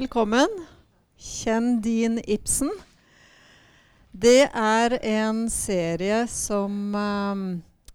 velkommen. 0.00 0.48
Kjenn 1.20 1.80
din 1.84 2.20
Ibsen. 2.24 2.70
Det 4.16 4.46
er 4.48 4.94
en 5.04 5.42
serie 5.52 6.22
som 6.30 6.94
um, 6.96 7.42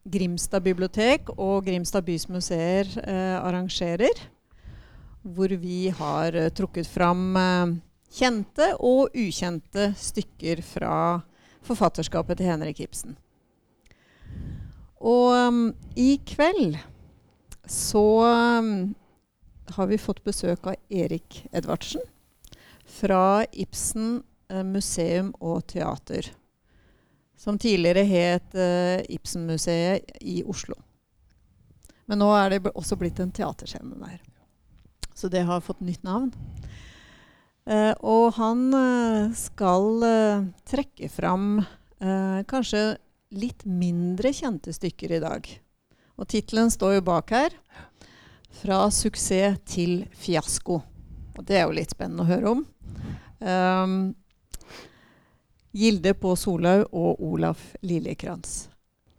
Grimstad 0.05 0.61
bibliotek 0.68 1.32
og 1.33 1.65
Grimstad 1.65 2.05
bys 2.05 2.28
museer 2.29 2.91
uh, 3.00 3.39
arrangerer. 3.39 4.21
Hvor 5.23 5.50
vi 5.57 5.88
har 5.97 6.38
uh, 6.38 6.52
trukket 6.54 6.86
fram 6.86 7.23
uh, 7.33 7.73
kjente 8.14 8.68
og 8.78 9.15
ukjente 9.18 9.87
stykker 9.97 10.61
fra 10.61 10.97
forfatterskapet 11.65 12.37
til 12.37 12.51
Henrik 12.51 12.83
Ibsen. 12.86 13.18
Og 15.01 15.33
um, 15.47 15.64
i 15.97 16.19
kveld 16.21 16.78
så 17.65 18.06
um, 18.61 18.93
har 19.74 19.87
vi 19.87 19.97
fått 19.97 20.24
besøk 20.24 20.68
av 20.68 20.75
Erik 20.89 21.46
Edvardsen 21.51 22.04
fra 22.86 23.46
Ibsen 23.51 24.24
eh, 24.50 24.64
museum 24.64 25.33
og 25.39 25.65
teater. 25.68 26.29
Som 27.38 27.60
tidligere 27.60 28.05
het 28.07 28.55
eh, 28.55 29.01
Ibsenmuseet 29.15 30.18
i 30.21 30.41
Oslo. 30.46 30.78
Men 32.05 32.22
nå 32.22 32.30
er 32.38 32.53
det 32.53 32.75
også 32.75 32.97
blitt 33.00 33.19
en 33.19 33.33
teaterscene 33.33 33.97
der. 34.00 34.22
Så 35.16 35.30
det 35.31 35.45
har 35.47 35.64
fått 35.66 35.81
nytt 35.81 36.03
navn. 36.05 36.31
Uh, 37.66 37.97
og 38.05 38.36
han 38.38 38.67
uh, 38.77 39.31
skal 39.33 40.03
uh, 40.05 40.44
trekke 40.69 41.09
fram 41.09 41.66
kanskje 42.45 42.97
litt 43.33 43.63
mindre 43.66 44.30
kjente 44.36 44.69
stykker 44.75 45.13
i 45.16 45.19
dag. 45.23 45.47
Og 46.19 46.27
tittelen 46.30 46.69
står 46.69 46.97
jo 46.97 47.05
bak 47.08 47.31
her. 47.33 47.55
'Fra 48.56 48.89
suksess 48.89 49.59
til 49.66 50.08
fiasko'. 50.11 50.81
Og 51.38 51.48
det 51.48 51.58
er 51.58 51.66
jo 51.66 51.75
litt 51.75 51.92
spennende 51.92 52.23
å 52.23 52.30
høre 52.30 52.52
om. 52.53 52.66
Um, 53.39 54.16
Gilde 55.75 56.14
på 56.16 56.36
Solhaug 56.39 56.88
og 56.95 57.20
Olaf 57.20 57.73
Lillekrans. 57.83 58.70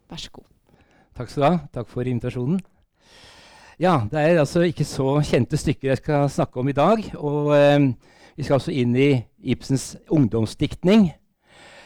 Vær 0.09 0.17
så 0.17 0.31
god. 0.33 0.47
Takk 1.15 1.29
skal 1.29 1.43
du 1.43 1.47
ha. 1.47 1.59
Takk 1.73 1.91
for 1.91 2.01
invitasjonen. 2.09 2.59
Ja, 3.79 4.07
det 4.09 4.19
er 4.19 4.39
altså 4.41 4.63
ikke 4.65 4.85
så 4.89 5.19
kjente 5.21 5.57
stykker 5.57 5.91
jeg 5.91 6.01
skal 6.01 6.29
snakke 6.33 6.59
om 6.59 6.67
i 6.71 6.73
dag. 6.73 7.03
Og 7.21 7.53
eh, 7.53 7.91
vi 8.37 8.43
skal 8.45 8.57
altså 8.57 8.73
inn 8.73 8.95
i 8.97 9.11
Ibsens 9.53 9.95
ungdomsdiktning. 10.09 11.11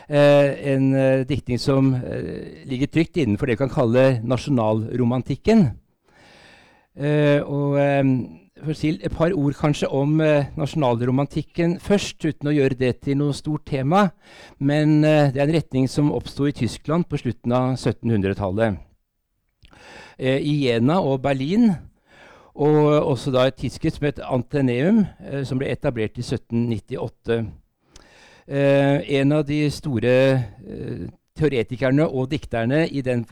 Eh, 0.08 0.72
en 0.74 0.94
eh, 0.96 1.28
diktning 1.28 1.60
som 1.60 1.94
eh, 1.96 2.64
ligger 2.68 2.90
trygt 2.92 3.20
innenfor 3.20 3.48
det 3.48 3.56
vi 3.56 3.62
kan 3.62 3.72
kalle 3.72 4.06
nasjonalromantikken. 4.24 5.70
Eh, 6.95 7.39
og 7.47 7.78
eh, 7.80 8.03
for 8.61 8.73
å 8.73 8.78
si 8.78 8.92
et 9.00 9.14
par 9.16 9.31
ord 9.31 9.56
kanskje 9.56 9.88
om 9.95 10.17
eh, 10.22 10.50
nasjonalromantikken 10.59 11.78
først, 11.81 12.20
uten 12.25 12.52
å 12.52 12.56
gjøre 12.56 12.78
det 12.81 12.92
til 13.06 13.22
noe 13.22 13.36
stort 13.36 13.64
tema. 13.70 14.09
Men 14.59 15.00
det 15.02 15.39
er 15.39 15.48
en 15.48 15.56
retning 15.56 15.88
som 15.89 16.11
oppsto 16.14 16.50
i 16.50 16.56
Tyskland 16.56 17.08
på 17.08 17.22
slutten 17.22 17.56
av 17.56 17.78
1700-tallet. 17.78 18.81
I 20.22 20.53
Jena 20.67 21.00
og 21.02 21.23
Berlin. 21.23 21.72
Og 22.61 22.78
også 23.09 23.31
da 23.33 23.48
et 23.48 23.55
tidsskrift 23.58 23.98
som 23.98 24.05
het 24.05 24.20
Anteneum, 24.22 25.00
som 25.48 25.58
ble 25.58 25.72
etablert 25.72 26.20
i 26.20 26.26
1798. 26.26 27.39
en 29.17 29.33
av 29.33 29.45
de 29.48 29.59
store 29.73 30.14
teoretikerne 31.39 32.05
og 32.05 32.30
dikterne 32.36 32.83
i 32.86 33.02
den 33.02 33.23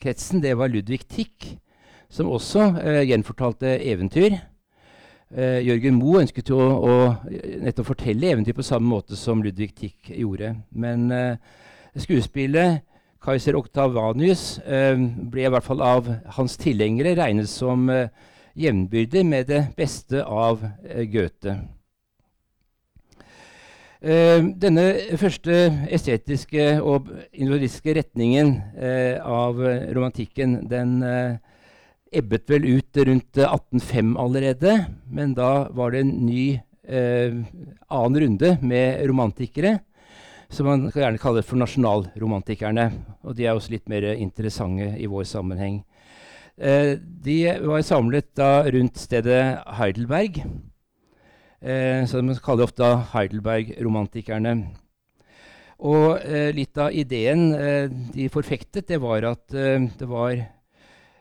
kretsen, 0.00 0.40
det 0.40 0.54
var 0.56 0.72
Ludvig 0.72 1.02
Tick 1.10 1.58
som 2.14 2.30
også 2.30 2.68
eh, 2.78 3.02
gjenfortalte 3.08 3.76
eventyr. 3.82 4.38
Eh, 5.34 5.60
Jørgen 5.66 5.96
Moe 5.98 6.20
ønsket 6.22 6.50
jo 6.52 6.60
å, 6.62 6.72
å, 6.86 6.96
nettopp 7.64 7.88
fortelle 7.90 8.30
eventyr 8.30 8.54
på 8.54 8.66
samme 8.66 8.86
måte 8.86 9.18
som 9.18 9.42
Ludvig 9.42 9.72
Tick 9.74 10.12
gjorde. 10.14 10.52
Men 10.70 11.08
eh, 11.10 11.38
skuespillet 11.98 12.84
Kaiser 13.24 13.56
Octavanius 13.58 14.60
eh, 14.62 14.94
ble 15.00 15.46
i 15.46 15.50
hvert 15.50 15.66
fall 15.66 15.82
av 15.82 16.10
hans 16.36 16.58
tilhengere 16.60 17.16
regnet 17.18 17.50
som 17.50 17.88
jevnbyrdig 18.54 19.24
med 19.26 19.48
det 19.50 19.62
beste 19.74 20.22
av 20.22 20.62
Goethe. 21.10 21.56
Denne 24.04 24.82
første 25.16 25.54
estetiske 25.96 26.66
og 26.84 27.08
individualistiske 27.32 27.94
retningen 27.96 28.50
av 29.24 29.58
romantikken 29.96 30.58
den 30.68 30.98
ebbet 32.18 32.50
vel 32.50 32.66
ut 32.76 32.96
rundt 32.96 33.38
1805 33.40 34.14
allerede, 34.20 34.76
men 35.10 35.34
da 35.36 35.68
var 35.74 35.94
det 35.94 36.04
en 36.04 36.12
ny 36.26 36.44
eh, 36.86 37.40
annen 37.88 38.20
runde 38.22 38.54
med 38.62 39.02
romantikere, 39.08 39.78
som 40.48 40.68
man 40.68 40.86
kan 40.90 41.02
gjerne 41.02 41.22
kalle 41.22 41.42
for 41.46 41.58
nasjonalromantikerne. 41.58 42.90
Og 43.24 43.34
de 43.38 43.48
er 43.48 43.56
også 43.56 43.74
litt 43.74 43.88
mer 43.90 44.06
interessante 44.14 44.92
i 45.00 45.08
vår 45.10 45.26
sammenheng. 45.28 45.82
Eh, 46.56 46.94
de 47.00 47.38
var 47.64 47.82
samlet 47.82 48.30
da 48.38 48.62
rundt 48.68 49.00
stedet 49.02 49.42
Heidelberg, 49.80 50.38
eh, 51.60 52.06
så 52.06 52.22
man 52.22 52.38
kaller 52.44 52.68
ofte 52.68 52.94
Heidelberg-romantikerne. 53.14 54.58
Og 55.84 56.20
eh, 56.22 56.52
litt 56.54 56.78
av 56.78 56.94
ideen 56.94 57.48
eh, 57.58 57.88
de 58.14 58.28
forfektet, 58.32 58.86
det 58.88 59.00
var 59.02 59.26
at 59.32 59.56
eh, 59.58 59.82
det 59.98 60.06
var 60.08 60.38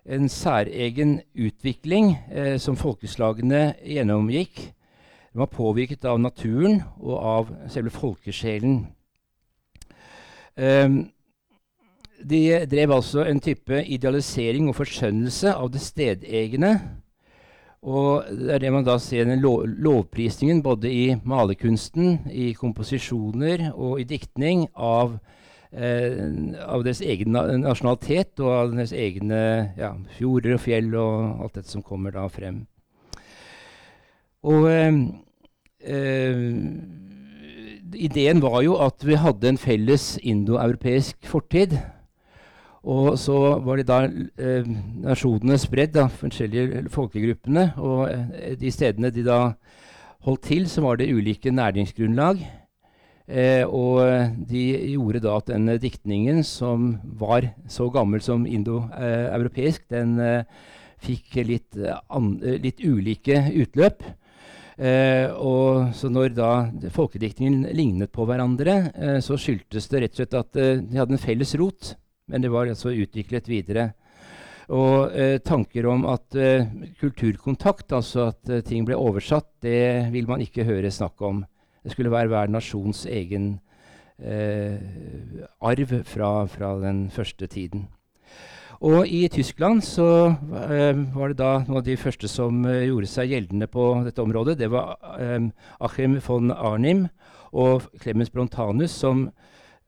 en 0.05 0.29
særegen 0.29 1.21
utvikling 1.35 2.17
eh, 2.31 2.59
som 2.59 2.75
folkeslagene 2.75 3.73
gjennomgikk. 3.85 4.59
Den 5.33 5.39
var 5.39 5.51
påvirket 5.51 6.05
av 6.05 6.19
naturen 6.19 6.81
og 6.99 7.15
av 7.17 7.53
selve 7.71 7.93
folkesjelen. 7.93 8.83
Um, 10.55 10.99
de 12.23 12.41
drev 12.69 12.91
altså 12.93 13.23
en 13.25 13.39
type 13.41 13.79
idealisering 13.89 14.67
og 14.69 14.77
forskjønnelse 14.77 15.55
av 15.55 15.71
det 15.73 15.81
stedegne. 15.81 16.75
Og 17.83 18.27
det 18.29 18.53
er 18.53 18.61
det 18.63 18.71
man 18.71 18.85
da 18.85 18.99
ser 19.01 19.25
den 19.27 19.41
lov, 19.43 19.65
lovprisningen 19.65 20.61
både 20.63 20.91
i 20.91 21.15
malerkunsten, 21.25 22.29
i 22.31 22.53
komposisjoner 22.53 23.71
og 23.73 23.99
i 23.99 24.07
diktning 24.07 24.67
av 24.75 25.17
eh, 25.17 25.42
av 25.73 26.83
deres 26.85 26.99
egen 27.01 27.33
nasjonalitet 27.33 28.37
og 28.43 28.51
av 28.53 28.75
deres 28.75 28.91
egne 28.93 29.39
ja, 29.79 29.95
fjorder 30.19 30.53
og 30.57 30.61
fjell 30.61 30.91
og 30.93 31.41
alt 31.41 31.57
dette 31.57 31.73
som 31.73 31.81
kommer 31.85 32.13
da 32.13 32.27
frem. 32.29 32.59
Og 34.43 34.67
eh, 34.69 34.99
eh, 35.87 36.43
ideen 37.95 38.41
var 38.43 38.61
jo 38.65 38.77
at 38.83 39.05
vi 39.07 39.17
hadde 39.19 39.53
en 39.53 39.59
felles 39.61 40.17
indoeuropeisk 40.21 41.27
fortid. 41.29 41.77
Og 42.83 43.15
så 43.19 43.37
var 43.63 43.79
det 43.79 43.87
da 43.87 44.01
eh, 44.03 44.67
nasjonene 45.05 45.55
spredd, 45.61 45.93
da, 45.95 46.09
forskjellige 46.11 46.89
folkegruppene. 46.91 47.69
Og 47.79 48.09
eh, 48.11 48.57
de 48.59 48.71
stedene 48.75 49.13
de 49.15 49.23
da 49.23 49.39
holdt 50.27 50.43
til, 50.49 50.67
så 50.67 50.83
var 50.83 50.99
det 50.99 51.11
ulike 51.13 51.51
næringsgrunnlag. 51.51 52.43
Eh, 53.27 53.63
og 53.63 54.03
de 54.49 54.63
gjorde 54.93 55.21
da 55.23 55.37
at 55.39 55.51
den 55.53 55.71
diktningen, 55.79 56.43
som 56.43 56.97
var 57.03 57.53
så 57.71 57.87
gammel 57.93 58.23
som 58.23 58.47
indoeuropeisk, 58.47 59.85
den 59.93 60.17
eh, 60.19 60.43
fikk 61.03 61.39
litt, 61.47 61.79
an, 62.09 62.35
litt, 62.41 62.83
ulike 62.83 63.45
utløp. 63.63 64.03
Eh, 64.73 65.29
og 65.37 65.93
så 65.95 66.09
når 66.09 66.33
da 66.33 66.51
folkediktningen 66.91 67.67
lignet 67.77 68.11
på 68.11 68.25
hverandre, 68.27 68.77
eh, 68.91 69.19
så 69.23 69.37
skyldtes 69.39 69.87
det 69.91 70.03
rett 70.03 70.15
og 70.15 70.21
slett 70.21 70.39
at 70.39 70.59
eh, 70.59 70.79
de 70.81 70.99
hadde 70.99 71.15
en 71.15 71.21
felles 71.21 71.53
rot, 71.61 71.93
men 72.31 72.43
det 72.43 72.51
var 72.51 72.71
altså 72.71 72.91
utviklet 72.95 73.51
videre. 73.51 73.91
Og 74.73 75.11
eh, 75.11 75.37
tanker 75.43 75.87
om 75.91 76.05
at 76.09 76.35
eh, 76.39 76.67
kulturkontakt, 76.99 77.91
altså 77.93 78.29
at 78.31 78.49
eh, 78.49 78.63
ting 78.65 78.87
ble 78.87 78.97
oversatt, 78.97 79.49
det 79.63 80.09
vil 80.13 80.29
man 80.29 80.41
ikke 80.43 80.65
høre 80.67 80.91
snakk 80.91 81.21
om. 81.21 81.43
Det 81.83 81.91
skulle 81.91 82.11
være 82.11 82.31
hver 82.31 82.51
nasjons 82.51 83.05
egen 83.11 83.57
eh, 84.23 84.79
arv 85.61 85.91
fra, 86.07 86.45
fra, 86.45 86.79
den 86.79 87.09
første 87.11 87.47
tiden. 87.47 87.87
Og 88.83 89.07
i 89.07 89.27
Tyskland 89.31 89.81
så 89.83 90.07
eh, 90.27 90.95
var 91.15 91.31
det 91.31 91.39
da 91.39 91.51
noen 91.63 91.79
av 91.79 91.85
de 91.87 91.95
første 91.99 92.27
som 92.31 92.63
eh, 92.67 92.85
gjorde 92.89 93.09
seg 93.11 93.31
gjeldende 93.31 93.67
på 93.71 93.87
dette 94.03 94.23
området. 94.23 94.57
Det 94.59 94.69
var 94.71 94.95
eh, 95.19 95.49
Achim 95.83 96.17
von 96.23 96.51
Arnim 96.51 97.07
og 97.51 97.87
Clemens 98.01 98.31
Brontanus 98.31 98.95
som, 98.95 99.27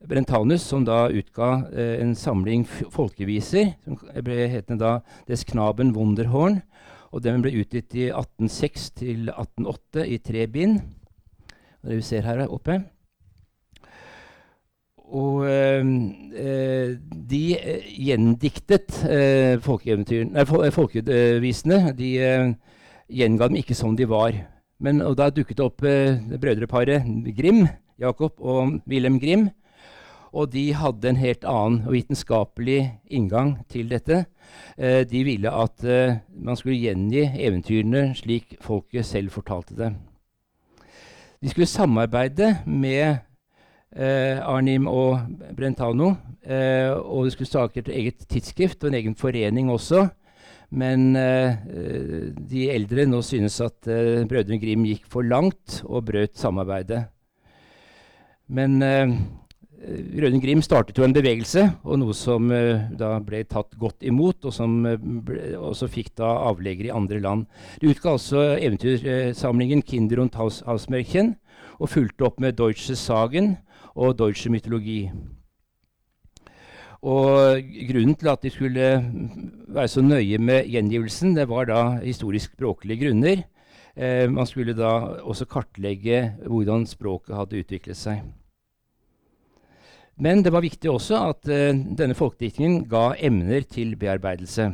Brentanus, 0.06 0.63
som 0.68 0.83
da 0.88 1.06
utga 1.07 1.65
eh, 1.71 1.95
en 2.03 2.15
samling 2.15 2.68
folkeviser 2.68 3.74
som 3.83 4.00
ble 4.24 4.50
hetende 4.51 4.83
da 4.83 4.94
Des 5.27 5.44
Knaben 5.47 5.95
Wunderhorn. 5.95 6.62
Og 7.15 7.24
den 7.24 7.44
ble 7.44 7.56
utgitt 7.62 7.95
i 7.95 8.09
1806 8.12 8.89
til 9.00 9.31
1808 9.31 10.07
i 10.12 10.19
tre 10.24 10.47
bind 10.51 10.83
det 11.86 12.02
vi 12.02 12.06
ser 12.06 12.28
her 12.28 12.46
oppe. 12.48 12.82
Og 15.06 15.46
eh, 15.46 15.86
de 17.30 17.44
gjendiktet 17.94 19.06
øh, 19.06 19.62
folkevisene. 19.62 21.94
De 21.98 22.10
eh, 22.20 22.54
gjenga 23.10 23.48
dem 23.48 23.56
ikke 23.62 23.76
som 23.78 23.96
de 23.98 24.10
var. 24.10 24.32
Men, 24.82 25.02
og 25.06 25.16
da 25.20 25.30
dukket 25.32 25.60
det 25.60 25.66
opp 25.66 25.84
eh, 25.88 26.18
brødreparet 26.42 27.06
Grim, 27.38 27.68
Jakob 28.02 28.42
og 28.42 28.80
Wilhelm 28.90 29.20
Grim. 29.22 29.50
Og 30.36 30.52
de 30.52 30.74
hadde 30.76 31.08
en 31.08 31.22
helt 31.22 31.46
annen 31.48 31.86
og 31.86 31.94
vitenskapelig 31.96 32.80
inngang 33.08 33.56
til 33.72 33.88
dette. 33.94 34.26
Eh, 34.78 35.06
de 35.08 35.24
ville 35.24 35.52
at 35.52 35.86
eh, 35.88 36.18
man 36.36 36.60
skulle 36.60 36.81
gjengi 36.81 37.24
eventyrene 37.40 38.10
slik 38.20 38.58
folket 38.62 39.08
selv 39.08 39.31
fortalte 39.31 39.78
det. 39.80 39.94
De 41.42 41.52
skulle 41.52 41.70
samarbeide 41.70 42.52
med 42.66 43.18
eh, 43.96 44.40
Arnim 44.40 44.88
og 44.88 45.20
Brentano. 45.58 46.14
Eh, 46.46 46.92
og 46.92 47.26
de 47.26 47.34
skulle 47.34 47.50
starte 47.50 47.82
et 47.82 47.92
eget 47.92 48.28
tidsskrift 48.30 48.84
og 48.84 48.92
en 48.92 49.00
egen 49.02 49.18
forening 49.20 49.72
også. 49.74 50.08
Men 50.76 51.16
eh, 51.20 51.58
de 52.36 52.70
eldre 52.74 53.06
nå 53.10 53.22
synes 53.26 53.60
at 53.64 53.80
Brødrene 53.86 54.60
Grim 54.62 54.88
gikk 54.88 55.06
for 55.12 55.28
langt 55.28 55.82
og 55.86 56.08
brøt 56.10 56.38
samarbeidet. 56.40 57.06
Men 58.48 58.78
Røden 59.86 60.42
Grim 60.42 60.62
startet 60.63 60.98
jo 60.98 61.06
en 61.06 61.13
bevegelse, 61.13 61.66
og 61.83 62.00
noe 62.01 62.16
som 62.18 62.48
uh, 62.50 62.88
da 62.98 63.18
ble 63.24 63.44
tatt 63.50 63.75
godt 63.80 64.06
imot, 64.07 64.48
og 64.48 64.54
som 64.56 64.77
uh, 64.88 64.95
ble, 64.98 65.54
også 65.60 65.89
fikk 65.92 66.13
da 66.22 66.31
avlegger 66.48 66.88
i 66.88 66.94
andre 66.95 67.19
land. 67.22 67.45
De 67.81 67.92
utga 67.92 68.16
altså 68.16 68.56
eventyrsamlingen 68.56 69.83
'Kinder 69.83 70.24
und 70.24 70.36
Haus 70.39 70.63
Hausmärchen' 70.66 71.36
og 71.80 71.92
fulgte 71.92 72.25
opp 72.25 72.39
med 72.39 72.56
'Deutsche 72.56 72.95
Sagen' 72.95 73.57
og 73.95 74.16
'Deutsche 74.16 74.50
Mytologi'. 74.50 75.12
Og 77.06 77.62
Grunnen 77.89 78.16
til 78.16 78.31
at 78.31 78.42
de 78.42 78.50
skulle 78.50 78.86
være 79.68 79.88
så 79.88 80.01
nøye 80.01 80.39
med 80.42 80.66
gjengivelsen, 80.66 81.36
det 81.36 81.50
var 81.50 81.68
da 81.69 82.00
historisk 82.01 82.56
språklige 82.56 83.06
grunner. 83.06 83.44
Eh, 83.95 84.25
man 84.31 84.48
skulle 84.48 84.74
da 84.74 85.21
også 85.21 85.45
kartlegge 85.45 86.33
hvordan 86.48 86.88
språket 86.89 87.36
hadde 87.36 87.62
utviklet 87.62 88.00
seg. 88.00 88.24
Men 90.16 90.44
det 90.46 90.54
var 90.56 90.64
viktig 90.64 90.88
også 90.88 91.18
at 91.32 91.50
uh, 91.52 91.76
denne 91.76 92.16
folkediktningen 92.16 92.86
ga 92.88 93.10
emner 93.20 93.66
til 93.68 93.98
bearbeidelse. 94.00 94.70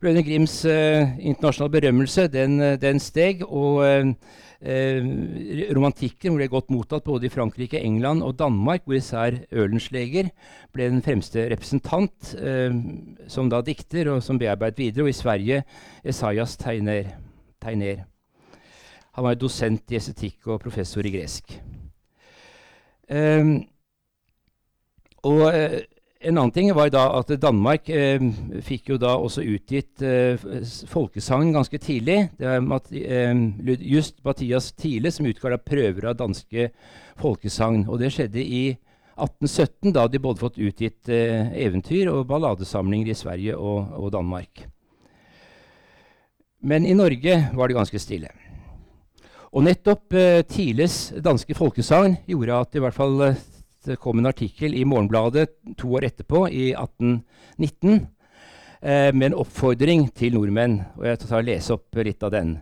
Røyne 0.00 0.24
Grims 0.24 0.58
uh, 0.68 1.16
internasjonale 1.16 1.72
berømmelse 1.78 2.26
den, 2.32 2.60
uh, 2.60 2.76
den 2.80 3.00
steg, 3.00 3.44
og 3.48 4.14
romantikken 4.60 6.34
ble 6.36 6.44
godt 6.52 6.68
mottatt 6.68 7.06
både 7.06 7.24
i 7.24 7.32
Frankrike, 7.32 7.80
England 7.80 8.20
og 8.20 8.34
Danmark, 8.36 8.82
hvor 8.84 8.98
især 8.98 9.38
Ølensleger 9.56 10.28
ble 10.76 10.90
den 10.92 11.00
fremste 11.00 11.46
representant 11.48 12.34
som 13.24 13.48
da 13.48 13.62
dikter 13.64 14.12
og 14.12 14.20
som 14.20 14.36
bearbeidet 14.36 14.82
videre, 14.84 15.06
og 15.06 15.14
i 15.14 15.16
Sverige 15.16 15.62
Esaias 16.04 16.60
Tegner. 16.60 17.08
Tegner. 17.56 18.04
Han 19.16 19.30
var 19.30 19.40
dosent 19.40 19.88
i 19.88 19.96
estetikk 19.96 20.52
og 20.52 20.60
professor 20.60 21.08
i 21.08 21.16
gresk. 21.16 21.56
Um, 23.10 23.56
og 25.26 25.40
uh, 25.50 25.80
en 26.20 26.36
annen 26.36 26.52
ting 26.54 26.68
var 26.76 26.92
da 26.94 27.08
at 27.18 27.32
Danmark 27.42 27.88
uh, 27.90 28.26
fikk 28.62 28.92
jo 28.92 28.98
da 29.02 29.16
også 29.18 29.42
utgitt 29.42 30.04
uh, 30.04 30.38
folkesang 30.90 31.50
ganske 31.56 31.80
tidlig. 31.82 32.28
Det 32.38 32.46
er 32.46 32.62
Mat 32.62 32.86
just 32.92 34.20
Mathias 34.24 34.70
Thiele 34.78 35.10
som 35.10 35.26
utga 35.26 35.58
prøver 35.58 36.12
av 36.12 36.20
danske 36.20 36.68
folkesagn. 37.20 37.88
Og 37.88 37.98
det 37.98 38.12
skjedde 38.14 38.44
i 38.44 38.64
1817, 39.20 39.90
da 39.96 40.06
de 40.08 40.22
både 40.22 40.40
fått 40.40 40.60
utgitt 40.62 41.10
eventyr 41.10 42.08
og 42.08 42.22
balladesamlinger 42.30 43.10
i 43.10 43.18
Sverige 43.18 43.58
og, 43.58 43.90
og 43.98 44.14
Danmark. 44.14 44.62
Men 46.64 46.86
i 46.88 46.96
Norge 46.96 47.36
var 47.52 47.68
det 47.68 47.76
ganske 47.76 48.00
stille. 48.00 48.30
Og 49.50 49.64
nettopp 49.66 50.14
eh, 50.14 50.42
Thiles 50.46 51.10
danske 51.18 51.56
folkesagn 51.58 52.20
gjorde 52.28 52.58
at 52.62 52.70
det 52.70 52.78
i 52.78 52.84
hvert 52.84 52.94
fall 52.94 53.16
eh, 53.26 53.40
det 53.86 53.96
kom 53.98 54.20
en 54.20 54.28
artikkel 54.28 54.74
i 54.76 54.84
Morgenbladet 54.84 55.48
to 55.80 55.94
år 55.96 56.04
etterpå, 56.10 56.44
i 56.52 56.70
1819, 56.76 58.06
eh, 58.82 59.08
med 59.16 59.30
en 59.30 59.38
oppfordring 59.40 60.10
til 60.14 60.36
nordmenn. 60.36 60.82
og 60.98 61.06
Jeg 61.08 61.20
tar 61.22 61.40
og 61.40 61.48
leser 61.48 61.78
opp 61.78 62.02
litt 62.04 62.22
av 62.22 62.34
den. 62.34 62.58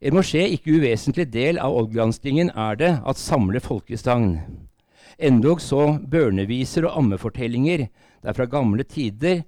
En 0.00 0.16
må 0.16 0.24
skje 0.24 0.46
ikke 0.56 0.80
uvesentlig 0.80 1.28
del 1.32 1.60
av 1.62 1.76
oldgranskingen 1.76 2.50
er 2.56 2.80
det 2.80 2.90
at 3.04 3.20
samle 3.20 3.60
folkesagn. 3.62 4.40
Endog 5.20 5.62
så 5.62 5.94
børneviser 6.00 6.88
og 6.88 6.98
ammefortellinger 7.04 7.86
der 8.24 8.34
fra 8.34 8.48
gamle 8.50 8.82
tider 8.82 9.44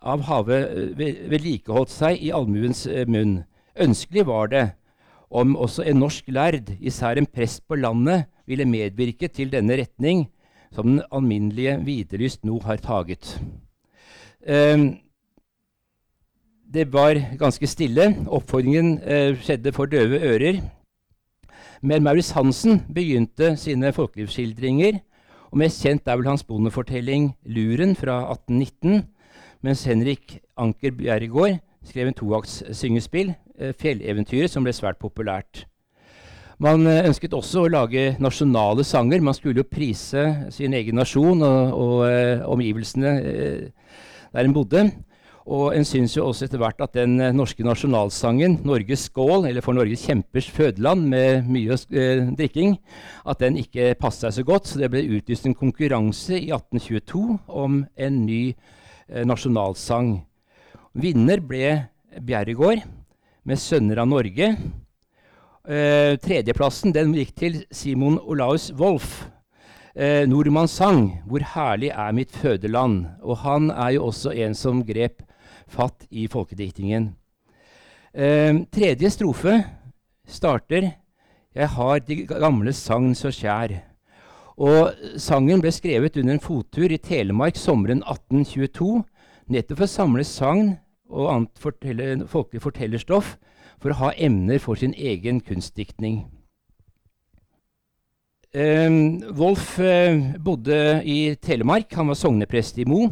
av 0.00 0.24
havet 0.30 0.96
eh, 0.96 1.22
vedlikeholdt 1.28 1.92
seg 1.92 2.22
i 2.22 2.32
allmuens 2.32 2.86
eh, 2.86 3.04
munn. 3.10 3.42
Ønskelig 3.76 4.24
var 4.30 4.54
det 4.54 4.64
om 5.30 5.56
også 5.56 5.84
en 5.86 6.00
norsk 6.00 6.28
lærd, 6.28 6.70
især 6.80 7.18
en 7.18 7.26
prest 7.26 7.64
på 7.68 7.78
landet, 7.78 8.26
ville 8.46 8.64
medvirke 8.64 9.28
til 9.28 9.50
denne 9.52 9.76
retning 9.80 10.26
som 10.74 10.86
den 10.86 11.02
alminnelige 11.12 11.76
hvitelyst 11.82 12.44
nå 12.44 12.60
har 12.64 12.76
taget. 12.76 13.40
Um, 14.46 14.98
det 16.74 16.92
var 16.92 17.18
ganske 17.38 17.66
stille. 17.66 18.10
Oppfordringen 18.26 18.98
uh, 19.02 19.38
skjedde 19.40 19.72
for 19.72 19.86
døve 19.86 20.20
ører. 20.20 20.60
Men 21.82 22.02
Maurits 22.02 22.30
Hansen 22.30 22.82
begynte 22.94 23.56
sine 23.56 23.92
folkelivsskildringer. 23.92 25.00
og 25.50 25.58
Mest 25.58 25.82
kjent 25.82 26.08
er 26.08 26.16
vel 26.16 26.26
hans 26.26 26.44
bondefortelling 26.44 27.36
'Luren' 27.46 27.94
fra 27.94 28.32
1819, 28.32 29.04
mens 29.62 29.84
Henrik 29.84 30.40
Anker 30.56 30.90
Bjerregaard 30.90 31.60
skrev 31.84 32.06
en 32.06 32.14
toakts 32.14 32.62
syngespill 32.72 33.34
fjelleventyret, 33.80 34.52
som 34.52 34.66
ble 34.66 34.74
svært 34.76 35.00
populært. 35.02 35.66
Man 36.62 36.86
eh, 36.88 37.04
ønsket 37.04 37.34
også 37.36 37.66
å 37.66 37.72
lage 37.72 38.14
nasjonale 38.22 38.84
sanger. 38.86 39.24
Man 39.24 39.36
skulle 39.36 39.60
jo 39.60 39.68
prise 39.68 40.22
sin 40.54 40.76
egen 40.76 40.96
nasjon 40.96 41.42
og, 41.44 41.74
og 41.76 41.98
eh, 42.08 42.44
omgivelsene 42.48 43.12
eh, 43.20 43.98
der 44.32 44.48
en 44.48 44.56
bodde. 44.56 44.86
Og 45.46 45.76
en 45.76 45.84
syns 45.86 46.16
jo 46.16 46.24
også 46.26 46.48
etter 46.48 46.58
hvert 46.58 46.80
at 46.82 46.96
den 46.96 47.20
norske 47.36 47.62
nasjonalsangen 47.62 48.56
'Norges 48.64 49.04
skål', 49.06 49.46
eller 49.46 49.62
'For 49.62 49.76
Norges 49.76 50.02
kjempers 50.08 50.48
fødeland', 50.50 51.06
med 51.06 51.46
mye 51.46 51.76
eh, 51.92 52.24
drikking, 52.34 52.78
at 53.22 53.44
den 53.44 53.60
ikke 53.60 53.94
passet 54.00 54.32
seg 54.32 54.40
så 54.40 54.46
godt. 54.48 54.66
Så 54.66 54.80
det 54.80 54.90
ble 54.90 55.04
utlyst 55.20 55.46
en 55.46 55.54
konkurranse 55.54 56.34
i 56.40 56.50
1822 56.50 57.38
om 57.46 57.84
en 57.94 58.26
ny 58.26 58.56
nasjonalsang. 59.06 60.24
Vinner 60.98 61.38
ble 61.38 61.84
Bjerregaard 62.18 62.82
med 63.46 63.58
'Sønner 63.58 64.00
av 64.02 64.08
Norge'. 64.10 64.56
Eh, 65.66 66.16
tredjeplassen 66.18 66.92
den 66.94 67.14
gikk 67.14 67.34
til 67.38 67.64
Simon 67.70 68.18
Olaus 68.18 68.72
Wolff. 68.74 69.28
Eh, 69.94 70.26
'Nordmanns 70.26 70.74
sang', 70.74 71.22
'Hvor 71.26 71.42
herlig 71.54 71.90
er 71.90 72.12
mitt 72.12 72.32
fødeland'. 72.32 73.06
Og 73.22 73.36
han 73.36 73.70
er 73.70 73.90
jo 73.94 74.06
også 74.06 74.34
en 74.34 74.54
som 74.54 74.82
grep 74.82 75.22
fatt 75.68 76.06
i 76.10 76.26
folkediktningen. 76.26 77.14
Eh, 78.14 78.66
tredje 78.72 79.10
strofe 79.10 79.64
starter 80.26 80.94
'Jeg 81.54 81.68
har 81.68 81.98
de 82.00 82.26
gamle 82.26 82.72
sagn 82.72 83.14
så 83.14 83.28
kjær'. 83.28 83.80
Og 84.58 84.92
sangen 85.18 85.60
ble 85.60 85.70
skrevet 85.70 86.16
under 86.16 86.32
en 86.32 86.40
fottur 86.40 86.90
i 86.90 86.96
Telemark 86.96 87.56
sommeren 87.56 88.02
1822, 88.02 89.04
nettopp 89.48 89.78
for 89.78 89.84
å 89.84 89.86
samle 89.86 90.24
sagn 90.24 90.78
og 91.10 91.30
annet 91.32 91.60
forteller, 91.60 92.24
folkelig 92.30 92.62
fortellerstoff 92.64 93.36
for 93.82 93.92
å 93.92 94.00
ha 94.00 94.10
emner 94.16 94.58
for 94.62 94.78
sin 94.80 94.94
egen 94.96 95.40
kunstdiktning. 95.44 96.24
Um, 98.56 99.20
Wolf 99.36 99.74
uh, 99.78 100.16
bodde 100.40 101.02
i 101.04 101.34
Telemark. 101.42 101.92
Han 101.98 102.08
var 102.08 102.16
sogneprest 102.16 102.78
i 102.80 102.86
Mo. 102.88 103.10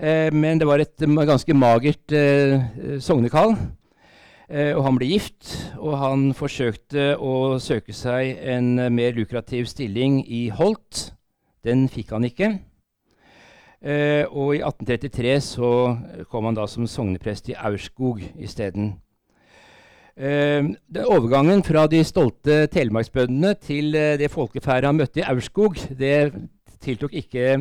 Uh, 0.00 0.32
men 0.34 0.58
det 0.58 0.66
var 0.66 0.82
et 0.82 0.96
ganske 0.98 1.54
magert 1.54 2.16
eh, 2.16 2.98
sognekall. 2.98 3.54
Eh, 4.50 4.72
og 4.74 4.82
han 4.82 4.96
ble 4.98 5.06
gift, 5.12 5.52
og 5.78 5.94
han 6.00 6.22
forsøkte 6.34 7.12
å 7.22 7.60
søke 7.62 7.94
seg 7.94 8.34
en 8.50 8.80
mer 8.90 9.14
lukrativ 9.14 9.68
stilling 9.70 10.24
i 10.26 10.48
Holt. 10.50 11.12
Den 11.62 11.86
fikk 11.92 12.10
han 12.16 12.26
ikke. 12.26 12.56
Eh, 13.80 14.26
og 14.28 14.52
i 14.58 14.60
1833 14.60 15.38
så 15.40 15.68
kom 16.28 16.44
han 16.44 16.56
da 16.58 16.66
som 16.68 16.84
sogneprest 16.88 17.48
i 17.48 17.56
Aurskog 17.56 18.20
isteden. 18.36 18.92
Eh, 20.20 20.66
overgangen 21.06 21.64
fra 21.64 21.86
de 21.88 22.02
stolte 22.04 22.66
telemarksbøndene 22.74 23.54
til 23.56 23.96
eh, 23.96 24.18
det 24.20 24.28
folkefæret 24.30 24.84
han 24.84 25.00
møtte 25.00 25.22
i 25.22 25.24
Aurskog, 25.24 25.80
det 25.96 26.34
tiltok 26.80 27.16
ikke 27.16 27.56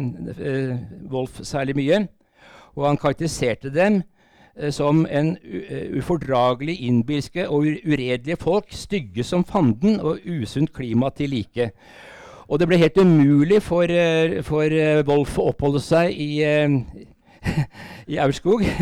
Wolf 1.11 1.39
særlig 1.43 1.75
mye. 1.79 2.05
Og 2.75 2.87
han 2.87 2.99
karakteriserte 2.99 3.71
dem 3.71 4.03
som 4.71 5.05
en 5.07 5.33
ufordragelig 5.95 6.77
innbilske 6.87 7.45
og 7.47 7.67
uredelige 7.83 8.37
folk, 8.39 8.71
stygge 8.75 9.23
som 9.23 9.43
fanden 9.47 9.99
og 9.99 10.19
usunt 10.27 10.71
klima 10.75 11.11
til 11.15 11.31
like. 11.35 11.69
Og 12.49 12.57
det 12.57 12.65
ble 12.69 12.79
helt 12.81 12.97
umulig 12.97 13.61
for, 13.61 13.85
eh, 13.85 14.39
for 14.45 14.65
eh, 14.73 15.03
Wolf 15.05 15.37
å 15.37 15.51
oppholde 15.51 15.81
seg 15.85 16.15
i, 16.17 16.41
eh, 16.41 16.69
i 18.13 18.17
Aurskog. 18.17 18.65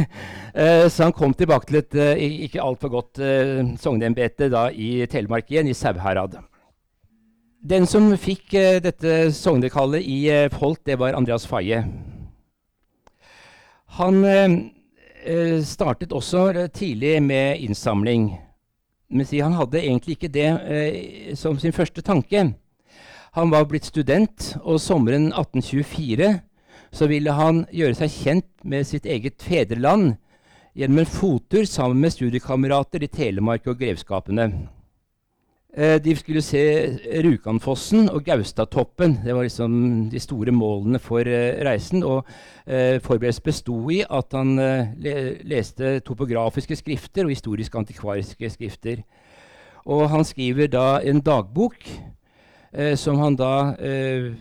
Så 0.57 1.03
han 1.03 1.13
kom 1.13 1.35
tilbake 1.37 1.67
til 1.69 1.77
et 1.77 1.97
ikke 2.47 2.63
altfor 2.63 2.89
godt 2.89 3.19
sogneembete 3.77 4.47
i 4.73 5.05
Telemark 5.05 5.51
igjen, 5.51 5.67
i 5.69 5.75
Sauherad. 5.77 6.39
Den 7.61 7.85
som 7.85 8.07
fikk 8.17 8.55
dette 8.81 9.27
sognekallet 9.37 10.01
i 10.01 10.17
Folt, 10.49 10.81
det 10.89 10.97
var 10.97 11.13
Andreas 11.13 11.45
Faye. 11.45 11.83
Han 13.99 14.25
startet 15.61 16.17
også 16.17 16.47
tidlig 16.73 17.19
med 17.21 17.61
innsamling. 17.67 18.31
Men 19.09 19.25
han 19.41 19.53
hadde 19.55 19.83
egentlig 19.83 20.17
ikke 20.17 20.33
det 20.33 20.47
eh, 20.67 21.35
som 21.35 21.59
sin 21.59 21.75
første 21.75 22.01
tanke. 22.01 22.49
Han 23.37 23.51
var 23.53 23.67
blitt 23.69 23.85
student, 23.85 24.55
og 24.65 24.79
sommeren 24.81 25.27
1824 25.29 26.39
så 26.89 27.07
ville 27.11 27.35
han 27.37 27.59
gjøre 27.69 27.93
seg 27.99 28.15
kjent 28.15 28.47
med 28.65 28.87
sitt 28.89 29.05
eget 29.05 29.43
fedreland 29.45 30.15
gjennom 30.73 31.03
en 31.03 31.11
fottur 31.11 31.67
sammen 31.69 32.01
med 32.01 32.15
studiekamerater 32.15 33.05
i 33.05 33.11
Telemark 33.13 33.69
og 33.69 33.77
grevskapene. 33.77 34.47
Eh, 35.69 35.99
de 36.01 36.17
skulle 36.17 36.41
se 36.41 36.63
Rjukanfossen 37.27 38.09
og 38.09 38.25
Gaustatoppen. 38.25 39.19
Det 39.21 39.37
var 39.37 39.45
liksom 39.45 40.09
de 40.09 40.23
store 40.25 40.57
målene 40.57 40.97
for 40.97 41.21
eh, 41.21 41.61
reisen. 41.61 42.01
Og 42.01 42.25
eh, 42.65 42.97
forberedelsen 42.97 43.45
besto 43.45 43.77
i 43.93 44.01
at 44.01 44.33
han 44.33 44.57
eh, 44.57 44.97
le 44.97 45.17
leste 45.45 45.99
topografiske 46.09 46.81
skrifter 46.81 47.29
og 47.29 47.37
historisk 47.37 47.77
antikvariske 47.85 48.49
skrifter. 48.57 49.05
Og 49.85 50.07
han 50.09 50.25
skriver 50.25 50.73
da 50.73 50.87
en 51.05 51.21
dagbok 51.21 51.85
som 52.99 53.19
han 53.21 53.37
da 53.39 53.75
eh, 53.79 54.33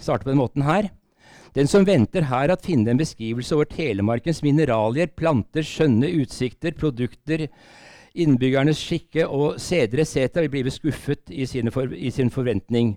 starter 0.00 0.24
på 0.24 0.30
den 0.30 0.40
måten 0.40 0.66
her. 0.66 0.90
Den 1.54 1.68
som 1.70 1.86
venter 1.86 2.26
her 2.26 2.50
at 2.50 2.64
finne 2.66 2.90
en 2.90 2.98
beskrivelse 2.98 3.54
over 3.54 3.68
Telemarkens 3.70 4.42
mineralier, 4.42 5.10
planter, 5.14 5.62
skjønne 5.62 6.10
utsikter, 6.18 6.74
produkter, 6.74 7.46
innbyggernes 8.14 8.78
skikke 8.78 9.26
og 9.26 9.60
sedere 9.62 10.04
etc. 10.04 10.44
vil 10.46 10.66
bli 10.66 10.72
skuffet 10.72 11.30
i, 11.34 11.46
for, 11.74 11.94
i, 11.94 12.10
sin 12.14 12.30
forventning. 12.30 12.94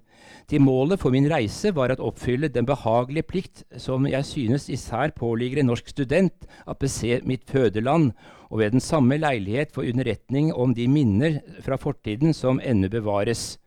Til 0.49 0.61
målet 0.63 1.01
for 1.01 1.13
min 1.13 1.27
reise 1.29 1.73
var 1.75 1.91
at 1.93 2.01
oppfylle 2.03 2.49
den 2.53 2.65
behagelige 2.65 3.27
plikt 3.29 3.63
som 3.81 4.07
jeg 4.09 4.25
synes 4.25 4.69
især 4.73 5.13
påligger 5.17 5.61
en 5.61 5.71
norsk 5.71 5.89
student 5.93 6.49
at 6.65 6.79
bese 6.81 7.21
mitt 7.25 7.45
fødeland, 7.49 8.11
og 8.49 8.61
ved 8.61 8.77
den 8.77 8.81
samme 8.81 9.17
leilighet 9.19 9.73
få 9.75 9.85
underretning 9.89 10.53
om 10.53 10.73
de 10.73 10.87
minner 10.87 11.41
fra 11.65 11.77
fortiden 11.77 12.33
som 12.33 12.61
ennå 12.63 12.89
bevares. 12.89 13.57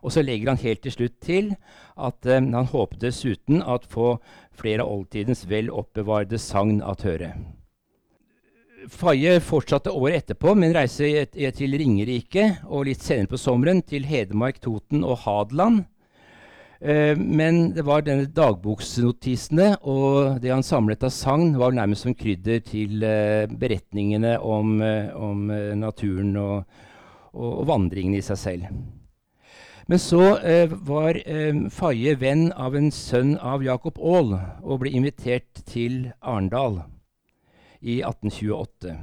Og 0.00 0.14
så 0.14 0.24
legger 0.24 0.52
han 0.52 0.62
helt 0.62 0.82
til 0.84 0.94
slutt 0.96 1.16
til 1.24 1.54
at 2.00 2.26
eh, 2.26 2.40
han 2.40 2.72
håpet 2.72 3.02
dessuten 3.04 3.62
at 3.62 3.88
få 3.90 4.16
flere 4.60 4.84
av 4.84 4.92
oldtidens 4.92 5.46
vel 5.50 5.70
oppbevarte 5.72 6.40
sagn 6.40 6.80
at 6.84 7.04
høre. 7.06 7.32
Faye 8.88 9.36
fortsatte 9.44 9.92
året 9.92 10.22
etterpå 10.22 10.54
med 10.56 10.70
en 10.70 10.78
reise 10.78 11.26
til 11.28 11.76
Ringerike 11.76 12.46
og 12.64 12.86
litt 12.88 13.02
senere 13.04 13.28
på 13.28 13.40
sommeren 13.40 13.82
til 13.84 14.06
Hedmark, 14.08 14.60
Toten 14.64 15.04
og 15.04 15.20
Hadeland. 15.26 15.84
Eh, 16.80 17.12
men 17.16 17.74
det 17.76 17.84
var 17.84 18.06
denne 18.06 18.24
dagboksnotisene 18.32 19.74
og 19.84 20.40
det 20.40 20.52
han 20.54 20.64
samlet 20.64 21.04
av 21.04 21.12
sagn, 21.12 21.52
var 21.60 21.76
nærmest 21.76 22.06
som 22.06 22.16
krydder 22.16 22.62
til 22.64 23.04
eh, 23.04 23.44
beretningene 23.52 24.38
om, 24.40 24.78
eh, 24.80 25.12
om 25.12 25.44
naturen 25.76 26.32
og, 26.40 26.80
og, 27.34 27.68
og 27.68 28.00
i 28.16 28.24
seg 28.24 28.40
selv. 28.40 28.72
Men 29.90 29.98
så 29.98 30.36
eh, 30.46 30.70
var 30.70 31.16
eh, 31.18 31.64
Faye 31.74 32.12
venn 32.20 32.52
av 32.54 32.76
en 32.78 32.92
sønn 32.94 33.32
av 33.42 33.64
Jacob 33.66 33.96
Aall 33.98 34.36
og 34.38 34.84
ble 34.84 34.92
invitert 34.94 35.64
til 35.66 36.12
Arendal 36.22 36.84
i 37.82 37.96
1828. 37.98 38.94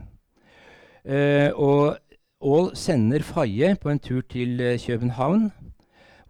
Eh, 1.03 1.51
og 1.51 1.98
Aall 2.39 2.72
sender 2.79 3.27
Faye 3.27 3.74
på 3.75 3.91
en 3.91 4.00
tur 4.00 4.24
til 4.32 4.63
eh, 4.63 4.79
København, 4.79 5.50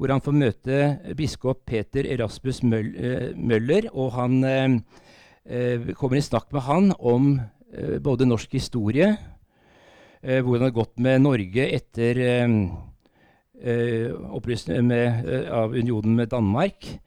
hvor 0.02 0.16
han 0.16 0.26
får 0.26 0.40
møte 0.42 0.82
biskop 1.22 1.62
Peter 1.70 2.10
Erasmus 2.10 2.64
eh, 2.66 3.38
Møller, 3.38 3.92
og 3.94 4.18
han 4.18 4.42
eh, 4.42 5.94
kommer 5.94 6.18
i 6.18 6.26
snakk 6.26 6.50
med 6.50 6.66
han 6.66 6.92
om 6.98 7.36
både 8.02 8.26
norsk 8.26 8.56
historie, 8.56 9.12
hvordan 10.24 10.64
det 10.64 10.70
har 10.72 10.78
gått 10.80 11.02
med 11.04 11.22
Norge 11.22 11.66
etter 11.76 12.20
eh, 12.26 12.54
med, 13.64 15.26
eh, 15.28 15.52
av 15.52 15.74
unionen 15.74 16.16
med 16.16 16.30
Danmark. 16.30 17.00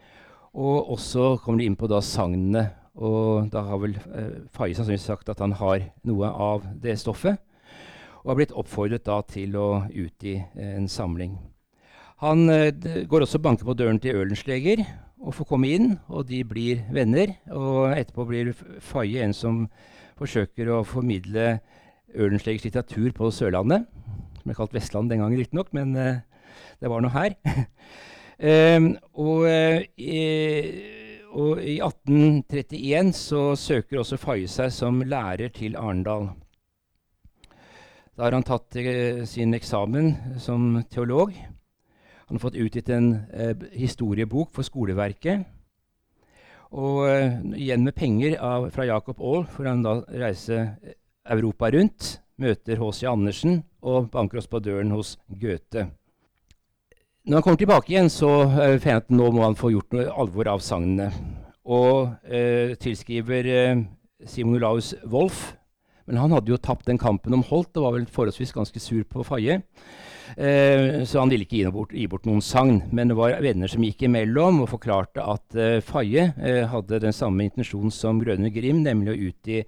Og 0.54 0.90
også 0.90 1.38
kommer 1.42 1.58
de 1.58 1.66
inn 1.66 1.76
på 1.76 1.88
da 1.88 2.00
sagnene. 2.00 2.70
Og 2.98 3.50
da 3.52 3.62
har 3.62 3.78
vel 3.78 3.94
eh, 3.96 4.42
Faye 4.50 4.74
sagt 4.74 5.28
at 5.28 5.38
han 5.38 5.52
har 5.52 5.80
noe 6.04 6.26
av 6.26 6.66
det 6.82 6.98
stoffet. 6.98 7.38
Og 8.24 8.32
har 8.32 8.36
blitt 8.36 8.52
oppfordret 8.52 9.06
da 9.06 9.22
til 9.22 9.56
å 9.56 9.86
utgi 9.88 10.36
eh, 10.36 10.74
en 10.76 10.88
samling. 10.88 11.38
Han 12.20 12.50
eh, 12.50 12.74
går 13.08 13.24
også 13.24 13.38
og 13.38 13.46
banker 13.46 13.64
på 13.64 13.76
døren 13.78 14.00
til 14.00 14.18
Ølensleger 14.20 14.82
og 15.20 15.34
får 15.36 15.46
komme 15.48 15.68
inn, 15.68 15.94
og 16.08 16.26
de 16.28 16.42
blir 16.48 16.82
venner. 16.92 17.34
Og 17.52 17.92
etterpå 17.94 18.26
blir 18.28 18.52
Faye 18.84 19.22
en 19.24 19.36
som 19.36 19.66
forsøker 20.20 20.68
å 20.68 20.82
formidle 20.84 21.60
Ølenslegers 22.12 22.66
litteratur 22.66 23.12
på 23.16 23.30
Sørlandet. 23.32 23.86
Som 24.40 24.52
er 24.52 24.58
kalt 24.58 24.74
Vestland 24.74 25.12
den 25.12 25.22
gangen, 25.22 25.38
riktignok, 25.38 25.72
men 25.76 25.94
eh, 25.96 26.20
det 26.80 26.90
var 26.90 27.04
noe 27.04 27.12
her. 27.14 27.36
um, 28.76 28.90
og, 29.26 29.46
i, 29.48 30.20
og, 31.30 31.62
i 31.62 31.78
1831 31.78 33.12
så 33.16 33.42
søker 33.58 34.02
også 34.02 34.20
Faye 34.20 34.50
seg 34.50 34.72
som 34.74 35.02
lærer 35.04 35.52
til 35.56 35.78
Arendal. 35.78 36.30
Da 38.16 38.26
har 38.26 38.36
han 38.36 38.44
tatt 38.44 38.76
uh, 38.76 39.22
sin 39.28 39.56
eksamen 39.56 40.12
som 40.42 40.82
teolog. 40.92 41.32
Han 42.30 42.38
har 42.38 42.42
fått 42.42 42.58
utgitt 42.62 42.90
en 42.94 43.14
uh, 43.34 43.54
historiebok 43.74 44.52
for 44.54 44.66
skoleverket. 44.66 45.46
Og 46.70 47.02
uh, 47.08 47.38
igjen 47.58 47.82
med 47.82 47.96
penger 47.96 48.36
av, 48.38 48.68
fra 48.74 48.86
Jacob 48.86 49.18
Aall 49.18 49.48
får 49.50 49.70
han 49.72 49.82
da 49.82 49.96
reise 50.12 50.60
Europa 51.30 51.70
rundt, 51.74 52.20
møter 52.40 52.78
H.C. 52.78 53.06
Andersen 53.10 53.62
og 53.82 54.10
banker 54.12 54.40
oss 54.40 54.48
på 54.50 54.60
døren 54.62 54.92
hos 54.94 55.16
Goethe. 55.28 55.88
Når 57.28 57.36
han 57.36 57.44
kommer 57.44 57.60
tilbake 57.60 57.92
igjen, 57.92 58.08
så 58.08 58.30
uh, 58.48 58.76
finner 58.80 58.96
jeg 58.96 59.02
at 59.04 59.12
nå 59.12 59.26
må 59.36 59.44
han 59.44 59.58
få 59.58 59.74
gjort 59.74 59.92
noe 59.92 60.08
alvor 60.22 60.48
av 60.54 60.62
sagnene. 60.64 61.10
Og 61.70 62.14
eh, 62.24 62.72
tilskriver 62.80 63.46
eh, 63.46 63.82
Simon 64.26 64.56
Olaus 64.56 64.94
Wolff. 65.04 65.52
Men 66.08 66.18
han 66.18 66.32
hadde 66.34 66.50
jo 66.50 66.58
tapt 66.58 66.88
den 66.88 66.98
kampen 66.98 67.36
om 67.36 67.44
Holt 67.46 67.76
og 67.76 67.84
var 67.84 67.94
vel 67.94 68.08
forholdsvis 68.10 68.54
ganske 68.56 68.82
sur 68.82 69.04
på 69.06 69.22
Faye. 69.28 69.60
Eh, 70.34 71.04
så 71.06 71.20
han 71.20 71.30
ville 71.30 71.46
ikke 71.46 71.60
gi 71.60 71.70
bort, 71.70 71.94
gi 71.94 72.08
bort, 72.10 72.26
noen 72.26 72.42
sagn. 72.42 72.80
Men 72.90 73.12
det 73.12 73.20
var 73.20 73.36
venner 73.44 73.70
som 73.70 73.84
gikk 73.86 74.08
imellom 74.08 74.64
og 74.64 74.72
forklarte 74.72 75.22
at 75.22 75.54
eh, 75.60 75.78
Faye 75.84 76.30
uh, 76.40 76.64
hadde 76.72 77.02
den 77.04 77.14
samme 77.14 77.46
intensjonen 77.46 77.94
som 77.94 78.18
Grønne 78.24 78.50
Grim, 78.54 78.82
nemlig 78.86 79.14
å 79.14 79.30
utgi 79.30 79.62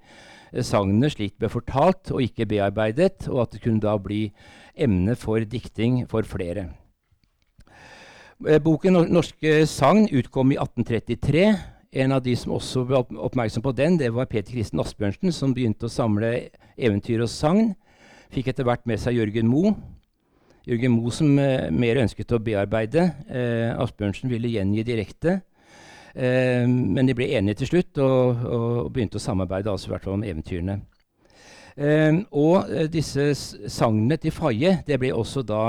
sagnene 0.53 1.09
slik 1.09 1.37
det 1.37 1.45
ble 1.45 1.53
fortalt 1.55 2.11
og 2.13 2.21
ikke 2.27 2.49
bearbeidet, 2.49 3.29
og 3.31 3.45
at 3.45 3.55
det 3.55 3.63
kunne 3.63 3.81
da 3.81 3.95
bli 4.01 4.27
emne 4.75 5.15
for 5.17 5.41
dikting 5.47 6.03
for 6.11 6.27
flere. 6.27 6.73
Eh, 8.41 8.59
boken 8.59 8.93
'Norske 8.93 9.65
sagn' 9.65 10.09
utkom 10.11 10.51
i 10.51 10.57
1833. 10.57 11.55
En 11.93 12.11
av 12.11 12.23
de 12.23 12.35
som 12.35 12.51
også 12.51 12.85
ble 12.85 12.97
oppmerksom 12.97 13.61
på 13.61 13.71
den, 13.71 13.97
det 13.97 14.13
var 14.13 14.25
Peter 14.25 14.51
Kristen 14.51 14.79
Asbjørnsen, 14.79 15.31
som 15.31 15.53
begynte 15.53 15.85
å 15.85 15.93
samle 15.93 16.49
eventyr 16.77 17.21
og 17.21 17.29
sagn. 17.29 17.75
Fikk 18.33 18.47
etter 18.47 18.65
hvert 18.65 18.85
med 18.89 18.97
seg 18.99 19.13
Jørgen 19.13 19.47
Moe. 19.47 19.75
Jørgen 20.65 20.91
Moe 20.91 21.11
som 21.11 21.37
eh, 21.39 21.69
mer 21.69 22.01
ønsket 22.01 22.33
å 22.33 22.41
bearbeide. 22.41 23.13
Eh, 23.29 23.69
Asbjørnsen 23.77 24.29
ville 24.29 24.49
gjengi 24.49 24.83
direkte. 24.83 25.41
Eh, 26.15 26.65
men 26.65 27.05
de 27.05 27.13
ble 27.13 27.29
enige 27.37 27.61
til 27.61 27.67
slutt 27.67 28.01
og, 28.01 28.41
og 28.49 28.91
begynte 28.91 29.21
å 29.21 29.23
samarbeide 29.23 29.69
altså 29.69 29.91
i 29.91 29.93
hvert 29.93 30.03
fall 30.03 30.17
om 30.17 30.25
eventyrene. 30.25 30.79
Eh, 31.77 32.17
og 32.31 32.73
eh, 32.73 32.89
disse 32.89 33.33
sagnene 33.69 34.17
til 34.17 34.33
Faye 34.33 34.79
det 34.87 34.97
ble 34.97 35.13
også 35.13 35.45
da 35.45 35.63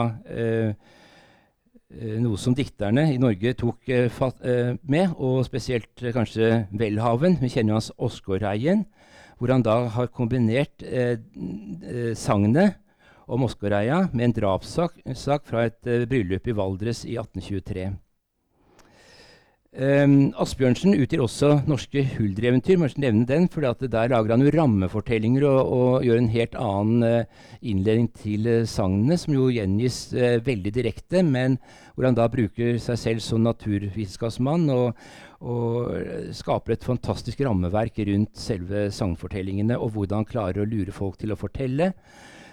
noe 2.23 2.39
som 2.41 2.55
dikterne 2.57 3.07
i 3.13 3.19
Norge 3.23 3.55
tok 3.59 3.89
eh, 3.93 4.09
fat, 4.13 4.41
eh, 4.47 4.75
med, 4.91 5.15
og 5.17 5.45
spesielt 5.47 6.05
kanskje 6.15 6.67
Welhaven. 6.75 7.39
Vi 7.41 7.51
kjenner 7.53 7.75
jo 7.75 7.81
hans 7.81 7.93
Åsgårdreien, 7.99 8.85
hvor 9.39 9.53
han 9.55 9.65
da 9.65 9.77
har 9.95 10.13
kombinert 10.15 10.85
eh, 10.85 11.19
sagnet 12.19 12.81
om 13.25 13.47
Åsgårdreia 13.47 14.09
med 14.13 14.29
en 14.29 14.37
drapssak 14.37 14.99
fra 15.49 15.67
et 15.69 15.81
bryllup 16.11 16.49
i 16.49 16.57
Valdres 16.57 17.05
i 17.07 17.17
1823. 17.17 17.89
Um, 19.75 20.29
Asbjørnsen 20.39 20.95
utgir 21.03 21.19
også 21.25 21.49
norske 21.67 22.05
huldreeventyr. 22.13 22.79
Skal 22.93 23.03
nevne 23.03 23.27
den, 23.27 23.49
for 23.51 23.61
Der 23.67 24.11
lager 24.13 24.31
han 24.31 24.45
jo 24.45 24.53
rammefortellinger 24.55 25.43
og, 25.49 25.73
og 25.75 26.05
gjør 26.07 26.21
en 26.21 26.29
helt 26.31 26.55
annen 26.55 27.03
uh, 27.03 27.49
innledning 27.61 28.07
til 28.15 28.47
uh, 28.47 28.67
sagnene, 28.71 29.19
som 29.19 29.35
jo 29.35 29.49
gjengis 29.51 30.13
uh, 30.15 30.39
veldig 30.47 30.73
direkte, 30.77 31.25
men 31.27 31.59
hvor 31.95 32.07
han 32.07 32.15
da 32.15 32.29
bruker 32.31 32.79
seg 32.79 33.01
selv 33.01 33.25
som 33.25 33.43
naturvitenskapsmann 33.43 34.69
og, 34.71 34.95
og 35.43 36.31
skaper 36.31 36.77
et 36.77 36.87
fantastisk 36.87 37.43
rammeverk 37.43 37.99
rundt 38.07 38.39
selve 38.39 38.87
sangfortellingene, 38.95 39.75
og 39.75 39.91
hvordan 39.97 40.23
han 40.23 40.31
klarer 40.31 40.63
å 40.63 40.69
lure 40.71 40.95
folk 40.95 41.19
til 41.19 41.35
å 41.35 41.41
fortelle. 41.41 41.91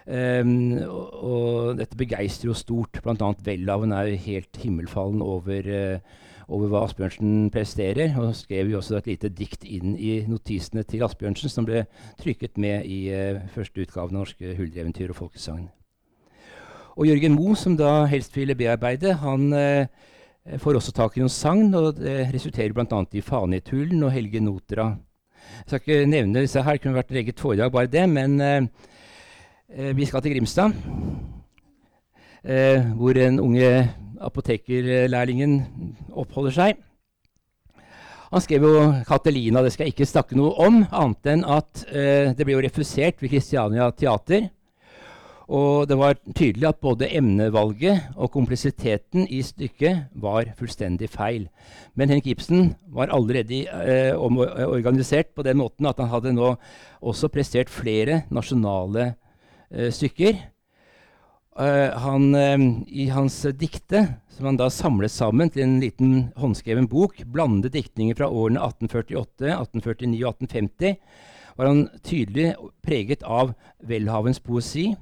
Um, 0.09 0.73
og, 0.89 1.13
og, 1.21 1.77
dette 1.77 2.01
begeistrer 2.01 2.49
jo 2.49 2.57
stort. 2.57 2.97
Annet 3.05 3.45
Welhaven 3.45 3.93
er 3.93 4.09
jo 4.09 4.19
helt 4.25 4.57
himmelfallen 4.63 5.21
over 5.21 5.69
uh, 5.69 6.19
over 6.51 6.71
hva 6.71 6.83
Asbjørnsen 6.85 7.49
presterer. 7.53 8.15
Og 8.19 8.35
skrev 8.35 8.71
jo 8.71 8.79
også 8.81 8.99
et 8.99 9.11
lite 9.13 9.31
dikt 9.33 9.65
inn 9.65 9.95
i 9.95 10.21
notisene 10.29 10.83
til 10.87 11.05
Asbjørnsen, 11.07 11.51
som 11.51 11.67
ble 11.67 11.85
trykket 12.21 12.59
med 12.61 12.87
i 12.89 13.03
uh, 13.13 13.41
første 13.53 13.85
utgaven 13.85 14.17
av 14.17 14.25
Norske 14.25 14.55
huldeeventyr 14.57 15.13
og 15.13 15.19
folkesagn. 15.23 15.69
Og 16.99 17.07
Jørgen 17.07 17.37
Moe, 17.37 17.55
som 17.55 17.77
da 17.79 18.03
helst 18.11 18.35
ville 18.35 18.57
bearbeide, 18.59 19.15
han 19.21 19.47
uh, 19.55 19.85
får 20.59 20.81
også 20.81 20.95
tak 20.97 21.15
i 21.15 21.23
noen 21.23 21.33
sagn, 21.33 21.71
og 21.77 21.95
det 22.01 22.33
resulterer 22.33 22.75
bl.a. 22.75 23.03
i 23.15 23.23
Fanitulen 23.23 24.03
og 24.03 24.13
Helge 24.15 24.43
Notra. 24.43 24.91
Jeg 25.61 25.67
skal 25.67 25.81
ikke 25.81 26.09
nevne 26.09 26.43
disse 26.43 26.61
her, 26.63 26.77
det 26.77 26.83
kunne 26.83 26.99
vært 26.99 27.13
et 27.13 27.23
eget 27.23 27.39
foredrag 27.41 27.71
bare 27.73 27.91
det, 27.91 28.03
men 28.11 28.37
uh, 28.41 29.95
vi 29.95 30.05
skal 30.05 30.21
til 30.21 30.35
Grimstad. 30.35 30.75
hvor 32.97 33.17
en 33.21 33.39
unge 33.39 33.67
apotekerlærlingen 34.21 35.59
oppholder 36.13 36.55
seg. 36.55 36.79
Han 38.31 38.41
skrev 38.41 38.63
jo 38.63 38.75
'Catelina', 39.03 39.63
det 39.63 39.73
skal 39.73 39.85
jeg 39.85 39.93
ikke 39.93 40.07
snakke 40.07 40.37
noe 40.39 40.55
om, 40.55 40.85
annet 40.87 41.27
enn 41.27 41.41
at 41.43 41.83
eh, 41.91 42.31
det 42.31 42.45
ble 42.47 42.55
jo 42.55 42.63
refusert 42.63 43.19
ved 43.19 43.33
Christiania 43.33 43.89
Teater. 43.91 44.47
Og 45.51 45.83
det 45.89 45.97
var 45.99 46.15
tydelig 46.31 46.69
at 46.69 46.79
både 46.79 47.09
emnevalget 47.11 48.13
og 48.15 48.31
komplisiteten 48.31 49.25
i 49.27 49.41
stykket 49.43 50.13
var 50.15 50.53
fullstendig 50.55 51.09
feil. 51.11 51.49
Men 51.93 52.07
Henrik 52.07 52.31
Ibsen 52.31 52.75
var 52.87 53.11
allerede 53.11 53.65
eh, 53.67 54.15
organisert 54.15 55.35
på 55.35 55.43
den 55.43 55.59
måten 55.59 55.89
at 55.91 55.99
han 55.99 56.07
hadde 56.07 56.31
nå 56.37 56.55
også 57.01 57.27
prestert 57.27 57.69
flere 57.69 58.21
nasjonale 58.31 59.15
eh, 59.71 59.91
stykker. 59.91 60.39
Uh, 61.59 61.91
han, 61.99 62.35
uh, 62.35 62.81
I 62.87 63.09
hans 63.11 63.41
dikte, 63.59 64.05
som 64.31 64.47
han 64.47 64.57
da 64.59 64.69
samlet 64.71 65.11
sammen 65.11 65.49
til 65.51 65.65
en 65.65 65.81
liten 65.83 66.13
håndskreven 66.39 66.87
bok, 66.87 67.17
blandet 67.27 67.73
diktninger 67.75 68.15
fra 68.15 68.29
årene 68.31 68.61
1848, 68.63 69.51
1849 69.57 70.23
og 70.23 70.45
1850, 70.47 70.95
var 71.59 71.67
han 71.67 71.81
tydelig 72.07 72.53
preget 72.85 73.25
av 73.27 73.51
Welhavens 73.83 74.39
poesi, 74.39 74.93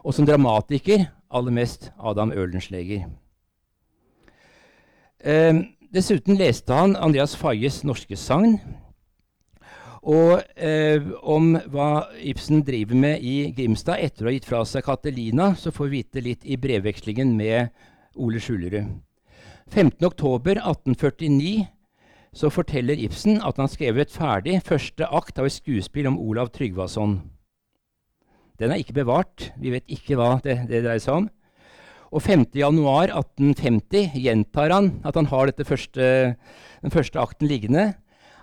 og 0.00 0.16
som 0.16 0.24
dramatiker 0.24 1.10
aller 1.28 1.52
mest 1.52 1.90
Adam 2.00 2.32
Ørlensleger. 2.32 3.04
Uh, 5.20 5.68
dessuten 5.92 6.40
leste 6.40 6.72
han 6.72 6.96
Andreas 6.96 7.36
Fayes 7.36 7.82
norske 7.84 8.16
sagn, 8.16 8.56
og 10.08 10.40
eh, 10.56 11.04
om 11.28 11.50
hva 11.68 12.08
Ibsen 12.24 12.62
driver 12.64 12.96
med 12.96 13.20
i 13.20 13.52
Grimstad 13.52 14.00
etter 14.00 14.24
å 14.24 14.28
ha 14.30 14.32
gitt 14.32 14.48
fra 14.48 14.64
seg 14.64 14.86
Catelina, 14.86 15.52
så 15.52 15.68
får 15.74 15.84
vi 15.88 15.98
vite 16.00 16.24
litt 16.24 16.44
i 16.48 16.56
brevvekslingen 16.60 17.34
med 17.36 17.68
Ole 18.16 18.40
Skjulerud. 18.40 18.88
15.10.1849 19.68 21.66
så 22.38 22.48
forteller 22.52 22.96
Ibsen 23.04 23.40
at 23.44 23.60
han 23.60 23.68
skrevet 23.68 24.12
ferdig 24.12 24.62
første 24.64 25.04
akt 25.04 25.38
av 25.40 25.44
et 25.48 25.56
skuespill 25.58 26.08
om 26.08 26.18
Olav 26.20 26.48
Tryggvason. 26.56 27.20
Den 28.58 28.72
er 28.72 28.80
ikke 28.80 28.96
bevart. 29.02 29.52
Vi 29.60 29.70
vet 29.76 29.84
ikke 29.92 30.16
hva 30.18 30.40
det, 30.44 30.56
det 30.70 30.82
dreier 30.86 31.02
seg 31.04 31.14
om. 31.20 31.28
Og 32.08 32.24
5.1.1850 32.24 34.16
gjentar 34.16 34.72
han 34.72 35.04
at 35.04 35.16
han 35.20 35.28
har 35.28 35.52
første, 35.68 36.04
den 36.80 36.94
første 36.94 37.20
akten 37.20 37.48
liggende 37.50 37.92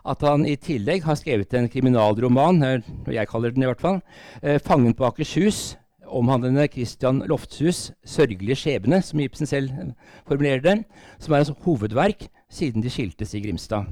at 0.05 0.21
han 0.21 0.45
i 0.45 0.55
tillegg 0.61 1.03
har 1.05 1.17
skrevet 1.17 1.53
en 1.57 1.69
kriminalroman, 1.71 2.61
jeg 3.09 3.29
kaller 3.29 3.53
den 3.53 3.65
i 3.65 3.69
hvert 3.69 3.81
fall, 3.81 4.01
eh, 4.41 4.59
'Fangen 4.59 4.93
på 4.93 5.05
Akershus', 5.05 5.75
omhandlende 6.05 6.67
Christian 6.67 7.23
Loftshus' 7.23 7.91
sørgelige 8.05 8.55
skjebne, 8.55 9.01
som 9.01 9.19
Ibsen 9.19 9.45
selv 9.45 9.69
eh, 9.69 9.93
formulerer 10.27 10.61
det, 10.61 10.83
som 11.19 11.33
er 11.33 11.43
hans 11.43 11.53
hovedverk 11.65 12.27
siden 12.49 12.83
de 12.83 12.89
skiltes 12.89 13.33
i 13.33 13.41
Grimstad. 13.41 13.85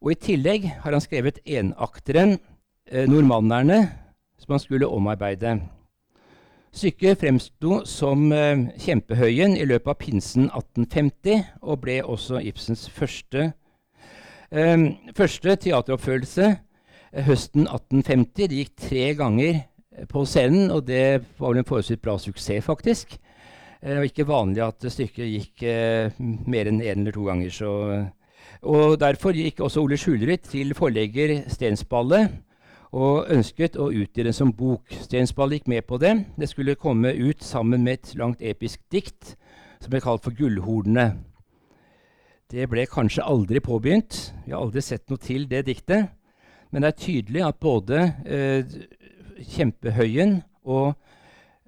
Og 0.00 0.12
I 0.12 0.14
tillegg 0.14 0.70
har 0.82 0.92
han 0.92 1.00
skrevet 1.00 1.42
enakteren 1.44 2.38
eh, 2.86 3.06
'Normannerne', 3.06 3.88
som 4.38 4.52
han 4.52 4.60
skulle 4.60 4.88
omarbeide. 4.88 5.60
Stykket 6.72 7.18
fremsto 7.18 7.84
som 7.84 8.32
eh, 8.32 8.70
Kjempehøyen 8.78 9.56
i 9.56 9.64
løpet 9.64 9.90
av 9.90 9.98
pinsen 9.98 10.44
1850, 10.44 11.44
og 11.62 11.80
ble 11.80 12.02
også 12.04 12.38
Ibsens 12.38 12.88
første 12.90 13.52
første 15.16 15.56
teateroppførelse 15.64 16.46
uh, 16.50 17.22
høsten 17.26 17.66
1850. 17.66 18.48
Det 18.50 18.60
gikk 18.60 18.72
tre 18.88 19.04
ganger 19.18 19.60
uh, 19.60 20.06
på 20.10 20.24
scenen, 20.26 20.70
og 20.74 20.86
det 20.88 21.22
var 21.38 21.52
vel 21.52 21.62
en 21.62 21.68
forholdsvis 21.68 22.02
bra 22.02 22.18
suksess, 22.18 22.64
faktisk. 22.66 23.18
Det 23.80 23.96
var 23.96 24.04
ikke 24.04 24.28
vanlig 24.28 24.60
at 24.60 24.84
stykket 24.92 25.30
gikk 25.30 25.62
mer 26.20 26.68
enn 26.68 26.82
én 26.82 26.90
en 26.90 26.98
eller 27.00 27.14
to 27.16 27.22
ganger. 27.24 27.48
Så, 27.48 27.70
og 28.68 28.98
Derfor 29.00 29.32
gikk 29.32 29.62
også 29.64 29.80
Ole 29.80 29.96
Skjulerud 29.96 30.44
til 30.50 30.74
forlegger 30.76 31.32
Stensballet 31.48 32.28
og 32.96 33.30
ønsket 33.30 33.78
å 33.78 33.88
utgi 33.94 34.24
den 34.26 34.34
som 34.34 34.52
bok. 34.56 34.90
Stensball 35.04 35.54
gikk 35.54 35.68
med 35.70 35.86
på 35.86 35.98
det. 36.02 36.12
Det 36.36 36.50
skulle 36.50 36.78
komme 36.78 37.12
ut 37.14 37.42
sammen 37.46 37.84
med 37.86 38.00
et 38.00 38.14
langt 38.18 38.42
episk 38.42 38.82
dikt 38.90 39.36
som 39.80 39.92
ble 39.92 40.02
kalt 40.02 40.24
for 40.24 40.34
Gullhornene. 40.36 41.29
Det 42.50 42.66
ble 42.66 42.82
kanskje 42.90 43.22
aldri 43.22 43.60
påbegynt. 43.62 44.16
Vi 44.42 44.50
har 44.50 44.64
aldri 44.64 44.82
sett 44.82 45.06
noe 45.10 45.20
til 45.22 45.46
det 45.50 45.62
diktet. 45.68 46.10
Men 46.70 46.82
det 46.82 46.90
er 46.90 46.98
tydelig 46.98 47.44
at 47.46 47.60
både 47.62 48.00
eh, 48.26 48.74
Kjempehøyen 49.52 50.40
og 50.66 50.94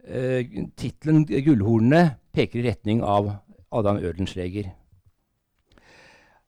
eh, 0.05 0.67
tittelen 0.79 1.25
'Gullhornene' 1.27 2.19
peker 2.35 2.61
i 2.61 2.69
retning 2.69 3.03
av 3.03 3.31
Adam 3.73 4.03
Ødensleger. 4.03 4.73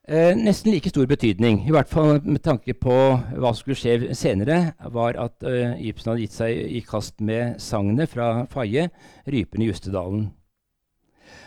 Eh, 0.05 0.35
nesten 0.37 0.75
like 0.75 0.91
stor 0.91 1.07
betydning, 1.07 1.63
i 1.65 1.73
hvert 1.73 1.89
fall 1.89 2.19
med 2.25 2.43
tanke 2.45 2.75
på 2.77 2.93
hva 2.93 3.53
som 3.55 3.63
skulle 3.63 3.79
skje 3.79 4.15
senere, 4.19 4.75
var 4.93 5.17
at 5.17 5.47
eh, 5.49 5.79
Ibsen 5.89 6.11
hadde 6.11 6.27
gitt 6.27 6.37
seg 6.37 6.59
i 6.77 6.83
kast 6.85 7.23
med 7.25 7.61
sagnet 7.63 8.11
fra 8.13 8.47
Faye, 8.51 8.91
'Rypen 9.25 9.63
i 9.63 9.71
Justedalen'. 9.71 10.27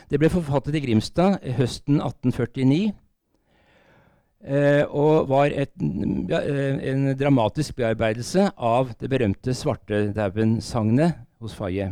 Det 0.10 0.20
ble 0.22 0.30
forfattet 0.32 0.78
i 0.78 0.82
Grimstad 0.86 1.42
høsten 1.58 2.02
1849. 2.02 2.94
Eh, 4.48 4.84
og 4.86 5.28
var 5.32 5.52
et, 5.52 5.74
ja, 6.30 6.40
eh, 6.40 6.78
en 6.92 7.10
dramatisk 7.18 7.76
bearbeidelse 7.80 8.52
av 8.54 8.94
det 9.02 9.10
berømte 9.12 9.56
Svartedauden-sagnet 9.58 11.18
hos 11.42 11.56
Faye. 11.58 11.90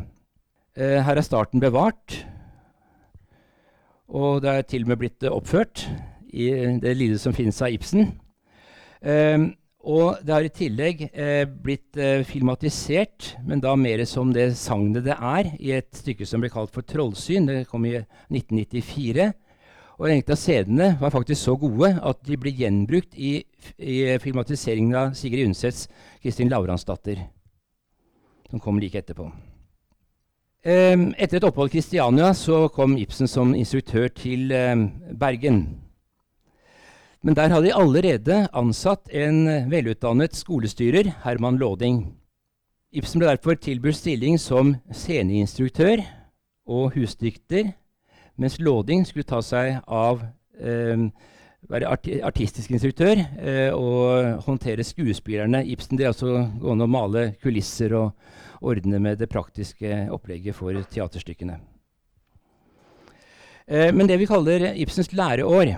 Eh, 0.77 1.01
her 1.03 1.17
er 1.17 1.25
starten 1.25 1.59
bevart, 1.59 2.21
og 4.07 4.43
det 4.43 4.51
er 4.51 4.61
til 4.69 4.85
og 4.85 4.93
med 4.93 5.01
blitt 5.01 5.25
oppført 5.27 5.87
i 6.31 6.51
det 6.79 6.93
lille 6.95 7.17
som 7.19 7.33
finnes 7.33 7.61
av 7.65 7.73
Ibsen. 7.73 8.13
Eh, 9.01 9.51
og 9.85 10.17
det 10.25 10.33
har 10.33 10.45
i 10.45 10.49
tillegg 10.49 11.01
eh, 11.13 11.45
blitt 11.45 11.97
eh, 12.01 12.23
filmatisert, 12.25 13.35
men 13.45 13.61
da 13.61 13.75
mer 13.77 14.01
som 14.09 14.31
det 14.33 14.55
sagnet 14.57 15.05
det 15.05 15.13
er, 15.13 15.51
i 15.61 15.75
et 15.77 15.91
stykke 15.93 16.25
som 16.25 16.41
ble 16.41 16.49
kalt 16.49 16.73
for 16.73 16.81
'Trollsyn'. 16.81 17.45
Det 17.45 17.67
kom 17.69 17.85
i 17.85 17.93
1994. 18.33 19.29
Og 19.95 20.09
enkelte 20.09 20.33
av 20.33 20.41
scenene 20.41 20.89
var 20.99 21.13
faktisk 21.13 21.39
så 21.39 21.55
gode 21.55 21.93
at 22.01 22.25
de 22.25 22.35
ble 22.35 22.51
gjenbrukt 22.51 23.13
i, 23.13 23.37
i 23.77 24.17
filmatiseringen 24.19 24.97
av 24.97 25.13
Sigrid 25.13 25.45
Undsets 25.51 25.85
'Kristin 26.19 26.49
Lavransdatter', 26.49 27.21
som 28.49 28.59
kom 28.59 28.81
like 28.81 28.97
etterpå. 28.97 29.29
Um, 30.65 31.11
etter 31.21 31.37
et 31.37 31.45
opphold 31.45 31.69
i 31.69 31.77
Kristiania 31.77 32.33
så 32.33 32.65
kom 32.73 32.97
Ibsen 32.97 33.29
som 33.29 33.53
instruktør 33.53 34.09
til 34.09 34.49
um, 34.49 34.87
Bergen. 35.13 35.84
Men 37.25 37.33
der 37.33 37.49
hadde 37.49 37.65
de 37.65 37.73
allerede 37.73 38.35
ansatt 38.53 39.09
en 39.09 39.47
velutdannet 39.71 40.35
skolestyrer, 40.37 41.07
Herman 41.23 41.57
Låding. 41.57 42.03
Ibsen 42.93 43.17
ble 43.17 43.31
derfor 43.31 43.57
tilbudt 43.57 43.97
stilling 43.97 44.37
som 44.37 44.75
sceneinstruktør 44.93 46.03
og 46.69 46.93
husdikter, 46.93 47.71
mens 48.37 48.59
Låding 48.61 49.07
skulle 49.09 49.25
ta 49.25 49.41
seg 49.41 49.79
av 49.89 50.21
eh, 50.61 51.07
være 51.65 51.89
art 51.89 52.11
artistisk 52.29 52.77
instruktør 52.77 53.17
eh, 53.17 53.73
og 53.73 54.45
håndtere 54.45 54.85
skuespillerne. 54.85 55.65
Ibsen 55.65 55.97
drev 55.97 56.13
altså 56.13 56.45
gående 56.61 56.85
og 56.85 56.93
male 56.93 57.27
kulisser 57.41 57.97
og 57.97 58.13
ordne 58.61 59.01
med 59.01 59.17
det 59.17 59.33
praktiske 59.33 60.05
opplegget 60.13 60.53
for 60.61 60.77
teaterstykkene. 60.77 61.57
Eh, 63.65 63.89
men 63.89 64.05
det 64.05 64.21
vi 64.21 64.29
kaller 64.29 64.75
Ibsens 64.77 65.09
læreår, 65.09 65.73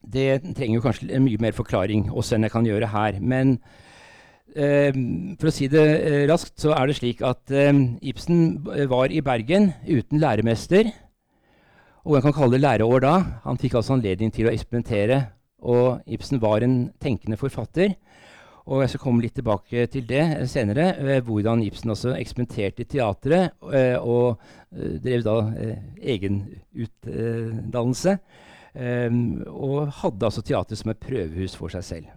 det 0.00 0.42
trenger 0.56 0.78
jo 0.78 0.84
kanskje 0.84 1.20
mye 1.22 1.40
mer 1.42 1.56
forklaring 1.56 2.08
også 2.10 2.36
enn 2.36 2.46
jeg 2.46 2.54
kan 2.54 2.66
gjøre 2.66 2.90
her. 2.92 3.18
Men 3.20 3.58
eh, 4.54 4.94
for 5.40 5.50
å 5.50 5.54
si 5.54 5.68
det 5.72 5.84
eh, 5.98 6.24
raskt, 6.30 6.56
så 6.62 6.74
er 6.76 6.88
det 6.88 6.98
slik 7.00 7.24
at 7.26 7.52
eh, 7.52 7.72
Ibsen 8.12 8.62
var 8.90 9.12
i 9.12 9.22
Bergen 9.24 9.72
uten 9.88 10.22
læremester. 10.22 10.92
Og 12.08 12.16
jeg 12.16 12.24
kan 12.24 12.36
kalle 12.36 12.56
det 12.56 12.64
læreår 12.64 13.04
da. 13.04 13.16
Han 13.44 13.60
fikk 13.60 13.76
altså 13.78 13.98
anledning 13.98 14.32
til 14.32 14.48
å 14.48 14.54
eksperimentere. 14.54 15.24
Og 15.60 16.00
Ibsen 16.08 16.40
var 16.40 16.64
en 16.64 16.86
tenkende 17.02 17.36
forfatter. 17.40 17.92
Og 18.70 18.84
jeg 18.84 18.92
skal 18.92 19.02
komme 19.02 19.24
litt 19.24 19.34
tilbake 19.34 19.88
til 19.90 20.04
det 20.06 20.22
senere, 20.50 20.92
eh, 21.00 21.22
hvordan 21.24 21.62
Ibsen 21.64 21.90
også 21.90 22.12
eksperimenterte 22.14 22.84
i 22.84 22.90
teatret 22.92 23.56
eh, 23.72 23.96
og 23.98 24.38
eh, 24.70 24.94
drev 25.02 25.24
da 25.26 25.36
egenutdannelse. 25.98 28.14
Og 28.74 29.88
hadde 29.98 30.28
altså 30.28 30.42
teatret 30.46 30.78
som 30.78 30.92
et 30.92 31.00
prøvehus 31.02 31.56
for 31.58 31.72
seg 31.74 31.82
selv. 31.82 32.12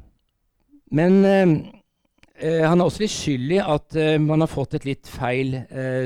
Men 0.94 1.24
han 1.24 2.78
er 2.78 2.84
også 2.84 3.02
litt 3.02 3.13
skyld 3.13 3.56
i 3.56 3.62
at 3.63 3.98
man 4.22 4.44
har 4.44 4.52
fått 4.52 4.76
et 4.78 4.86
litt 4.86 5.10
feil 5.10 5.56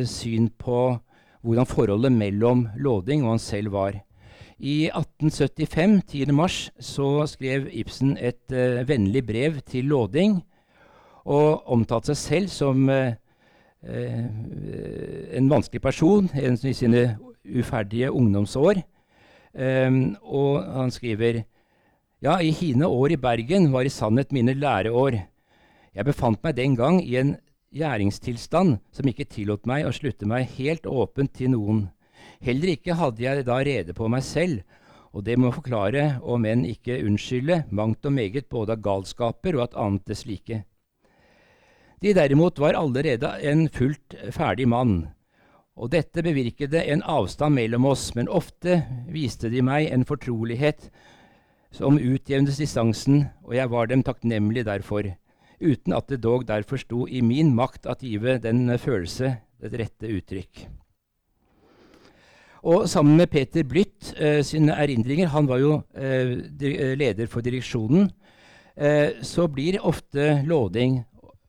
syn 0.07 0.47
på 0.55 0.79
hvordan 1.47 1.69
forholdet 1.69 2.11
mellom 2.11 2.67
Låding 2.79 3.23
og 3.25 3.35
han 3.35 3.41
selv 3.43 3.71
var. 3.75 3.99
I 4.57 4.89
1875, 4.89 6.01
10. 6.07 6.33
mars, 6.33 6.71
så 6.79 7.27
skrev 7.29 7.67
Ibsen 7.71 8.17
et 8.17 8.41
uh, 8.51 8.87
vennlig 8.87 9.25
brev 9.25 9.59
til 9.61 9.85
Låding 9.85 10.39
og 11.27 11.67
omtalte 11.69 12.15
seg 12.15 12.17
selv 12.17 12.47
som 12.49 12.89
uh, 12.89 13.13
en 15.37 15.49
vanskelig 15.51 15.81
person 15.81 16.29
en, 16.33 16.57
i 16.57 16.73
sine 16.73 17.17
uferdige 17.45 18.11
ungdomsår. 18.11 18.81
Um, 19.53 20.17
og 20.21 20.63
han 20.63 20.91
skriver 20.93 21.43
Ja, 22.21 22.39
i 22.41 22.51
hine 22.51 22.87
år 22.89 23.13
i 23.13 23.21
Bergen 23.21 23.71
var 23.73 23.85
i 23.85 23.93
sannhet 23.93 24.33
mine 24.33 24.55
læreår. 24.57 25.19
Jeg 25.93 26.05
befant 26.05 26.41
meg 26.43 26.57
den 26.57 26.75
gang 26.77 26.99
i 27.01 27.15
en 27.19 27.35
gjæringstilstand 27.73 28.77
som 28.93 29.09
ikke 29.09 29.27
tillot 29.29 29.67
meg 29.69 29.85
å 29.85 29.93
slutte 29.93 30.27
meg 30.29 30.49
helt 30.57 30.85
åpent 30.89 31.33
til 31.37 31.53
noen. 31.53 31.87
Heller 32.41 32.73
ikke 32.73 32.97
hadde 32.97 33.23
jeg 33.23 33.45
da 33.47 33.59
rede 33.65 33.95
på 33.97 34.09
meg 34.11 34.25
selv, 34.25 34.61
og 35.13 35.25
det 35.25 35.37
må 35.39 35.49
forklare, 35.53 36.19
om 36.21 36.45
enn 36.45 36.65
ikke 36.67 36.99
unnskylde, 37.05 37.63
mangt 37.73 38.05
og 38.05 38.13
meget 38.13 38.49
både 38.49 38.75
av 38.75 38.83
galskaper 38.85 39.57
og 39.57 39.69
at 39.69 39.77
annet 39.79 40.05
det 40.09 40.17
slike. 40.19 40.63
De 42.03 42.13
derimot 42.13 42.59
var 42.61 42.77
allerede 42.77 43.31
en 43.49 43.65
fullt 43.73 44.13
ferdig 44.35 44.67
mann, 44.69 45.07
og 45.77 45.91
dette 45.93 46.23
bevirkede 46.25 46.81
en 46.89 47.03
avstand 47.05 47.53
mellom 47.59 47.85
oss, 47.91 48.09
men 48.17 48.29
ofte 48.29 48.81
viste 49.13 49.51
de 49.53 49.61
meg 49.61 49.91
en 49.93 50.05
fortrolighet 50.09 50.89
som 51.75 51.99
utjevnet 52.01 52.57
distansen, 52.57 53.27
og 53.45 53.53
jeg 53.57 53.69
var 53.69 53.89
dem 53.91 54.01
takknemlig 54.05 54.65
derfor, 54.65 55.11
uten 55.61 55.93
at 55.93 56.09
det 56.09 56.23
dog 56.23 56.47
derfor 56.49 56.81
sto 56.81 57.05
i 57.05 57.21
min 57.21 57.53
makt 57.57 57.85
at 57.89 58.01
give 58.05 58.39
den 58.41 58.71
følelse 58.81 59.35
det 59.61 59.79
rette 59.81 60.09
uttrykk. 60.17 60.65
Og 62.67 62.87
sammen 62.89 63.19
med 63.19 63.29
Peter 63.31 63.63
Blytt 63.63 64.15
eh, 64.17 64.41
sine 64.43 64.73
erindringer, 64.75 65.29
han 65.31 65.47
var 65.47 65.61
jo 65.61 65.75
eh, 65.93 66.33
eh, 66.57 66.95
leder 66.97 67.29
for 67.29 67.45
direksjonen, 67.45 68.09
eh, 68.75 69.21
så 69.21 69.45
blir 69.47 69.77
ofte 69.85 70.41
Låding 70.45 70.99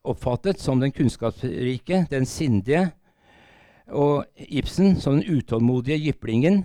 oppfattet 0.08 0.60
som 0.60 0.80
den 0.80 0.92
kunnskapsrike, 0.92 2.04
den 2.12 2.28
sindige, 2.28 2.90
og 3.88 4.24
Ibsen 4.36 4.96
som 5.00 5.18
den 5.18 5.38
utålmodige 5.38 5.98
jyplingen, 6.08 6.64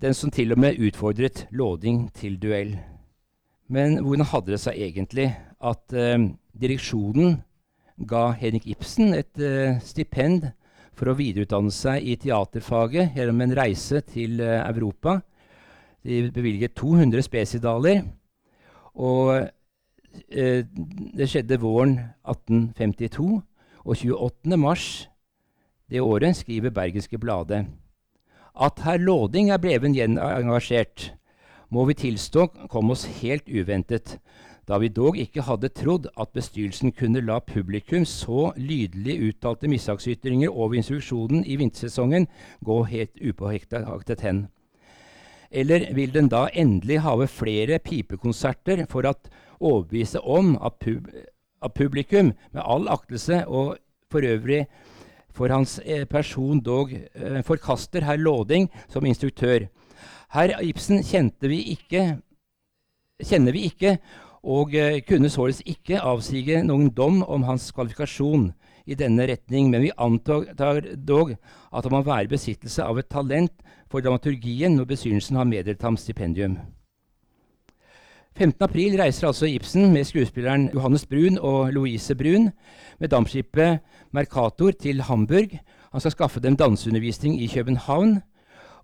den 0.00 0.14
som 0.14 0.30
til 0.30 0.52
og 0.52 0.60
med 0.60 0.78
utfordret 0.78 1.46
Låding 1.50 2.08
til 2.14 2.38
duell. 2.42 2.76
Men 3.68 3.98
hvordan 4.04 4.26
hadde 4.30 4.54
det 4.54 4.60
seg 4.62 4.78
egentlig 4.78 5.28
at 5.60 5.92
eh, 5.92 6.28
direksjonen 6.54 7.40
ga 8.08 8.30
Henrik 8.38 8.68
Ibsen 8.70 9.12
et 9.16 9.40
eh, 9.42 9.80
stipend 9.82 10.46
for 10.98 11.10
å 11.10 11.16
videreutdanne 11.18 11.72
seg 11.74 12.06
i 12.06 12.16
teaterfaget 12.18 13.18
gjennom 13.18 13.42
en 13.44 13.56
reise 13.58 14.00
til 14.06 14.40
eh, 14.40 14.62
Europa. 14.68 15.18
De 16.06 16.28
bevilget 16.34 16.76
200 16.78 17.22
spesidaler. 17.26 18.02
Og 18.98 19.34
uh, 19.34 20.60
det 21.18 21.26
skjedde 21.30 21.58
våren 21.62 21.98
1852. 22.22 23.26
Og 23.84 23.92
28. 23.98 24.58
mars 24.58 24.86
det 25.90 26.00
året 26.00 26.36
skriver 26.36 26.74
Bergenske 26.74 27.18
Blade 27.18 27.66
at 28.58 28.80
herr 28.82 28.98
Låding 28.98 29.50
er 29.50 29.60
bleven 29.62 29.94
gjenengasjert, 29.94 31.12
må 31.70 31.84
vi 31.84 31.94
tilstå 31.94 32.48
kom 32.72 32.90
oss 32.90 33.04
helt 33.20 33.48
uventet, 33.48 34.16
da 34.68 34.78
vi 34.82 34.90
dog 34.92 35.16
ikke 35.16 35.44
hadde 35.46 35.70
trodd 35.72 36.08
at 36.18 36.32
bestyrelsen 36.36 36.92
kunne 36.92 37.22
la 37.24 37.38
publikum 37.40 38.04
så 38.08 38.50
lydelig 38.56 39.16
uttalte 39.30 39.70
mishagsytringer 39.70 40.50
over 40.50 40.76
instruksjonen 40.80 41.44
i 41.46 41.56
vintersesongen 41.60 42.26
gå 42.64 42.82
helt 42.90 43.22
upåhektet 43.22 44.24
hen. 44.26 44.48
Eller 45.50 45.86
vil 45.96 46.12
den 46.12 46.28
da 46.28 46.48
endelig 46.52 47.00
have 47.00 47.30
flere 47.32 47.78
pipekonserter 47.78 48.84
for 48.90 49.08
å 49.08 49.14
overbevise 49.58 50.20
om 50.20 50.56
at, 50.60 50.76
pub 50.82 51.08
at, 51.62 51.72
publikum, 51.74 52.34
med 52.52 52.62
all 52.64 52.88
aktelse 52.92 53.46
og 53.46 53.78
for 54.12 54.24
øvrig 54.24 54.66
for 55.38 55.54
hans 55.54 55.78
eh, 55.84 56.04
person 56.10 56.60
dog 56.64 56.92
eh, 56.92 57.42
forkaster 57.46 58.06
herr 58.06 58.18
Låding 58.18 58.68
som 58.90 59.06
instruktør. 59.06 59.68
Herr 60.34 60.58
Ibsen 60.64 61.04
kjente 61.06 61.48
vi 61.50 61.62
ikke, 61.76 62.18
kjenner 63.22 63.54
vi 63.54 63.68
ikke, 63.70 63.98
og 64.42 64.74
eh, 64.74 65.00
kunne 65.06 65.30
således 65.30 65.62
ikke 65.66 66.02
avsige 66.02 66.62
noen 66.66 66.90
dom 66.94 67.22
om 67.22 67.46
hans 67.48 67.70
kvalifikasjon 67.74 68.50
i 68.88 68.96
denne 68.98 69.26
retning, 69.28 69.70
men 69.70 69.84
vi 69.84 69.94
antar 70.00 70.94
dog 70.96 71.34
at 71.34 71.84
han 71.84 71.92
må 71.92 72.02
være 72.02 72.28
i 72.28 72.32
besittelse 72.32 72.84
av 72.84 72.98
et 72.98 73.10
talent 73.12 73.54
for 73.88 74.04
dramaturgien 74.04 74.76
når 74.76 74.90
besynelsen 74.94 75.36
har 75.36 75.48
meddelt 75.48 75.82
ham 75.84 75.96
stipendium. 76.00 76.58
15.4 78.38 79.00
reiser 79.00 79.26
altså 79.26 79.48
Ibsen 79.50 79.92
med 79.92 80.06
skuespilleren 80.06 80.68
Johannes 80.74 81.06
Brun 81.06 81.40
og 81.42 81.72
Louise 81.74 82.14
Brun 82.14 82.50
med 83.00 83.10
dampskipet 83.10 83.80
Mercator 84.12 84.72
til 84.72 85.02
Hamburg. 85.02 85.58
Han 85.92 86.00
skal 86.00 86.14
skaffe 86.14 86.40
dem 86.40 86.56
danseundervisning 86.56 87.40
i 87.42 87.50
København. 87.52 88.18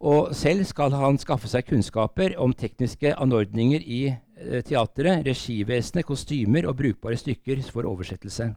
Og 0.05 0.35
selv 0.37 0.65
skal 0.69 0.93
han 0.93 1.19
skaffe 1.19 1.49
seg 1.49 1.65
kunnskaper 1.69 2.35
om 2.43 2.53
tekniske 2.53 3.15
anordninger 3.15 3.81
i 3.81 4.03
eh, 4.11 4.61
teatret, 4.67 5.25
regivesenet, 5.25 6.05
kostymer 6.05 6.69
og 6.69 6.77
brukbare 6.77 7.17
stykker 7.17 7.63
for 7.71 7.89
oversettelse. 7.89 8.51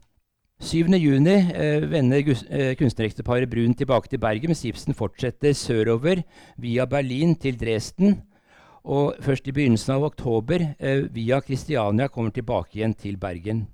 7.6 0.58 1.54
eh, 1.54 1.84
vender 1.86 2.34
eh, 2.50 2.74
kunstnerekteparet 2.76 3.50
Brun 3.50 3.76
tilbake 3.78 4.10
til 4.10 4.20
Bergen, 4.20 4.50
mens 4.50 4.66
Ibsen 4.66 4.98
fortsetter 4.98 5.54
sørover 5.54 6.24
via 6.58 6.86
Berlin 6.86 7.36
til 7.36 7.60
Dresden. 7.60 8.24
Og 8.84 9.16
først 9.22 9.48
i 9.48 9.54
begynnelsen 9.54 9.94
av 9.94 10.08
oktober, 10.10 10.74
eh, 10.80 11.06
via 11.14 11.40
Kristiania, 11.40 12.08
kommer 12.08 12.32
tilbake 12.32 12.80
igjen 12.80 12.96
til 12.98 13.18
Bergen. 13.18 13.68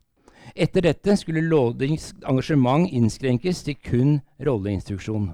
Etter 0.56 0.86
dette 0.86 1.16
skulle 1.18 1.46
Lådings 1.48 2.12
engasjement 2.30 2.90
innskrenkes 2.92 3.64
til 3.66 3.78
kun 3.80 4.20
rolleinstruksjon. 4.44 5.32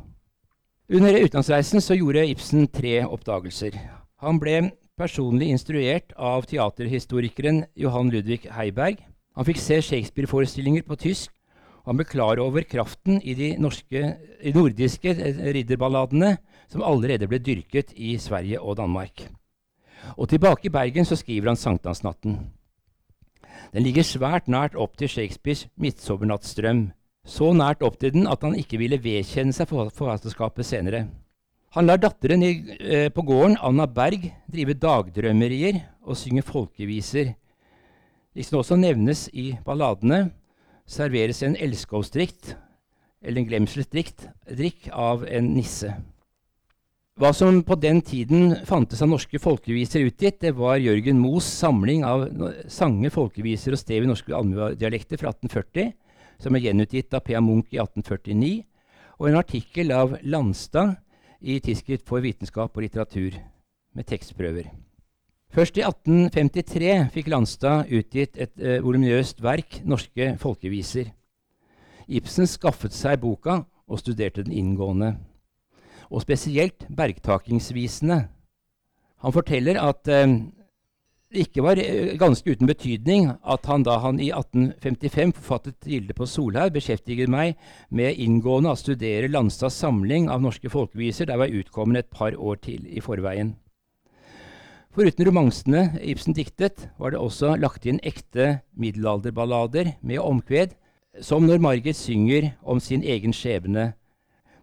Under 0.90 1.18
utenlandsreisen 1.20 1.84
så 1.86 1.98
gjorde 1.98 2.28
Ibsen 2.32 2.68
tre 2.74 3.04
oppdagelser. 3.06 3.76
Han 4.24 4.40
ble 4.42 4.72
personlig 5.00 5.52
instruert 5.54 6.16
av 6.18 6.48
teaterhistorikeren 6.50 7.64
Johan 7.78 8.10
Ludvig 8.12 8.48
Heiberg. 8.56 8.98
Han 9.38 9.48
fikk 9.48 9.62
se 9.62 9.80
Shakespeare-forestillinger 9.86 10.88
på 10.88 10.98
tysk. 11.00 11.32
Han 11.86 12.00
ble 12.00 12.08
klar 12.10 12.42
over 12.44 12.66
kraften 12.68 13.22
i 13.24 13.36
de 13.38 13.54
norske, 13.62 14.02
nordiske 14.56 15.14
ridderballadene 15.56 16.36
som 16.70 16.84
allerede 16.86 17.30
ble 17.30 17.40
dyrket 17.42 17.94
i 17.96 18.16
Sverige 18.22 18.60
og 18.60 18.78
Danmark. 18.82 19.24
Og 20.18 20.30
tilbake 20.30 20.68
i 20.68 20.74
Bergen 20.74 21.08
så 21.08 21.18
skriver 21.20 21.52
han 21.52 21.60
Sankthansnatten. 21.60 22.38
Den 23.74 23.86
ligger 23.86 24.06
svært 24.06 24.48
nært 24.50 24.76
opp 24.76 24.98
til 24.98 25.10
Shakespeares 25.12 25.68
'Midtsommernattsdrøm', 25.78 26.92
så 27.26 27.54
nært 27.54 27.84
opp 27.86 28.00
til 28.00 28.14
den 28.14 28.28
at 28.28 28.42
han 28.42 28.56
ikke 28.58 28.80
ville 28.82 28.98
vedkjenne 28.98 29.54
seg 29.54 29.70
forfatterskapet 29.70 30.66
senere. 30.66 31.08
Han 31.78 31.86
lar 31.86 31.98
datteren 32.02 32.42
i, 32.42 32.52
eh, 32.80 33.10
på 33.10 33.22
gården, 33.22 33.58
Anna 33.62 33.86
Berg, 33.86 34.32
drive 34.52 34.74
dagdrømmerier 34.74 35.84
og 36.02 36.18
synge 36.18 36.42
folkeviser. 36.42 37.36
Liksom 38.36 38.58
også 38.58 38.76
nevnes 38.76 39.30
i 39.34 39.58
balladene, 39.66 40.32
serveres 40.88 41.44
en 41.44 41.56
elskovsdrikt, 41.56 42.56
eller 43.22 43.42
en 43.42 43.48
glemselsdrikk, 43.48 44.90
av 44.92 45.28
en 45.28 45.54
nisse. 45.54 45.94
Hva 47.20 47.34
som 47.36 47.58
på 47.68 47.76
den 47.76 48.00
tiden 48.02 48.54
fantes 48.66 49.02
av 49.04 49.10
norske 49.12 49.42
folkeviser 49.44 50.06
utgitt, 50.08 50.40
det 50.40 50.54
var 50.56 50.80
Jørgen 50.80 51.20
Moes 51.20 51.44
samling 51.44 52.06
av 52.08 52.30
sanger, 52.72 53.12
folkeviser 53.12 53.76
og 53.76 53.82
stev 53.82 54.06
i 54.06 54.08
norske 54.08 54.32
allmuedialekter 54.36 55.20
fra 55.20 55.34
1840 55.34 55.92
som 56.40 56.56
er 56.56 56.64
gjenutgitt 56.64 57.14
av 57.14 57.24
P.A. 57.26 57.42
Munch 57.44 57.74
i 57.74 57.80
1849, 57.82 58.52
og 59.20 59.30
en 59.30 59.40
artikkel 59.40 59.92
av 59.92 60.16
Landstad 60.24 60.96
i 61.40 61.60
Tidsskrift 61.64 62.08
for 62.08 62.24
vitenskap 62.24 62.76
og 62.76 62.86
litteratur, 62.86 63.36
med 63.96 64.06
tekstprøver. 64.08 64.70
Først 65.50 65.80
i 65.80 65.84
1853 65.84 66.92
fikk 67.16 67.32
Landstad 67.34 67.90
utgitt 67.90 68.38
et 68.38 68.54
eh, 68.62 68.78
voluminøst 68.86 69.42
verk, 69.42 69.82
'Norske 69.82 70.36
folkeviser'. 70.40 71.10
Ibsen 72.08 72.48
skaffet 72.48 72.94
seg 72.94 73.20
boka 73.22 73.64
og 73.90 74.00
studerte 74.00 74.44
den 74.46 74.54
inngående, 74.54 75.18
og 76.10 76.24
spesielt 76.26 76.86
bergtakingsvisene. 76.98 78.24
Han 79.20 79.36
forteller 79.36 79.80
at 79.82 80.08
eh, 80.08 80.28
det 81.30 81.44
ikke 81.46 81.62
var 81.62 81.78
eh, 81.78 82.16
ganske 82.18 82.50
uten 82.50 82.66
betydning 82.66 83.28
at 83.46 83.68
han 83.70 83.84
da 83.86 84.00
han 84.02 84.18
i 84.18 84.32
1855 84.34 85.36
forfattet 85.38 85.86
'Gilde 85.86 86.16
på 86.18 86.26
Solhaug', 86.26 86.74
beskjeftiget 86.74 87.30
meg 87.30 87.54
med 87.94 88.18
inngående 88.18 88.74
å 88.74 88.80
studere 88.80 89.30
Landstads 89.30 89.78
samling 89.78 90.30
av 90.30 90.42
norske 90.42 90.70
folkeviser, 90.74 91.30
der 91.30 91.38
var 91.38 91.54
utkommet 91.54 92.06
et 92.06 92.10
par 92.10 92.34
år 92.34 92.56
til 92.66 92.88
i 92.90 93.00
forveien. 93.00 93.54
Foruten 94.90 95.28
romansene 95.28 96.00
Ibsen 96.02 96.34
diktet, 96.34 96.90
var 96.98 97.14
det 97.14 97.22
også 97.22 97.54
lagt 97.62 97.86
inn 97.86 98.02
ekte 98.02 98.64
middelalderballader 98.74 99.94
med 100.02 100.18
omkved, 100.18 100.74
som 101.22 101.46
når 101.46 101.62
Margit 101.62 101.96
synger 101.96 102.56
om 102.64 102.82
sin 102.82 103.04
egen 103.04 103.34
skjebne. 103.34 103.94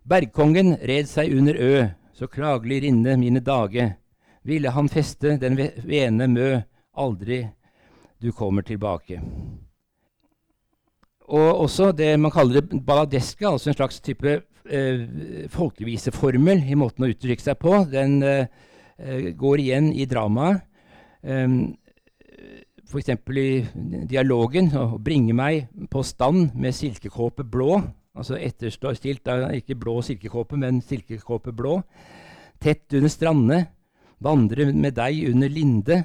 Bergkongen 0.06 0.76
red 0.86 1.08
seg 1.10 1.32
under 1.34 1.56
ø, 1.58 1.86
så 2.14 2.28
klagelig 2.30 2.84
rinne 2.84 3.16
mine 3.18 3.42
dage 3.42 3.88
ville 4.46 4.70
han 4.70 4.88
feste 4.88 5.34
den 5.42 5.58
vene 5.58 6.28
mø, 6.30 6.50
aldri 6.94 7.40
du 8.22 8.30
kommer 8.32 8.62
tilbake. 8.62 9.18
Og 11.26 11.48
også 11.64 11.90
det 11.92 12.12
man 12.22 12.30
kaller 12.30 12.62
det 12.62 12.78
balladeska, 12.86 13.50
altså 13.50 13.72
en 13.72 13.78
slags 13.80 13.98
type 14.00 14.36
eh, 14.70 15.02
folkeviseformel 15.50 16.62
i 16.70 16.78
måten 16.78 17.04
å 17.04 17.10
uttrykke 17.10 17.42
seg 17.42 17.58
på, 17.58 17.74
den 17.90 18.20
eh, 18.22 18.46
eh 18.96 19.32
går 19.34 19.60
igjen 19.60 19.90
i 19.92 20.06
dramaet. 20.06 20.62
Um, 21.26 21.74
F.eks. 22.86 23.08
i 23.10 23.66
dialogen 24.06 24.70
'Å 24.70 24.98
bringe 25.02 25.34
meg 25.34 25.66
på 25.90 26.04
stand 26.06 26.54
med 26.54 26.74
silkekåpe 26.74 27.42
blå'. 27.42 27.82
Altså 28.16 28.38
etterstilt, 28.40 29.28
ikke 29.28 29.76
blå 29.78 30.00
silkekåpe, 30.02 30.56
men 30.56 30.80
silkekåpe 30.80 31.52
blå. 31.52 31.80
Tett 32.62 32.92
under 32.96 33.12
strandene 33.12 33.62
vandre 34.24 34.70
med 34.72 34.96
deg 34.96 35.26
under 35.30 35.52
linde. 35.52 36.02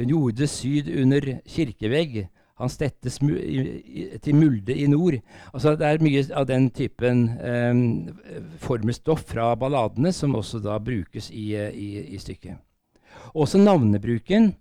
Hun 0.00 0.08
gjorde 0.14 0.48
syd 0.48 0.88
under 1.02 1.26
kirkevegg, 1.44 2.22
han 2.60 2.68
stette 2.72 3.12
til 4.20 4.36
mulde 4.36 4.74
i 4.76 4.86
nord. 4.88 5.16
Altså, 5.54 5.74
det 5.80 5.86
er 5.86 6.02
mye 6.04 6.24
av 6.36 6.46
den 6.48 6.68
typen 6.76 7.22
eh, 7.40 8.50
formelstoff 8.60 9.24
fra 9.32 9.54
balladene 9.60 10.12
som 10.12 10.36
også 10.36 10.60
da 10.64 10.76
brukes 10.84 11.30
i, 11.32 11.54
i, 11.56 11.88
i 12.16 12.20
stykket. 12.20 12.60
Også 13.32 13.60
navnebruken. 13.60 14.52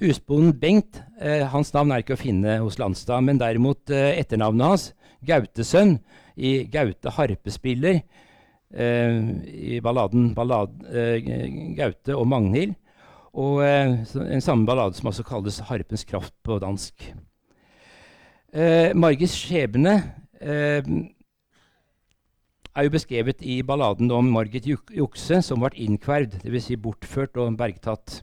Husbonden 0.00 0.52
Bengt, 0.60 1.00
eh, 1.20 1.46
hans 1.48 1.72
navn 1.72 1.94
er 1.94 2.04
ikke 2.04 2.18
å 2.18 2.20
finne 2.20 2.58
hos 2.60 2.76
Landstad, 2.76 3.24
men 3.24 3.40
derimot 3.40 3.88
eh, 3.88 4.18
etternavnet 4.20 4.68
hans, 4.68 4.90
Gautesønn, 5.26 5.98
i 6.36 6.58
Gaute 6.70 7.12
harpespiller, 7.16 8.02
Eh, 8.74 9.22
i 9.46 9.80
balladen 9.80 10.34
ballad, 10.34 10.72
eh, 10.90 11.22
Gaute 11.76 12.16
og 12.16 12.26
Magnhild. 12.26 12.74
Og 13.36 13.62
eh, 13.64 13.94
en 14.32 14.40
samme 14.42 14.66
ballade 14.66 14.94
som 14.96 15.06
også 15.06 15.22
kalles 15.22 15.60
'Harpens 15.60 16.04
kraft' 16.04 16.42
på 16.42 16.58
dansk. 16.58 17.14
Margits 18.94 19.34
skjebne 19.36 20.02
er 20.40 20.82
jo 22.82 22.90
beskrevet 22.90 23.42
i 23.42 23.62
balladen 23.62 24.10
om 24.10 24.24
Margit 24.24 24.64
Jukse, 24.66 25.42
som 25.42 25.60
ble 25.60 25.70
innkvervd, 25.76 26.40
dvs. 26.40 26.64
Si 26.64 26.76
bortført 26.76 27.36
og 27.36 27.56
bergtatt. 27.58 28.22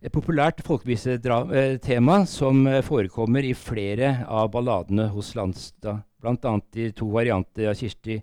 Et 0.00 0.12
populært 0.12 0.62
folkevisetema 0.64 2.22
som 2.24 2.62
forekommer 2.86 3.44
i 3.44 3.52
flere 3.52 4.22
av 4.24 4.48
balladene 4.54 5.10
hos 5.12 5.34
Landstad, 5.36 6.06
bl.a. 6.22 6.54
i 6.80 6.92
to 6.96 7.10
varianter 7.12 7.68
av 7.68 7.76
Kirsti 7.76 8.16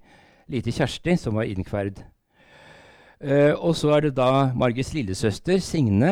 lite 0.47 0.71
Kjersti, 0.71 1.17
som 1.17 1.37
var 1.37 1.47
innkverd. 1.49 2.01
Uh, 3.17 3.53
og 3.57 3.73
så 3.75 3.95
er 3.95 4.07
det 4.07 4.17
da 4.17 4.53
Margits 4.57 4.93
lillesøster, 4.93 5.59
Signe. 5.63 6.11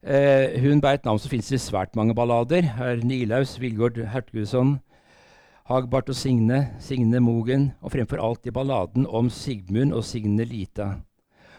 Uh, 0.00 0.56
hun 0.60 0.80
bærer 0.80 1.00
et 1.00 1.08
navn 1.08 1.20
som 1.20 1.32
finnes 1.32 1.50
i 1.52 1.60
svært 1.60 1.96
mange 1.96 2.14
ballader. 2.16 2.64
Her 2.76 3.00
Nilaus, 3.04 3.56
Vilgård 3.60 4.00
Hertugusson, 4.12 4.78
Hagbart 5.70 6.10
og 6.12 6.18
Signe, 6.18 6.70
Signe 6.82 7.20
Mogen, 7.24 7.70
og 7.80 7.94
fremfor 7.94 8.20
alt 8.22 8.46
i 8.46 8.54
balladen 8.54 9.06
om 9.06 9.30
Sigmund 9.30 9.94
og 9.96 10.04
Signe 10.04 10.44
Lita, 10.44 10.96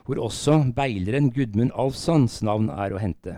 hvor 0.05 0.21
også 0.21 0.59
beileren 0.75 1.29
Gudmund 1.33 1.73
Alfsans 1.77 2.41
navn 2.45 2.69
er 2.73 2.93
å 2.93 3.01
hente. 3.01 3.37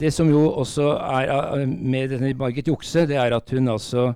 Det 0.00 0.12
som 0.14 0.30
jo 0.32 0.46
også 0.48 0.94
er 0.96 1.30
uh, 1.30 1.64
med 1.68 2.14
denne 2.14 2.32
Margit 2.38 2.70
Jukse, 2.70 3.04
det 3.08 3.18
er 3.20 3.36
at 3.36 3.52
hun 3.52 3.68
altså 3.68 4.12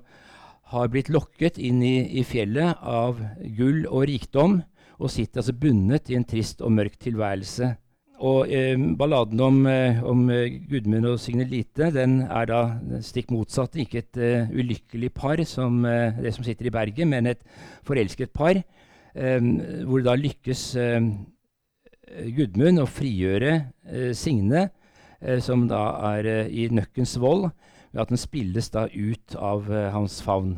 har 0.73 0.89
blitt 0.89 1.11
lokket 1.13 1.59
inn 1.61 1.83
i, 1.85 1.97
i, 2.17 2.23
fjellet 2.25 2.81
av 2.81 3.21
gull 3.57 3.85
og 3.85 4.07
rikdom, 4.09 4.59
og 4.97 5.11
sitter 5.11 5.43
altså 5.43 5.53
bundet 5.59 6.09
i 6.09 6.17
en 6.17 6.25
trist 6.25 6.63
og 6.65 6.73
mørk 6.73 6.95
tilværelse. 7.03 7.75
Og 8.23 8.47
eh, 8.47 8.79
balladen 8.95 9.41
om, 9.43 9.57
eh, 9.67 9.99
om 10.07 10.21
eh, 10.31 10.61
Gudmund 10.69 11.09
og 11.09 11.17
Signe 11.19 11.43
Lite 11.49 11.89
den 11.91 12.21
er 12.23 12.47
da 12.47 12.61
stikk 13.03 13.33
motsatt. 13.35 13.75
Ikke 13.75 13.99
et 13.99 14.19
uh, 14.21 14.53
ulykkelig 14.55 15.11
par 15.13 15.41
som 15.43 15.83
uh, 15.83 16.15
det 16.23 16.31
som 16.33 16.45
sitter 16.47 16.69
i 16.69 16.73
Bergen, 16.73 17.11
men 17.11 17.27
et 17.27 17.43
forelsket 17.83 18.31
par. 18.33 18.61
Hvor 19.15 20.01
det 20.01 20.05
da 20.09 20.15
lykkes 20.19 20.63
Gudmund 22.35 22.81
å 22.83 22.87
frigjøre 22.89 23.53
Signe, 24.17 24.65
som 25.39 25.63
da 25.71 25.83
er 26.11 26.27
i 26.51 26.67
Nøkkens 26.67 27.15
vold 27.23 27.47
ved 27.93 28.01
at 28.03 28.11
den 28.11 28.19
spilles 28.19 28.67
da 28.75 28.89
ut 28.91 29.37
av 29.39 29.71
hans 29.95 30.19
favn. 30.25 30.57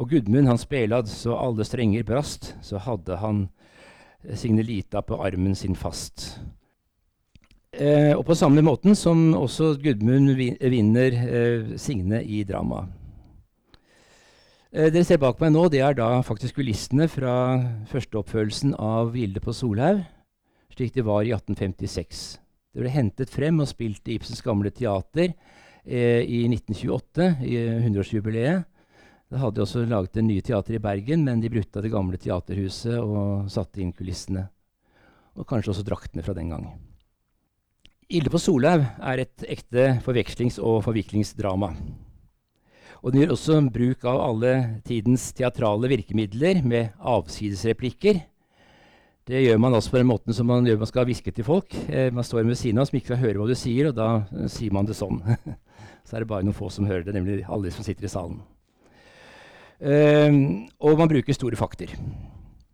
Og 0.00 0.08
Gudmund 0.08 0.48
han 0.48 0.58
spelad 0.58 1.08
så 1.08 1.34
alle 1.36 1.64
strenger 1.66 2.06
brast, 2.06 2.54
så 2.62 2.78
hadde 2.80 3.18
han 3.20 3.48
eh, 4.24 4.36
Signe 4.38 4.62
Lita 4.62 5.02
på 5.02 5.18
armen 5.20 5.56
sin 5.58 5.76
fast. 5.76 6.38
Eh, 7.72 8.14
og 8.16 8.24
på 8.26 8.34
samme 8.34 8.62
måten 8.62 8.96
som 8.98 9.34
også 9.34 9.74
Gudmund 9.82 10.32
vinner 10.38 11.18
eh, 11.20 11.76
Signe 11.78 12.22
i 12.22 12.44
dramaet. 12.48 12.99
Eh, 14.70 14.86
dere 14.86 15.02
ser 15.02 15.18
bak 15.18 15.40
meg 15.42 15.50
nå, 15.50 15.64
det 15.66 15.80
er 15.82 15.96
da 15.98 16.20
faktisk 16.22 16.60
kulissene 16.60 17.08
fra 17.10 17.32
førsteoppførelsen 17.90 18.76
av 18.78 19.16
'Gilde 19.18 19.40
på 19.42 19.50
Solhaug', 19.50 20.04
slik 20.70 20.92
det 20.94 21.02
var 21.02 21.24
i 21.26 21.32
1856. 21.34 22.38
Det 22.70 22.78
ble 22.78 22.92
hentet 22.94 23.32
frem 23.34 23.58
og 23.58 23.66
spilt 23.66 24.06
i 24.06 24.14
Ibsens 24.14 24.44
gamle 24.46 24.70
teater 24.70 25.32
eh, 25.82 26.22
i 26.22 26.44
1928, 26.46 27.26
i 27.42 27.56
100-årsjubileet. 27.82 28.62
Da 29.26 29.40
hadde 29.42 29.58
de 29.58 29.64
også 29.64 29.82
laget 29.90 30.14
det 30.14 30.24
nye 30.28 30.40
teateret 30.46 30.78
i 30.78 30.82
Bergen, 30.84 31.24
men 31.26 31.42
de 31.42 31.50
brukte 31.50 31.82
det 31.82 31.90
gamle 31.90 32.16
teaterhuset 32.16 32.94
og 32.94 33.50
satte 33.50 33.82
inn 33.82 33.90
kulissene. 33.90 34.44
Og 35.34 35.48
kanskje 35.50 35.74
også 35.74 35.82
draktene 35.82 36.22
fra 36.22 36.36
den 36.38 36.54
gang. 36.54 36.68
'Gilde 38.06 38.30
på 38.30 38.38
Solhaug' 38.38 38.86
er 39.02 39.18
et 39.18 39.44
ekte 39.50 39.98
forvekslings- 40.06 40.62
og 40.62 40.84
forviklingsdrama. 40.86 41.74
Og 43.00 43.12
den 43.12 43.22
gjør 43.22 43.32
også 43.34 43.60
bruk 43.72 44.04
av 44.08 44.20
alle 44.20 44.52
tidens 44.84 45.30
teatrale 45.36 45.88
virkemidler 45.88 46.60
med 46.66 46.92
avsidesreplikker. 47.00 48.20
Det 49.30 49.40
gjør 49.44 49.60
man 49.62 49.76
også 49.76 49.92
på 49.92 50.00
den 50.00 50.08
måten 50.10 50.34
som 50.36 50.48
man 50.50 50.66
gjør 50.66 50.80
man 50.82 50.90
skal 50.90 51.06
hviske 51.08 51.32
til 51.32 51.46
folk. 51.46 51.76
Eh, 51.88 52.10
man 52.12 52.26
står 52.26 52.44
ved 52.44 52.58
siden 52.58 52.80
av 52.80 52.88
som 52.88 52.98
ikke 52.98 53.12
skal 53.12 53.22
høre 53.22 53.40
hva 53.40 53.48
du 53.48 53.56
sier, 53.56 53.88
og 53.88 53.96
da 53.96 54.08
eh, 54.26 54.48
sier 54.52 54.74
man 54.74 54.88
det 54.88 54.98
sånn. 54.98 55.20
Så 56.06 56.16
er 56.16 56.24
det 56.24 56.30
bare 56.32 56.44
noen 56.44 56.56
få 56.56 56.68
som 56.72 56.88
hører 56.88 57.06
det, 57.06 57.14
nemlig 57.14 57.44
alle 57.46 57.72
som 57.72 57.86
sitter 57.86 58.08
i 58.08 58.12
salen. 58.12 58.40
Eh, 59.80 60.28
og 60.82 61.00
man 61.00 61.12
bruker 61.12 61.36
store 61.36 61.60
fakter. 61.60 61.94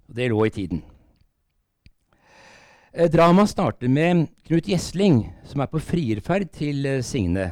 Det 0.07 0.31
lå 0.33 0.47
i 0.47 0.55
tiden. 0.55 0.83
Uh, 2.97 3.11
Dramaet 3.12 3.51
starter 3.53 3.91
med 3.93 4.25
Knut 4.49 4.69
Gjesling, 4.71 5.27
som 5.45 5.61
er 5.61 5.69
på 5.69 5.83
frierferd 5.83 6.49
til 6.57 6.87
uh, 6.89 7.03
Signe. 7.05 7.51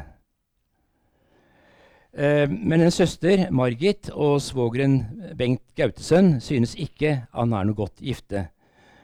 Uh, 2.15 2.47
men 2.47 2.81
en 2.81 2.95
søster, 2.95 3.49
Margit, 3.51 4.11
og 4.13 4.39
svogeren 4.43 5.01
Bengt 5.39 5.65
Gautesønn 5.75 6.39
synes 6.41 6.77
ikke 6.79 7.25
han 7.35 7.53
er 7.53 7.67
noe 7.67 7.79
godt 7.79 7.99
gifte. 7.99 8.49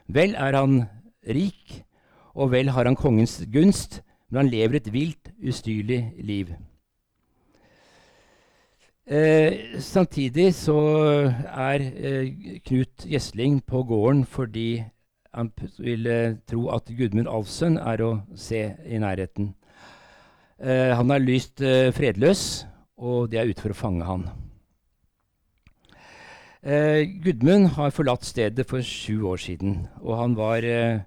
Vel 0.06 0.36
er 0.38 0.54
han 0.58 0.84
rik, 1.26 1.82
og 2.34 2.52
vel 2.54 2.70
har 2.70 2.86
han 2.86 2.98
kongens 2.98 3.40
gunst, 3.52 4.02
men 4.30 4.44
han 4.44 4.52
lever 4.52 4.78
et 4.78 4.92
vilt, 4.94 5.32
ustyrlig 5.42 6.04
liv. 6.22 6.54
Eh, 9.10 9.80
samtidig 9.82 10.52
så 10.54 10.78
er 11.50 11.82
eh, 11.82 12.60
Knut 12.62 13.06
Gjesling 13.10 13.58
på 13.66 13.82
gården 13.82 14.22
fordi 14.24 14.84
han 15.34 15.50
vil 15.78 16.06
eh, 16.06 16.36
tro 16.46 16.68
at 16.70 16.92
Gudmund 16.98 17.26
Alfsen 17.26 17.78
er 17.78 18.02
å 18.06 18.12
se 18.38 18.60
i 18.86 19.00
nærheten. 19.02 19.48
Eh, 20.62 20.94
han 20.94 21.10
er 21.10 21.24
lyst 21.24 21.58
eh, 21.58 21.90
fredløs, 21.94 22.68
og 23.00 23.30
de 23.32 23.40
er 23.40 23.48
ute 23.48 23.62
for 23.64 23.72
å 23.72 23.78
fange 23.78 24.06
han. 24.06 24.28
Eh, 26.60 27.06
Gudmund 27.24 27.72
har 27.78 27.94
forlatt 27.96 28.26
stedet 28.28 28.66
for 28.68 28.84
sju 28.84 29.24
år 29.30 29.40
siden, 29.40 29.86
og 30.04 30.18
han 30.18 30.36
var, 30.36 30.60
eh, 30.62 31.00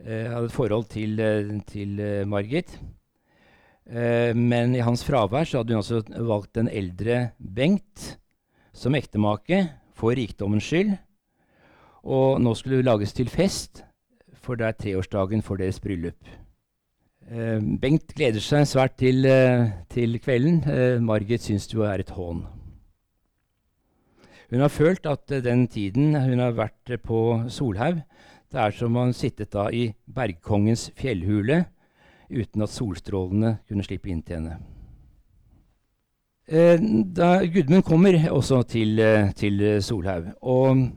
eh 0.00 0.28
hadde 0.32 0.46
et 0.48 0.56
forhold 0.56 0.88
til, 0.88 1.20
eh, 1.20 1.60
til 1.66 2.00
eh, 2.00 2.24
Margit. 2.24 2.78
Eh, 3.86 4.32
men 4.32 4.74
i 4.74 4.80
hans 4.80 5.04
fravær 5.04 5.44
så 5.44 5.58
hadde 5.58 5.74
hun 5.74 5.82
altså 5.82 6.02
valgt 6.24 6.54
den 6.54 6.68
eldre 6.68 7.32
Bengt 7.38 8.16
som 8.72 8.94
ektemake 8.94 9.68
for 9.94 10.14
rikdommens 10.14 10.64
skyld. 10.64 10.96
Og 12.04 12.40
nå 12.40 12.54
skulle 12.54 12.80
det 12.80 12.86
lages 12.88 13.12
til 13.12 13.28
fest, 13.28 13.84
for 14.34 14.56
det 14.56 14.66
er 14.66 14.72
treårsdagen 14.72 15.42
for 15.42 15.56
deres 15.56 15.78
bryllup. 15.78 16.41
Eh, 17.30 17.60
Bengt 17.80 18.14
gleder 18.16 18.42
seg 18.42 18.66
svært 18.66 18.96
til, 18.98 19.24
eh, 19.26 19.70
til 19.88 20.18
kvelden. 20.18 20.62
Eh, 20.68 20.98
Margit 21.00 21.40
syns 21.40 21.66
det 21.66 21.74
jo 21.74 21.82
er 21.82 22.00
et 22.00 22.10
hån. 22.10 22.46
Hun 24.50 24.60
har 24.60 24.68
følt 24.68 25.06
at 25.06 25.26
den 25.26 25.66
tiden 25.66 26.14
hun 26.14 26.38
har 26.38 26.52
vært 26.52 27.00
på 27.02 27.48
Solhaug, 27.48 28.02
det 28.52 28.60
er 28.60 28.70
som 28.70 28.96
om 28.96 29.04
hun 29.06 29.12
sittet 29.14 29.50
da 29.50 29.70
i 29.72 29.94
bergkongens 30.06 30.90
fjellhule 30.94 31.64
uten 32.30 32.62
at 32.62 32.68
solstrålene 32.68 33.60
kunne 33.66 33.82
slippe 33.82 34.10
inn 34.10 34.22
til 34.22 34.36
henne. 34.36 34.58
Da 37.14 37.46
Gudmund 37.46 37.82
kommer 37.82 38.28
også 38.28 38.62
til, 38.68 39.00
til 39.34 39.80
Solhaug. 39.80 40.34
Og 40.42 40.90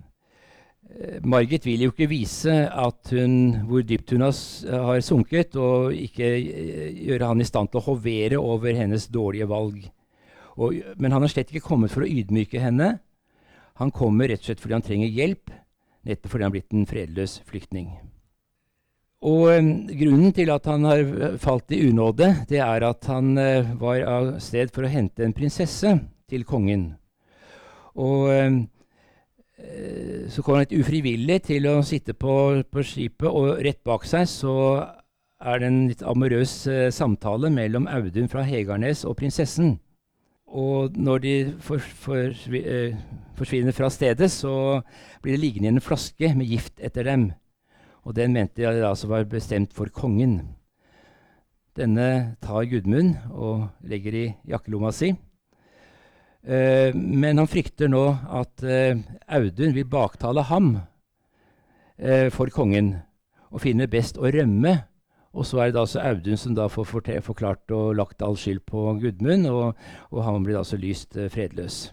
Margit 1.27 1.65
vil 1.67 1.81
jo 1.83 1.91
ikke 1.91 2.07
vise 2.07 2.53
at 2.71 3.11
hun, 3.11 3.33
hvor 3.67 3.83
dypt 3.83 4.13
hun 4.15 4.23
har, 4.23 4.37
har 4.87 5.01
sunket, 5.03 5.57
og 5.59 5.91
ikke 5.95 6.29
eh, 6.39 7.01
gjøre 7.09 7.31
han 7.33 7.43
i 7.43 7.47
stand 7.47 7.71
til 7.71 7.81
å 7.81 7.87
hovere 7.89 8.39
over 8.39 8.77
hennes 8.77 9.09
dårlige 9.11 9.49
valg. 9.51 9.81
Og, 10.55 10.77
men 10.95 11.11
han 11.11 11.25
har 11.25 11.31
slett 11.31 11.51
ikke 11.51 11.67
kommet 11.67 11.91
for 11.91 12.05
å 12.05 12.09
ydmyke 12.09 12.61
henne. 12.63 12.93
Han 13.81 13.91
kommer 13.91 14.31
rett 14.31 14.45
og 14.45 14.47
slett 14.47 14.63
fordi 14.63 14.77
han 14.77 14.85
trenger 14.85 15.11
hjelp, 15.11 15.51
nettopp 16.07 16.31
fordi 16.31 16.45
han 16.45 16.53
har 16.53 16.55
blitt 16.55 16.77
en 16.77 16.87
fredløs 16.87 17.39
flyktning. 17.49 17.89
Og 19.25 19.49
um, 19.51 19.71
Grunnen 19.89 20.31
til 20.37 20.51
at 20.53 20.67
han 20.69 20.85
har 20.87 21.01
eh, 21.01 21.35
falt 21.41 21.73
i 21.75 21.81
unåde, 21.89 22.29
det 22.47 22.61
er 22.63 22.85
at 22.87 23.07
han 23.11 23.33
uh, 23.35 23.73
var 23.81 24.03
av 24.07 24.29
sted 24.43 24.71
for 24.71 24.85
å 24.85 24.91
hente 24.91 25.25
en 25.25 25.35
prinsesse 25.35 25.91
til 26.29 26.47
kongen. 26.47 26.93
Og 27.99 28.31
um, 28.31 28.61
så 30.31 30.43
kommer 30.43 30.61
han 30.61 30.67
litt 30.67 30.81
ufrivillig 30.81 31.39
til 31.47 31.67
å 31.69 31.79
sitte 31.85 32.15
på, 32.17 32.35
på, 32.71 32.83
skipet, 32.85 33.29
og 33.29 33.61
rett 33.65 33.81
bak 33.85 34.07
seg 34.09 34.27
så 34.29 34.55
er 35.45 35.61
det 35.61 35.69
en 35.69 35.81
litt 35.91 36.03
amorøs 36.07 36.53
eh, 36.71 36.89
samtale 36.95 37.51
mellom 37.53 37.89
Audun 37.91 38.31
fra 38.31 38.45
Hegarnes 38.47 39.03
og 39.05 39.17
prinsessen. 39.19 39.75
Og 40.55 40.95
når 40.95 41.23
de 41.23 41.33
for, 41.61 41.81
for, 41.81 42.31
forsvinner 43.35 43.75
fra 43.75 43.89
stedet, 43.91 44.29
så 44.31 44.81
blir 45.21 45.35
det 45.35 45.41
liggende 45.41 45.67
igjen 45.67 45.81
en 45.81 45.89
flaske 45.89 46.31
med 46.37 46.47
gift 46.49 46.79
etter 46.79 47.09
dem 47.09 47.33
og 48.05 48.13
den 48.13 48.35
mente 48.37 48.61
de 48.61 48.85
altså 48.85 49.09
var 49.09 49.25
bestemt 49.25 49.73
for 49.73 49.89
kongen. 49.89 50.55
Denne 51.75 52.37
tar 52.41 52.67
Gudmund 52.69 53.15
og 53.33 53.67
legger 53.83 54.15
i 54.15 54.25
jakkelomma 54.47 54.93
si. 54.95 55.11
Uh, 56.45 56.93
men 56.93 57.41
han 57.41 57.49
frykter 57.49 57.89
nå 57.89 58.03
at 58.37 58.61
uh, 58.61 58.99
Audun 59.33 59.73
vil 59.73 59.87
baktale 59.89 60.43
ham 60.45 60.75
uh, 60.77 62.27
for 62.33 62.53
kongen, 62.53 62.99
og 63.49 63.63
finner 63.63 63.89
best 63.89 64.19
å 64.21 64.29
rømme. 64.29 64.77
Og 65.35 65.47
så 65.49 65.63
er 65.63 65.73
det 65.73 65.81
altså 65.81 66.03
Audun 66.05 66.39
som 66.39 66.53
da 66.55 66.69
får 66.71 66.87
forklart 67.25 67.73
og 67.75 67.97
lagt 67.97 68.23
all 68.23 68.37
skyld 68.39 68.61
på 68.69 68.93
Gudmund, 69.01 69.49
og, 69.51 69.75
og 70.13 70.23
han 70.23 70.45
blir 70.45 70.61
altså 70.61 70.79
lyst 70.79 71.17
fredløs. 71.33 71.89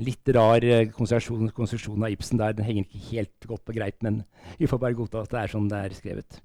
Litt 0.00 0.30
rar 0.32 0.64
eh, 0.64 0.86
konstruksjon, 0.88 1.50
konstruksjon, 1.52 2.00
av 2.00 2.14
Ibsen 2.14 2.40
der. 2.40 2.54
Den 2.56 2.64
henger 2.64 2.86
ikke 2.86 3.08
helt 3.10 3.48
godt 3.48 3.64
på 3.68 3.74
greit, 3.76 3.98
men 4.04 4.22
vi 4.56 4.68
får 4.70 4.80
bare 4.80 4.96
godta 4.96 5.20
at 5.20 5.34
det 5.34 5.42
er 5.42 5.52
sånn 5.52 5.68
det 5.68 5.80
er 5.84 5.96
skrevet. 5.96 6.38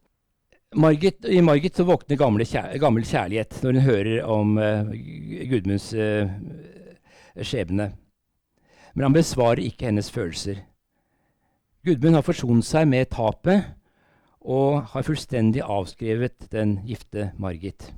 Margit, 0.75 1.23
I 1.23 1.39
Margit 1.39 1.77
så 1.79 1.85
våkner 1.87 2.19
gammel 2.19 2.43
kjærlighet 2.43 3.61
når 3.63 3.77
hun 3.77 3.85
hører 3.85 4.17
om 4.27 4.57
uh, 4.59 4.89
Gudmunds 5.47 5.93
uh, 5.95 6.27
skjebne. 7.45 7.91
Men 8.95 9.05
han 9.09 9.15
besvarer 9.15 9.61
ikke 9.65 9.89
hennes 9.89 10.09
følelser. 10.13 10.63
Gudmund 11.85 12.17
har 12.17 12.25
forsonet 12.25 12.65
seg 12.67 12.87
med 12.89 13.11
tapet 13.13 13.73
og 14.41 14.87
har 14.93 15.05
fullstendig 15.05 15.61
avskrevet 15.63 16.49
den 16.51 16.79
gifte 16.87 17.31
Margit. 17.37 17.91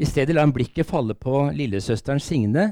I 0.00 0.08
stedet 0.08 0.34
lar 0.34 0.46
han 0.46 0.54
blikket 0.56 0.88
falle 0.88 1.14
på 1.14 1.50
lillesøsteren 1.54 2.22
Signe, 2.22 2.70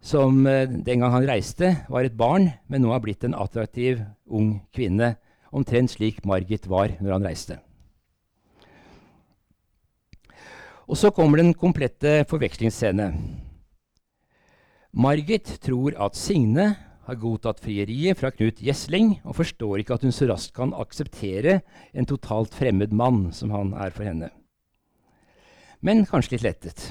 som 0.00 0.46
eh, 0.46 0.68
den 0.68 1.02
gang 1.02 1.12
han 1.12 1.28
reiste, 1.28 1.72
var 1.88 2.06
et 2.06 2.16
barn, 2.16 2.50
men 2.68 2.84
nå 2.84 2.92
har 2.92 3.02
blitt 3.04 3.24
en 3.26 3.36
attraktiv 3.36 4.02
ung 4.26 4.60
kvinne. 4.74 5.16
Omtrent 5.56 5.94
slik 5.94 6.22
Margit 6.28 6.68
var 6.68 6.92
når 7.00 7.16
han 7.16 7.26
reiste. 7.26 7.58
Og 10.86 10.98
så 11.00 11.10
kommer 11.10 11.40
den 11.40 11.54
komplette 11.54 12.22
forvekslingsscene. 12.30 13.10
Margit 14.96 15.58
tror 15.60 15.92
at 16.00 16.16
Signe 16.16 16.70
har 17.06 17.18
godtatt 17.20 17.60
frieriet 17.60 18.16
fra 18.16 18.30
Knut 18.32 18.62
Gjesling, 18.64 19.18
og 19.28 19.36
forstår 19.36 19.82
ikke 19.82 19.98
at 19.98 20.06
hun 20.06 20.14
så 20.14 20.28
raskt 20.30 20.54
kan 20.56 20.72
akseptere 20.72 21.60
en 21.92 22.08
totalt 22.08 22.54
fremmed 22.56 22.94
mann 22.96 23.26
som 23.36 23.52
han 23.52 23.74
er 23.76 23.92
for 23.92 24.08
henne. 24.08 24.30
Men 25.84 26.06
kanskje 26.08 26.38
litt 26.38 26.46
lettet. 26.46 26.86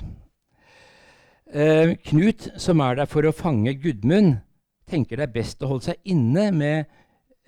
Eh, 1.50 1.96
Knut, 2.12 2.52
som 2.62 2.84
er 2.86 3.02
der 3.02 3.10
for 3.10 3.26
å 3.26 3.34
fange 3.34 3.74
Gudmund, 3.82 4.38
tenker 4.86 5.18
det 5.18 5.26
er 5.26 5.36
best 5.40 5.66
å 5.66 5.72
holde 5.74 5.90
seg 5.90 6.14
inne 6.14 6.52
med 6.54 6.86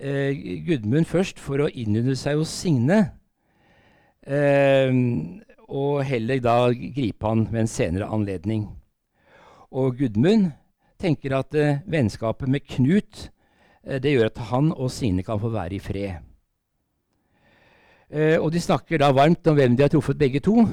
eh, 0.02 0.34
Gudmund 0.66 1.06
først 1.06 1.38
for 1.38 1.62
å 1.62 1.70
innunde 1.70 2.18
seg 2.18 2.42
hos 2.42 2.50
Signe, 2.64 2.98
eh, 4.26 4.90
og 5.68 6.02
heller 6.08 6.42
da 6.42 6.58
gripe 6.74 7.30
han 7.30 7.46
ved 7.52 7.62
en 7.62 7.70
senere 7.70 8.10
anledning. 8.10 8.66
Og 9.72 9.98
Gudmund 9.98 10.50
tenker 11.00 11.34
at 11.38 11.54
eh, 11.54 11.82
vennskapet 11.86 12.48
med 12.48 12.64
Knut 12.66 13.28
eh, 13.84 13.98
det 14.00 14.14
gjør 14.14 14.30
at 14.30 14.42
han 14.50 14.72
og 14.72 14.90
Signe 14.92 15.24
kan 15.26 15.40
få 15.40 15.52
være 15.52 15.76
i 15.76 15.82
fred. 15.82 16.24
Eh, 18.08 18.36
og 18.40 18.52
de 18.54 18.60
snakker 18.60 19.02
da 19.02 19.10
varmt 19.12 19.46
om 19.50 19.58
hvem 19.58 19.76
de 19.76 19.84
har 19.84 19.92
truffet 19.92 20.18
begge 20.18 20.40
to. 20.40 20.64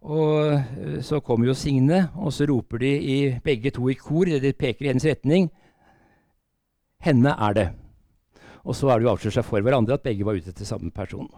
Og 0.00 0.52
eh, 0.52 1.00
så 1.04 1.20
kommer 1.24 1.48
jo 1.48 1.56
Signe, 1.56 2.08
og 2.16 2.32
så 2.32 2.48
roper 2.48 2.84
de 2.84 2.92
i 3.00 3.18
begge 3.44 3.72
to 3.72 3.88
i 3.88 3.96
kor, 3.96 4.28
de 4.28 4.52
peker 4.52 4.86
i 4.86 4.92
hennes 4.92 5.08
retning. 5.08 5.48
Henne 7.00 7.32
er 7.32 7.56
det. 7.56 7.68
Og 8.64 8.76
så 8.76 8.90
er 8.90 9.00
det 9.00 9.08
jo 9.08 9.14
avslørt 9.14 9.38
seg 9.38 9.46
for 9.48 9.64
hverandre 9.64 9.96
at 9.96 10.04
begge 10.04 10.24
var 10.26 10.36
ute 10.36 10.52
etter 10.52 10.68
samme 10.68 10.92
person. 10.92 11.28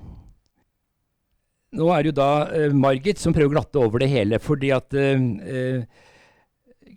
Nå 1.73 1.87
er 1.89 2.03
det 2.03 2.11
jo 2.11 2.19
da 2.19 2.31
uh, 2.51 2.75
Margit 2.77 3.21
som 3.23 3.33
prøver 3.33 3.49
å 3.49 3.55
glatte 3.55 3.81
over 3.81 4.03
det 4.03 4.11
hele, 4.13 4.41
fordi 4.43 4.73
at 4.75 4.93
uh, 4.93 5.87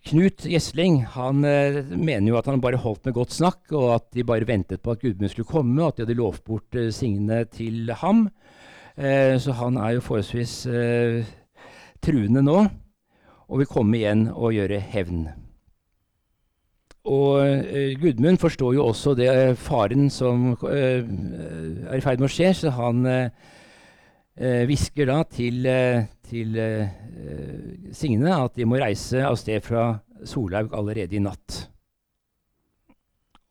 Knut 0.06 0.46
Gjesling 0.46 1.00
han 1.16 1.40
mener 1.42 2.28
jo 2.30 2.38
at 2.38 2.46
han 2.46 2.62
bare 2.62 2.78
holdt 2.78 3.08
med 3.08 3.16
godt 3.18 3.34
snakk, 3.34 3.64
og 3.74 3.88
at 3.96 4.06
de 4.14 4.26
bare 4.28 4.46
ventet 4.46 4.84
på 4.86 4.94
at 4.94 5.02
Gudmund 5.02 5.32
skulle 5.34 5.50
komme, 5.50 5.80
og 5.82 5.88
at 5.88 5.98
de 5.98 6.06
hadde 6.06 6.18
lovt 6.20 6.44
bort 6.46 6.78
Signe 6.94 7.40
til 7.50 7.90
ham. 8.02 8.28
så 8.96 9.56
han 9.58 9.78
er 9.78 9.96
jo 9.96 10.04
forholdsvis 10.06 10.54
truende 12.06 12.44
nå 12.46 12.60
og 13.46 13.60
vil 13.60 13.70
komme 13.70 13.98
igjen 13.98 14.28
og 14.30 14.54
gjøre 14.54 14.80
hevn. 14.80 15.26
Og 17.06 17.66
Gudmund 18.02 18.38
forstår 18.42 18.74
jo 18.78 18.86
også 18.86 19.14
det 19.18 19.58
faren 19.58 20.10
som 20.10 20.54
er 20.70 21.98
i 21.98 22.02
ferd 22.02 22.22
med 22.22 22.30
å 22.30 22.34
skje, 22.34 22.54
så 22.54 22.74
han 22.78 23.06
hvisker 24.36 25.08
da 25.08 25.22
til, 25.32 25.64
til 26.28 26.58
Signe 27.96 28.34
at 28.36 28.58
de 28.60 28.68
må 28.68 28.82
reise 28.82 29.22
av 29.24 29.38
sted 29.40 29.64
fra 29.64 29.86
Solhaug 30.28 30.76
allerede 30.76 31.16
i 31.16 31.22
natt. 31.24 31.62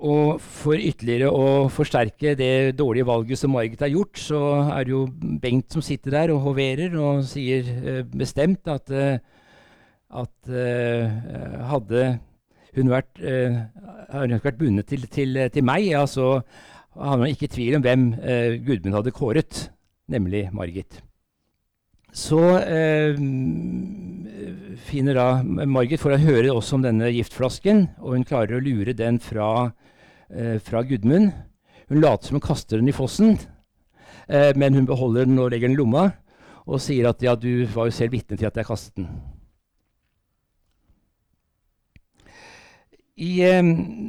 Og 0.04 0.40
for 0.42 0.76
ytterligere 0.76 1.30
å 1.30 1.68
forsterke 1.72 2.34
det 2.36 2.74
dårlige 2.76 3.06
valget 3.08 3.40
som 3.40 3.54
Margit 3.54 3.84
har 3.84 3.92
gjort, 3.92 4.18
så 4.18 4.40
er 4.74 4.84
det 4.84 4.92
jo 4.92 5.04
Bengt 5.40 5.72
som 5.72 5.84
sitter 5.84 6.16
der 6.16 6.32
og 6.34 6.42
hoverer 6.48 6.96
og 6.98 7.22
sier 7.28 7.70
eh, 7.78 8.02
bestemt 8.04 8.66
at, 8.68 8.90
eh, 8.90 9.22
at 10.10 10.50
eh, 10.50 11.14
hadde 11.70 12.04
hun 12.74 12.90
vært, 12.90 13.22
eh, 13.22 13.56
hun 14.10 14.36
vært 14.42 14.58
bundet 14.58 14.90
til, 14.90 15.06
til, 15.06 15.38
til, 15.54 15.64
meg, 15.64 15.86
ja, 15.86 16.02
så 16.10 16.40
hadde 16.98 17.22
man 17.22 17.30
ikke 17.30 17.52
tvil 17.54 17.78
om 17.78 17.86
hvem 17.86 18.08
eh, 18.18 18.58
Gudmund 18.66 18.98
hadde 18.98 19.14
kåret, 19.14 19.68
nemlig 20.10 20.48
Margit. 20.54 21.00
Så 22.14 22.38
eh, 22.62 23.16
finner 24.86 25.18
da 25.18 25.26
Margit 25.42 26.02
får 26.02 26.20
høre 26.22 26.52
også 26.54 26.78
om 26.78 26.84
denne 26.84 27.10
giftflasken, 27.10 27.88
og 27.98 28.14
hun 28.14 28.26
klarer 28.28 28.58
å 28.58 28.62
lure 28.62 28.94
den 28.94 29.18
fra 29.22 29.48
eh, 30.30 30.60
fra 30.62 30.84
Gudmund. 30.86 31.32
Hun 31.90 32.00
later 32.00 32.30
som 32.30 32.38
hun 32.38 32.44
kaster 32.44 32.78
den 32.78 32.92
i 32.92 32.94
fossen, 32.94 33.34
eh, 34.28 34.52
men 34.54 34.78
hun 34.78 34.86
beholder 34.86 35.26
den 35.26 35.40
og 35.42 35.50
legger 35.50 35.68
den 35.68 35.76
i 35.76 35.82
lomma 35.82 36.10
og 36.64 36.80
sier 36.80 37.10
at 37.10 37.20
ja, 37.20 37.34
du 37.36 37.66
var 37.74 37.90
jo 37.90 37.96
selv 37.98 38.14
vitne 38.14 38.38
til 38.38 38.48
at 38.48 38.56
jeg 38.56 38.68
kastet 38.68 38.96
den. 39.02 39.10
I, 43.14 43.44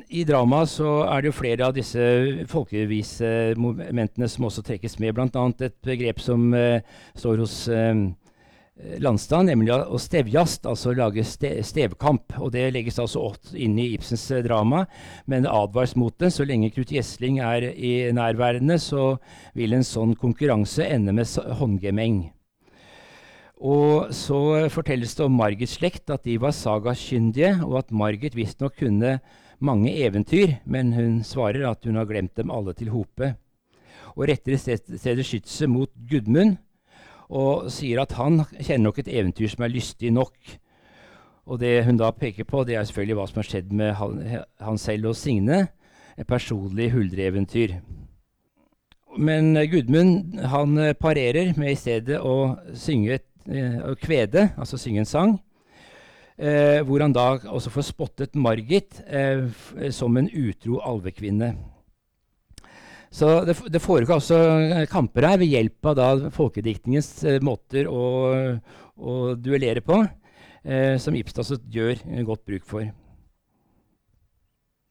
I 0.09 0.23
dramaet 0.25 0.71
så 0.71 0.91
er 1.05 1.21
det 1.21 1.29
jo 1.29 1.37
flere 1.37 1.67
av 1.67 1.75
disse 1.77 2.01
folkevisemomentene 2.49 4.29
som 4.31 4.47
også 4.47 4.63
trekkes 4.65 4.97
med, 4.97 5.13
bl.a. 5.13 5.43
et 5.61 5.75
begrep 5.85 6.23
som 6.23 6.47
uh, 6.57 6.79
står 7.13 7.43
hos 7.43 7.59
uh, 7.69 7.93
Landstad, 8.99 9.45
nemlig 9.47 9.71
å 9.71 9.95
stevjast, 10.01 10.65
altså 10.67 10.91
lage 10.97 11.23
ste 11.23 11.53
stevkamp. 11.63 12.33
Og 12.43 12.49
det 12.51 12.65
legges 12.75 12.97
altså 12.99 13.29
inn 13.55 13.77
i 13.79 13.91
Ibsens 13.95 14.25
drama, 14.43 14.83
men 15.31 15.47
advares 15.47 15.95
mot 15.95 16.17
det. 16.19 16.33
Så 16.35 16.43
lenge 16.43 16.73
Knut 16.75 16.91
Gjesling 16.91 17.39
er 17.39 17.69
i 17.71 17.93
nærværende, 18.11 18.75
så 18.83 19.13
vil 19.55 19.77
en 19.77 19.87
sånn 19.87 20.17
konkurranse 20.19 20.89
ende 20.89 21.15
med 21.15 21.55
håndgemeng. 21.61 22.25
Og 23.55 24.11
så 24.11 24.67
fortelles 24.73 25.15
det 25.15 25.25
om 25.25 25.37
Margits 25.39 25.77
slekt, 25.79 26.09
at 26.11 26.25
de 26.27 26.35
var 26.41 26.51
sagakyndige, 26.51 27.55
og 27.63 27.79
at 27.79 27.91
Margit 27.91 28.35
visstnok 28.35 28.75
kunne 28.81 29.19
mange 29.63 29.93
eventyr, 30.03 30.59
men 30.65 30.91
hun 30.93 31.23
svarer 31.23 31.63
at 31.69 31.85
hun 31.85 31.95
har 31.95 32.05
glemt 32.05 32.35
dem 32.35 32.51
alle 32.51 32.73
til 32.73 32.91
hope. 32.91 33.35
Og 34.15 34.27
retter 34.27 34.55
i 34.55 34.59
stedet 34.59 35.25
skytset 35.25 35.69
mot 35.69 35.91
Gudmund 36.09 36.57
og 37.29 37.71
sier 37.73 38.03
at 38.03 38.13
han 38.15 38.43
kjenner 38.59 38.85
nok 38.89 38.99
et 39.01 39.09
eventyr 39.11 39.49
som 39.51 39.65
er 39.65 39.73
lystig 39.73 40.11
nok. 40.13 40.35
Og 41.45 41.59
det 41.59 41.85
hun 41.85 41.97
da 41.97 42.11
peker 42.11 42.45
på, 42.47 42.63
det 42.63 42.75
er 42.75 42.83
selvfølgelig 42.83 43.17
hva 43.19 43.27
som 43.29 43.39
har 43.41 43.49
skjedd 43.49 43.73
med 43.73 43.93
han, 43.99 44.21
han 44.61 44.79
selv 44.81 45.11
og 45.11 45.15
Signe. 45.19 45.67
Et 46.17 46.27
personlig 46.27 46.93
huldreeventyr. 46.93 47.75
Men 49.17 49.55
Gudmund 49.71 50.39
han 50.39 50.79
parerer 50.99 51.53
med 51.59 51.73
i 51.73 51.79
stedet 51.79 52.19
å 52.23 52.55
synge 52.75 53.17
et 53.17 53.27
eh, 53.49 53.93
kvede, 54.01 54.49
altså 54.57 54.79
synge 54.81 55.03
en 55.03 55.09
sang. 55.09 55.37
Eh, 56.35 56.81
hvor 56.83 56.99
han 56.99 57.13
da 57.15 57.37
også 57.47 57.71
får 57.71 57.87
spottet 57.87 58.35
Margit 58.35 58.99
eh, 59.07 59.47
som 59.95 60.17
en 60.19 60.27
utro 60.27 60.81
alvekvinne. 60.83 61.53
Så 63.15 63.29
det, 63.47 63.55
det 63.71 63.79
foregår 63.79 64.19
eh, 64.35 64.83
kamper 64.91 65.29
her 65.29 65.39
ved 65.39 65.53
hjelp 65.53 65.87
av 65.91 65.95
da 65.95 66.09
folkediktningens 66.35 67.09
eh, 67.23 67.39
måter 67.39 67.87
å, 67.87 68.03
å, 68.99 69.13
duellere 69.39 69.79
på, 69.85 70.01
eh, 70.67 70.97
som 70.99 71.15
Ibsen 71.15 71.39
altså 71.45 71.59
gjør 71.71 72.01
godt 72.27 72.43
bruk 72.49 72.67
for. 72.67 72.89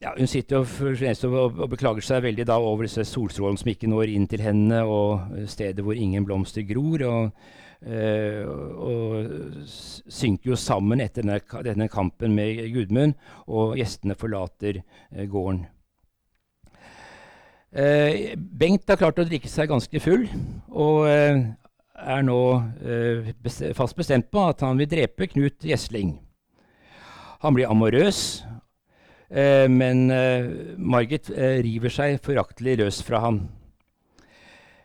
Ja, 0.00 0.14
hun 0.16 0.28
sitter 0.28 0.62
og, 0.62 0.72
og, 0.80 1.60
og, 1.60 1.68
beklager 1.72 2.04
seg 2.04 2.24
veldig 2.24 2.48
da 2.48 2.56
over 2.60 2.88
disse 2.88 3.04
solstrålene 3.08 3.60
som 3.60 3.70
ikke 3.72 3.92
når 3.92 4.14
inn 4.14 4.26
til 4.28 4.40
henne, 4.44 4.80
og 4.88 5.44
stedet 5.48 5.84
hvor 5.84 5.96
ingen 5.96 6.24
blomster 6.24 6.64
gror. 6.68 7.04
og 7.04 7.52
og 7.84 9.66
synker 9.68 10.54
jo 10.54 10.56
sammen 10.56 11.02
etter 11.04 11.24
denne, 11.24 11.40
denne 11.66 11.88
kampen 11.92 12.32
med 12.36 12.62
Gudmund, 12.72 13.12
og 13.44 13.76
gjestene 13.76 14.16
forlater 14.16 14.80
uh, 14.80 15.24
gården. 15.28 15.66
Uh, 17.74 18.32
Bengt 18.38 18.88
har 18.88 19.00
klart 19.00 19.20
å 19.20 19.26
drikke 19.28 19.50
seg 19.50 19.68
ganske 19.68 20.00
full, 20.00 20.24
og 20.72 21.04
er 21.08 22.24
nå 22.26 22.40
fast 23.76 23.96
bestemt 23.98 24.30
på 24.32 24.48
at 24.48 24.64
han 24.64 24.80
vil 24.80 24.90
drepe 24.90 25.28
Knut 25.30 25.62
Gjesling. 25.64 26.16
Han 27.44 27.54
blir 27.56 27.68
amorøs, 27.70 28.42
men 29.70 30.08
Margit 30.78 31.30
river 31.34 31.92
seg 31.92 32.18
foraktelig 32.24 32.76
løs 32.80 32.98
fra 33.06 33.20
ham. 33.24 33.38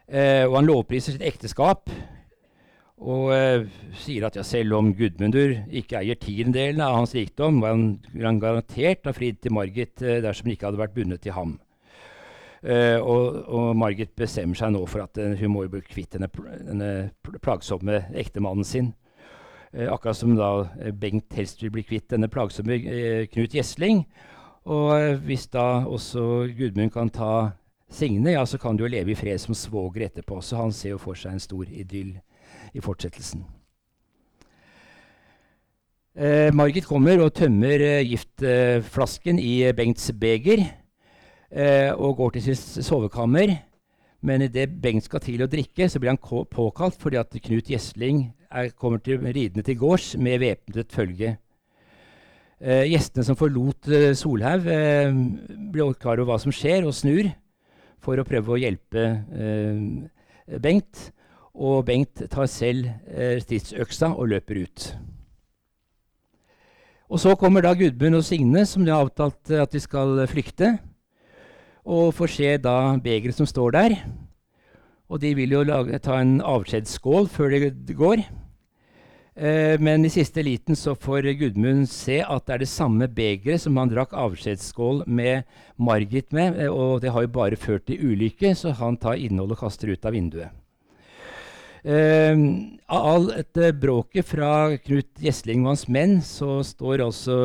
og 0.09 0.55
han 0.55 0.69
lovpriser 0.69 1.15
sitt 1.15 1.25
ekteskap 1.25 1.89
og 2.99 3.31
eh, 3.31 3.65
sier 3.95 4.25
at 4.27 4.35
ja, 4.35 4.43
selv 4.43 4.75
om 4.75 4.91
Gudmundur 4.95 5.55
ikke 5.71 6.01
eier 6.01 6.19
tiendedelen 6.19 6.83
av 6.83 6.97
hans 6.97 7.15
rikdom, 7.15 7.61
var 7.63 7.71
han, 7.75 7.85
han 8.19 8.41
garantert 8.43 9.07
ha 9.07 9.13
fridd 9.15 9.39
til 9.43 9.55
Margit 9.55 10.03
eh, 10.03 10.19
dersom 10.23 10.49
hun 10.49 10.55
ikke 10.55 10.67
hadde 10.67 10.81
vært 10.81 10.95
bundet 10.97 11.23
til 11.23 11.35
ham. 11.37 11.55
Eh, 12.59 12.99
og, 12.99 13.39
og, 13.47 13.69
Margit 13.79 14.11
bestemmer 14.19 14.59
seg 14.59 14.73
nå 14.75 14.83
for 14.91 15.05
at 15.05 15.15
uh, 15.15 15.31
hun 15.39 15.53
må 15.53 15.63
bli 15.71 15.79
kvitt 15.85 16.17
denne, 16.17 16.27
denne 16.59 16.89
plagsomme 17.39 18.01
ektemannen 18.19 18.67
sin. 18.67 18.91
Uh, 19.71 19.87
akkurat 19.93 20.19
som 20.19 20.35
da 20.35 20.51
Bengt 20.91 21.31
helst 21.39 21.63
vil 21.63 21.71
bli 21.71 21.85
kvitt 21.87 22.09
denne 22.11 22.27
plagsomme 22.27 22.81
Knut 23.31 23.55
Gjesling. 23.55 24.03
Og 24.67 25.23
hvis 25.23 25.47
da 25.53 25.85
også 25.87 26.49
Gudmund 26.57 26.91
kan 26.91 27.13
ta 27.15 27.53
Signe, 27.89 28.35
ja, 28.35 28.43
så 28.45 28.59
kan 28.61 28.75
du 28.77 28.83
jo 28.83 28.91
leve 28.91 29.15
i 29.15 29.17
fred 29.17 29.39
som 29.41 29.55
svoger 29.57 30.03
etterpå. 30.09 30.43
Så 30.45 30.59
han 30.59 30.75
ser 30.75 30.97
jo 30.97 30.99
for 31.01 31.17
seg 31.17 31.33
en 31.33 31.41
stor 31.41 31.71
idyll 31.71 32.19
i 32.73 32.83
fortsettelsen. 32.83 33.45
Eh, 36.19 36.49
Margit 36.51 36.87
kommer 36.89 37.21
og 37.23 37.33
tømmer 37.37 37.79
eh, 37.85 38.05
giftflasken 38.09 39.39
i 39.39 39.61
eh, 39.67 39.75
Bengts 39.75 40.09
beger 40.19 40.65
eh, 40.65 41.91
og 41.93 42.17
går 42.19 42.35
til 42.35 42.49
sitt 42.49 42.85
sovekammer. 42.85 43.55
Men 44.21 44.43
idet 44.43 44.67
Bengt 44.83 45.05
skal 45.07 45.21
til 45.23 45.45
å 45.45 45.47
drikke, 45.47 45.87
så 45.87 45.99
blir 46.01 46.11
han 46.11 46.19
påkalt 46.19 46.97
fordi 46.99 47.19
at 47.21 47.37
Knut 47.39 47.69
Gjesling 47.71 48.25
er, 48.51 48.73
kommer 48.75 48.99
til, 48.99 49.21
ridende 49.23 49.63
til 49.63 49.77
gårds 49.79 50.17
med 50.19 50.41
væpnet 50.43 50.91
følge. 50.91 51.37
Eh, 52.59 52.89
gjestene 52.91 53.23
som 53.23 53.37
forlot 53.39 53.87
eh, 53.87 54.09
Solhaug, 54.19 54.65
eh, 54.67 55.13
blir 55.71 55.93
klar 55.95 56.19
over 56.19 56.33
hva 56.33 56.39
som 56.43 56.51
skjer, 56.51 56.83
og 56.83 56.97
snur 56.97 57.29
for 58.03 58.19
å 58.19 58.27
prøve 58.27 58.55
å 58.55 58.59
hjelpe 58.59 59.05
Bengt. 60.59 61.09
Og 61.59 61.83
Bengt 61.87 62.23
tar 62.31 62.47
selv 62.47 62.87
eh, 63.11 63.39
stridsøksa 63.43 64.13
og 64.15 64.31
løper 64.31 64.63
ut. 64.63 64.89
Og 67.09 67.19
Så 67.19 67.35
kommer 67.35 67.65
da 67.65 67.73
Gudmund 67.73 68.15
og 68.15 68.23
Signe, 68.23 68.65
som 68.65 68.85
de 68.85 68.93
har 68.93 69.03
avtalt 69.03 69.51
at 69.51 69.71
de 69.73 69.79
skal 69.81 70.27
flykte. 70.29 70.77
Og 71.83 72.13
får 72.13 72.31
se 72.31 72.57
da 72.61 72.95
begeret 73.01 73.35
som 73.35 73.49
står 73.49 73.71
der. 73.75 73.95
Og 75.09 75.19
de 75.19 75.33
vil 75.33 75.51
jo 75.51 75.63
lage, 75.65 75.99
ta 75.99 76.19
en 76.21 76.37
avskjedsskål 76.45 77.27
før 77.33 77.57
de 77.57 77.95
går. 77.97 78.21
Eh, 79.39 79.79
men 79.79 80.03
i 80.03 80.11
siste 80.11 80.43
liten 80.43 80.75
så 80.75 80.93
får 80.99 81.31
Gudmund 81.39 81.87
se 81.89 82.19
at 82.19 82.45
det 82.45 82.53
er 82.53 82.63
det 82.65 82.69
samme 82.69 83.07
begeret 83.07 83.63
som 83.63 83.77
han 83.79 83.89
drakk 83.89 84.11
avskjedsskål 84.13 85.05
med 85.07 85.47
Margit 85.77 86.33
med, 86.35 86.59
eh, 86.59 86.67
og 86.67 86.99
det 87.01 87.13
har 87.15 87.23
jo 87.23 87.35
bare 87.39 87.55
ført 87.55 87.87
til 87.87 88.03
ulykke, 88.03 88.51
så 88.53 88.75
han 88.75 88.99
tar 88.99 89.15
innholdet 89.15 89.55
og 89.55 89.63
kaster 89.63 89.95
ut 89.95 90.05
av 90.05 90.13
vinduet. 90.17 90.58
Uh, 91.79 92.35
av 92.91 93.05
all 93.13 93.27
dette 93.29 93.69
bråket 93.79 94.27
fra 94.27 94.51
Knut 94.83 95.21
Gjesling 95.23 95.63
og 95.63 95.73
hans 95.73 95.85
menn, 95.87 96.17
så 96.25 96.59
står 96.65 97.05
altså 97.05 97.37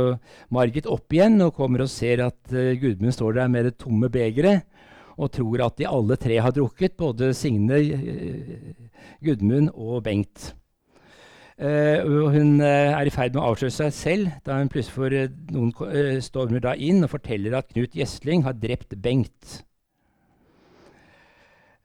Margit 0.55 0.89
opp 0.91 1.15
igjen 1.15 1.39
og 1.45 1.55
kommer 1.59 1.85
og 1.85 1.93
ser 1.93 2.25
at 2.27 2.41
uh, 2.51 2.75
Gudmund 2.81 3.15
står 3.15 3.39
der 3.39 3.53
med 3.53 3.69
det 3.69 3.77
tomme 3.79 4.11
begeret, 4.11 4.67
og 5.15 5.31
tror 5.37 5.63
at 5.69 5.79
de 5.79 5.87
alle 5.87 6.19
tre 6.19 6.41
har 6.43 6.55
drukket, 6.57 6.97
både 6.99 7.31
Signe, 7.39 7.79
uh, 7.79 9.01
Gudmund 9.23 9.71
og 9.75 10.03
Bengt. 10.09 10.55
Uh, 11.55 12.31
hun 12.35 12.57
uh, 12.59 12.67
er 12.67 13.07
i 13.07 13.13
ferd 13.15 13.37
med 13.37 13.39
å 13.45 13.53
avsløre 13.53 13.71
seg 13.71 13.93
selv 13.95 14.31
da 14.43 14.57
hun 14.59 14.67
plutselig 14.73 14.97
får 14.97 15.15
uh, 15.15 15.37
noen 15.55 16.19
stormer 16.27 16.65
da 16.65 16.73
inn 16.75 17.07
og 17.07 17.13
forteller 17.13 17.55
at 17.55 17.69
Knut 17.71 17.95
Gjesling 17.95 18.43
har 18.43 18.59
drept 18.59 18.97
Bengt. 18.99 19.61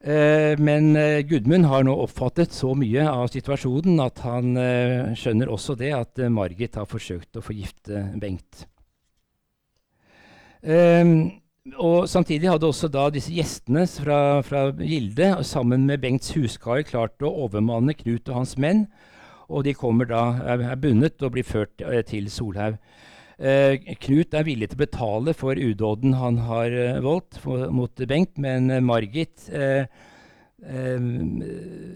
Eh, 0.00 0.56
men 0.56 0.96
eh, 0.96 1.20
Gudmund 1.28 1.66
har 1.68 1.84
nå 1.84 1.92
oppfattet 1.92 2.54
så 2.56 2.72
mye 2.72 3.04
av 3.04 3.26
situasjonen 3.28 4.00
at 4.00 4.22
han 4.24 4.54
eh, 4.56 5.10
skjønner 5.12 5.52
også 5.52 5.76
det 5.76 5.90
at 5.92 6.22
Margit 6.32 6.78
har 6.80 6.88
forsøkt 6.88 7.36
å 7.36 7.44
forgifte 7.44 8.06
Bengt. 8.22 8.64
Eh, 10.64 11.04
og 11.76 12.08
Samtidig 12.08 12.48
hadde 12.48 12.70
også 12.70 12.88
da 12.88 13.10
disse 13.12 13.34
gjestene 13.36 13.84
fra, 13.92 14.40
fra 14.40 14.70
Gilde 14.80 15.34
sammen 15.44 15.84
med 15.84 16.00
Bengts 16.00 16.32
huskar 16.32 16.80
klart 16.88 17.20
å 17.20 17.34
overmanne 17.44 17.92
Knut 17.98 18.32
og 18.32 18.40
hans 18.40 18.56
menn. 18.56 18.86
Og 19.52 19.66
de 19.66 19.74
kommer 19.76 20.08
da, 20.08 20.24
er, 20.48 20.64
bundet 20.80 21.20
og 21.26 21.34
blir 21.34 21.44
ført 21.44 21.82
til 22.08 22.30
Solhaug. 22.32 22.78
Eh, 23.40 23.78
Knut 24.04 24.34
er 24.36 24.44
villig 24.44 24.68
til 24.68 24.76
å 24.76 24.82
betale 24.82 25.32
for 25.32 25.56
udåden 25.56 26.12
han 26.20 26.42
har 26.44 26.74
uh, 26.76 26.98
voldt 27.00 27.38
mot 27.72 28.02
Bengt, 28.04 28.36
men 28.36 28.68
uh, 28.68 28.82
Margit 28.84 29.46
uh, 29.54 29.88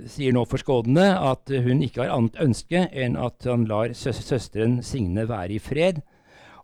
sier 0.09 0.33
nå 0.33 0.47
for 0.49 0.63
skådene 0.63 1.05
at 1.21 1.53
hun 1.53 1.83
ikke 1.85 2.01
har 2.01 2.15
annet 2.15 2.39
ønske 2.41 2.87
enn 2.97 3.19
at 3.21 3.45
han 3.45 3.67
lar 3.69 3.93
søs 3.93 4.23
søsteren 4.25 4.79
Signe 4.81 5.27
være 5.29 5.59
i 5.59 5.61
fred, 5.61 6.01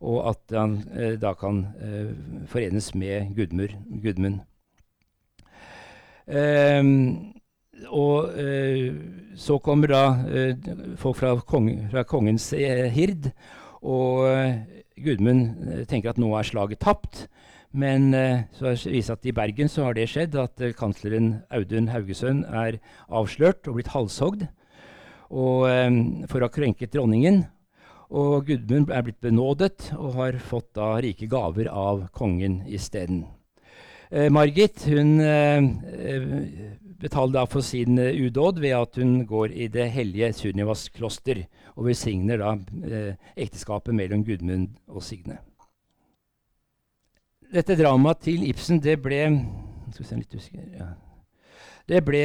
og 0.01 0.31
at 0.31 0.55
han 0.57 0.78
da 1.20 1.35
kan 1.37 1.59
forenes 2.49 2.89
med 2.97 3.35
Gudmur, 3.37 3.76
Gudmund. 4.01 4.41
og 8.01 8.41
så 9.45 9.61
kommer 9.61 9.93
da 9.93 10.05
folk 10.97 11.20
fra, 11.20 11.37
kong, 11.45 11.68
fra 11.93 12.09
kongens 12.09 12.49
hird 12.97 13.28
og 13.81 14.26
uh, 14.28 14.59
Gudmund 15.01 15.47
uh, 15.64 15.83
tenker 15.89 16.12
at 16.12 16.20
nå 16.20 16.31
er 16.37 16.49
slaget 16.49 16.83
tapt. 16.83 17.26
Men 17.72 18.11
uh, 18.14 18.43
så 18.57 18.74
viser 18.91 19.16
at 19.16 19.26
i 19.26 19.35
Bergen 19.37 19.70
så 19.70 19.87
har 19.87 19.97
det 19.97 20.09
skjedd 20.11 20.37
at 20.41 20.64
kansleren 20.78 21.41
Audun 21.55 21.91
Haugesund 21.93 22.45
er 22.45 22.81
avslørt 23.09 23.68
og 23.70 23.78
blitt 23.78 23.93
halshogd 23.95 24.47
og, 25.31 25.62
for 26.26 26.43
å 26.43 26.49
ha 26.49 26.51
krenket 26.51 26.91
dronningen. 26.97 27.45
Og 28.11 28.49
Gudmund 28.49 28.91
er 28.91 29.05
blitt 29.07 29.20
benådet 29.22 29.93
og 29.95 30.16
har 30.18 30.41
fått 30.43 30.72
da 30.74 30.97
rike 30.99 31.31
gaver 31.31 31.70
av 31.70 32.09
kongen 32.11 32.64
isteden. 32.66 33.28
Eh, 34.11 34.30
Margit 34.32 34.84
hun 34.90 35.20
eh, 35.22 35.62
eh 35.62 36.78
betaler 37.00 37.32
da 37.32 37.46
for 37.48 37.64
sin 37.64 37.98
uh, 37.98 38.12
udåd 38.12 38.61
ved 38.61 38.74
at 38.76 38.98
hun 39.00 39.22
går 39.26 39.54
i 39.56 39.68
det 39.72 39.86
hellige 39.94 40.32
Sunnivas 40.36 40.88
kloster 40.92 41.46
og 41.76 41.86
velsigner 41.86 42.40
da 42.42 42.50
eh, 42.84 43.14
ekteskapet 43.40 43.94
mellom 43.96 44.24
Gudmund 44.24 44.74
og 44.88 45.02
Signe. 45.02 45.38
Dette 47.50 47.78
dramaet 47.78 48.20
til 48.26 48.44
Ibsen 48.46 48.82
det 48.84 48.98
ble 49.02 49.22
skal 49.90 50.04
vi 50.04 50.08
se 50.08 50.18
litt 50.20 50.36
usikker, 50.36 50.66
ja. 50.76 50.90
Det 51.90 52.04
ble 52.06 52.20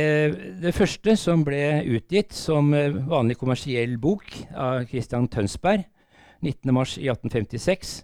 det 0.61 0.75
første 0.77 1.15
som 1.17 1.41
ble 1.47 1.61
utgitt 1.95 2.35
som 2.35 2.73
eh, 2.77 2.93
vanlig 2.93 3.39
kommersiell 3.39 3.95
bok 3.97 4.27
av 4.51 4.83
Christian 4.91 5.29
Tønsberg 5.31 5.87
19.3.1856. 6.43 7.95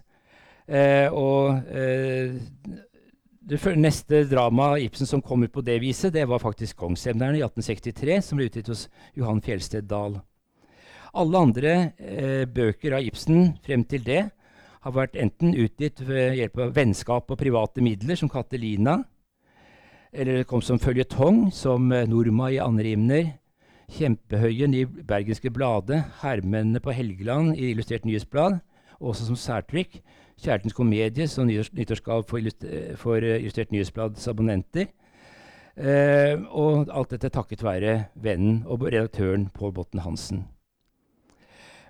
Eh, 0.72 1.06
og 1.12 1.68
eh, 1.70 2.40
det 3.42 3.58
neste 3.76 4.22
dramaet 4.30 4.84
Ibsen 4.86 5.08
som 5.08 5.22
kom 5.22 5.42
ut 5.42 5.52
på 5.52 5.64
det 5.66 5.80
viset, 5.82 6.12
det 6.12 6.28
var 6.28 6.38
faktisk 6.38 6.76
'Kongsemneren' 6.76 7.36
i 7.36 7.42
1863, 7.42 8.22
som 8.22 8.38
ble 8.38 8.46
utgitt 8.46 8.68
hos 8.68 8.88
Johan 9.14 9.42
Fjellsted 9.42 9.88
Dahl. 9.88 10.20
Alle 11.14 11.38
andre 11.38 11.92
eh, 11.98 12.46
bøker 12.46 12.94
av 12.96 13.02
Ibsen 13.02 13.58
frem 13.64 13.84
til 13.84 14.04
det 14.04 14.30
har 14.82 14.92
vært 14.92 15.16
enten 15.16 15.54
utgitt 15.54 16.00
ved 16.00 16.36
hjelp 16.38 16.58
av 16.58 16.74
vennskap 16.74 17.30
og 17.30 17.38
private 17.38 17.82
midler, 17.82 18.16
som 18.16 18.28
Catelina, 18.28 19.02
eller 20.12 20.42
det 20.42 20.46
kom 20.46 20.62
som 20.62 20.78
føljetong, 20.78 21.50
som 21.52 21.92
eh, 21.92 22.06
Norma 22.06 22.50
i 22.50 22.60
Anrimner, 22.62 23.38
Kjempehøyen 23.92 24.74
i 24.74 24.86
Bergenske 24.86 25.50
Blade, 25.52 26.04
Hermennene 26.22 26.80
på 26.80 26.94
Helgeland 26.94 27.56
i 27.58 27.72
Illustrert 27.72 28.06
Nyhetsblad, 28.08 28.60
også 29.00 29.26
som 29.26 29.36
særtrykk. 29.36 29.98
Kjærtens 30.42 30.74
komedie 30.74 31.28
som 31.30 31.46
nyttårsgave 31.46 32.26
for, 32.26 32.50
for 32.98 33.22
uh, 33.22 33.38
Illustrert 33.38 33.70
Nyhetsblads 33.72 34.28
abonnenter. 34.28 34.90
Eh, 35.76 36.36
og 36.52 36.90
alt 36.92 37.14
dette 37.14 37.30
takket 37.32 37.62
være 37.64 37.94
vennen 38.20 38.60
og 38.68 38.82
redaktøren 38.84 39.48
Pål 39.54 39.72
Botten 39.72 40.02
Hansen. 40.04 40.44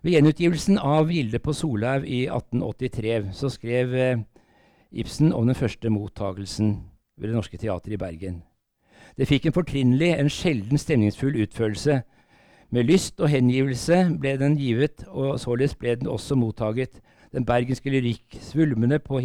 Ved 0.02 0.14
gjenutgivelsen 0.14 0.78
av 0.78 1.10
'Gilde 1.10 1.38
på 1.38 1.52
Solhaug' 1.52 2.06
i 2.06 2.26
1883 2.26 3.34
så 3.34 3.50
skrev 3.50 3.94
eh, 3.94 4.18
Ibsen 4.92 5.32
om 5.32 5.46
den 5.46 5.54
første 5.54 5.90
mottagelsen 5.90 6.82
ved 7.16 7.28
Det 7.28 7.34
Norske 7.34 7.58
Teatret 7.58 7.92
i 7.92 7.96
Bergen. 7.96 8.42
Det 9.16 9.28
fikk 9.28 9.46
en 9.46 9.52
fortrinnelig, 9.52 10.18
en 10.18 10.30
sjelden 10.30 10.78
stemningsfull 10.78 11.36
utførelse. 11.42 12.02
Med 12.70 12.84
lyst 12.84 13.20
og 13.20 13.28
hengivelse 13.28 14.16
ble 14.20 14.36
den 14.38 14.56
givet, 14.56 15.04
og 15.08 15.40
således 15.40 15.74
ble 15.74 15.94
den 15.94 16.08
også 16.08 16.34
mottaget. 16.34 17.00
Den 17.32 17.46
bergenske 17.48 17.92
lyrikk 17.92 18.36
svulmende 18.44 18.98
på 19.02 19.20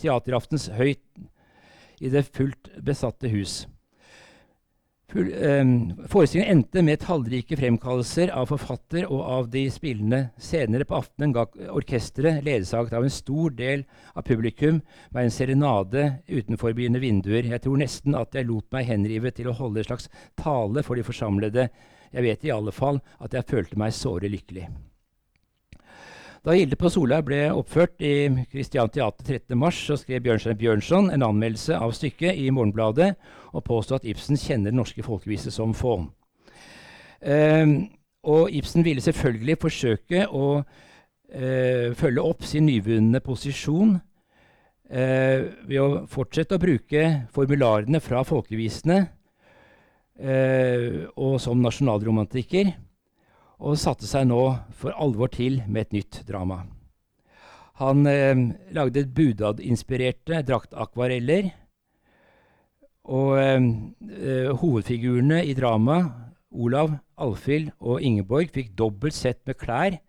teateraftens 0.00 0.70
høyt 0.76 1.04
i 2.00 2.08
det 2.12 2.24
fullt 2.32 2.72
besatte 2.84 3.28
hus. 3.28 3.66
Um, 5.10 5.90
forestillingen 6.06 6.52
endte 6.52 6.82
med 6.86 7.00
tallrike 7.02 7.56
fremkallelser 7.58 8.30
av 8.30 8.46
forfatter 8.52 9.08
og 9.08 9.22
av 9.26 9.48
de 9.50 9.64
spillende. 9.72 10.20
Senere 10.38 10.86
på 10.86 11.00
aftenen 11.00 11.34
ga 11.34 11.48
orkesteret, 11.74 12.44
ledsaget 12.46 12.94
av 12.94 13.06
en 13.06 13.14
stor 13.14 13.50
del 13.58 13.82
av 14.14 14.22
publikum, 14.28 14.78
meg 15.10 15.26
en 15.26 15.34
serenade 15.34 16.04
utenforbyende 16.30 17.02
vinduer. 17.02 17.50
Jeg 17.50 17.64
tror 17.64 17.82
nesten 17.82 18.14
at 18.18 18.38
jeg 18.38 18.46
lot 18.48 18.70
meg 18.74 18.86
henrive 18.86 19.34
til 19.34 19.50
å 19.50 19.56
holde 19.58 19.82
en 19.82 19.90
slags 19.90 20.06
tale 20.38 20.86
for 20.86 20.94
de 20.94 21.06
forsamlede. 21.06 21.66
Jeg 22.14 22.26
vet 22.26 22.46
i 22.46 22.54
alle 22.54 22.74
fall 22.74 23.02
at 23.18 23.34
jeg 23.34 23.50
følte 23.50 23.82
meg 23.82 23.96
såre 23.96 24.30
lykkelig. 24.30 24.68
Da 26.40 26.54
Gilde 26.56 26.76
på 26.80 26.88
Sola 26.88 27.18
ble 27.20 27.50
oppført 27.52 28.00
i 28.00 28.24
Christian 28.48 28.88
Teater 28.88 29.42
13.3, 29.42 29.70
så 29.76 29.96
skrev 30.00 30.22
Bjørnstein 30.24 30.56
Bjørnson 30.56 31.10
en 31.12 31.24
anmeldelse 31.26 31.76
av 31.76 31.92
stykket 31.92 32.38
i 32.40 32.46
Morgenbladet 32.48 33.10
og 33.52 33.64
påstod 33.66 33.98
at 33.98 34.08
Ibsen 34.08 34.40
kjenner 34.40 34.72
norske 34.72 35.04
folkevise 35.04 35.52
som 35.52 35.76
få. 35.76 35.98
Um, 37.20 37.74
og 38.24 38.56
Ibsen 38.56 38.86
ville 38.88 39.04
selvfølgelig 39.04 39.58
forsøke 39.60 40.24
å 40.32 40.46
uh, 40.64 41.86
følge 42.00 42.24
opp 42.24 42.48
sin 42.48 42.70
nyvunne 42.70 43.20
posisjon 43.20 43.98
uh, 44.00 45.38
ved 45.68 45.78
å 45.84 46.06
fortsette 46.08 46.56
å 46.56 46.64
bruke 46.64 47.08
formularene 47.36 48.00
fra 48.00 48.24
folkevisene 48.24 49.02
uh, 50.24 51.04
og 51.20 51.36
som 51.44 51.60
nasjonalromantiker 51.60 52.72
og 53.60 53.78
satte 53.80 54.08
seg 54.08 54.26
nå 54.30 54.42
for 54.80 54.96
alvor 54.96 55.30
til 55.32 55.60
med 55.68 55.88
et 55.88 55.98
nytt 56.00 56.22
drama. 56.28 56.62
Han 57.80 58.04
eh, 58.08 58.36
lagde 58.76 59.06
Budad-inspirerte 59.16 60.42
draktakvareller. 60.48 61.50
Og 63.10 63.38
eh, 63.40 63.56
eh, 64.20 64.50
hovedfigurene 64.60 65.42
i 65.48 65.56
dramaet, 65.56 66.10
Olav, 66.50 66.96
Alfhild 67.20 67.70
og 67.78 68.02
Ingeborg, 68.02 68.50
fikk 68.52 68.72
dobbelt 68.76 69.14
sett 69.14 69.40
med 69.46 69.56
klær. 69.60 70.00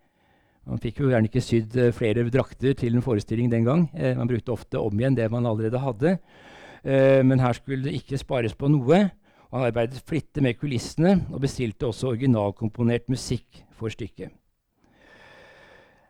Man 0.68 0.82
fikk 0.82 1.02
jo 1.02 1.10
gjerne 1.12 1.30
ikke 1.30 1.44
sydd 1.44 1.78
eh, 1.80 1.94
flere 1.96 2.28
drakter 2.34 2.76
til 2.78 2.98
en 2.98 3.06
forestilling 3.06 3.52
den 3.52 3.66
gang. 3.68 3.88
Eh, 3.96 4.18
man 4.18 4.30
brukte 4.30 4.54
ofte 4.54 4.82
om 4.82 5.00
igjen 5.00 5.18
det 5.18 5.30
man 5.32 5.48
allerede 5.50 5.82
hadde. 5.82 6.18
Eh, 6.84 7.22
men 7.26 7.42
her 7.42 7.58
skulle 7.58 7.88
det 7.88 7.96
ikke 7.98 8.20
spares 8.22 8.58
på 8.58 8.70
noe. 8.72 9.08
Han 9.52 9.66
arbeidet 9.68 10.00
flittig 10.08 10.44
med 10.44 10.56
kulissene 10.60 11.18
og 11.28 11.42
bestilte 11.44 11.90
også 11.90 12.14
originalkomponert 12.14 13.10
musikk 13.12 13.66
for 13.76 13.92
stykket. 13.92 14.32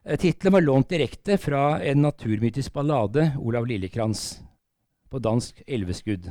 Eh, 0.06 0.18
tittelen 0.18 0.54
var 0.54 0.66
lånt 0.66 0.90
direkte 0.94 1.40
fra 1.42 1.80
en 1.82 2.04
naturmytisk 2.06 2.74
ballade, 2.74 3.32
Olav 3.42 3.66
Lillekrans, 3.70 4.42
på 5.10 5.20
dansk 5.20 5.64
Elveskudd. 5.68 6.30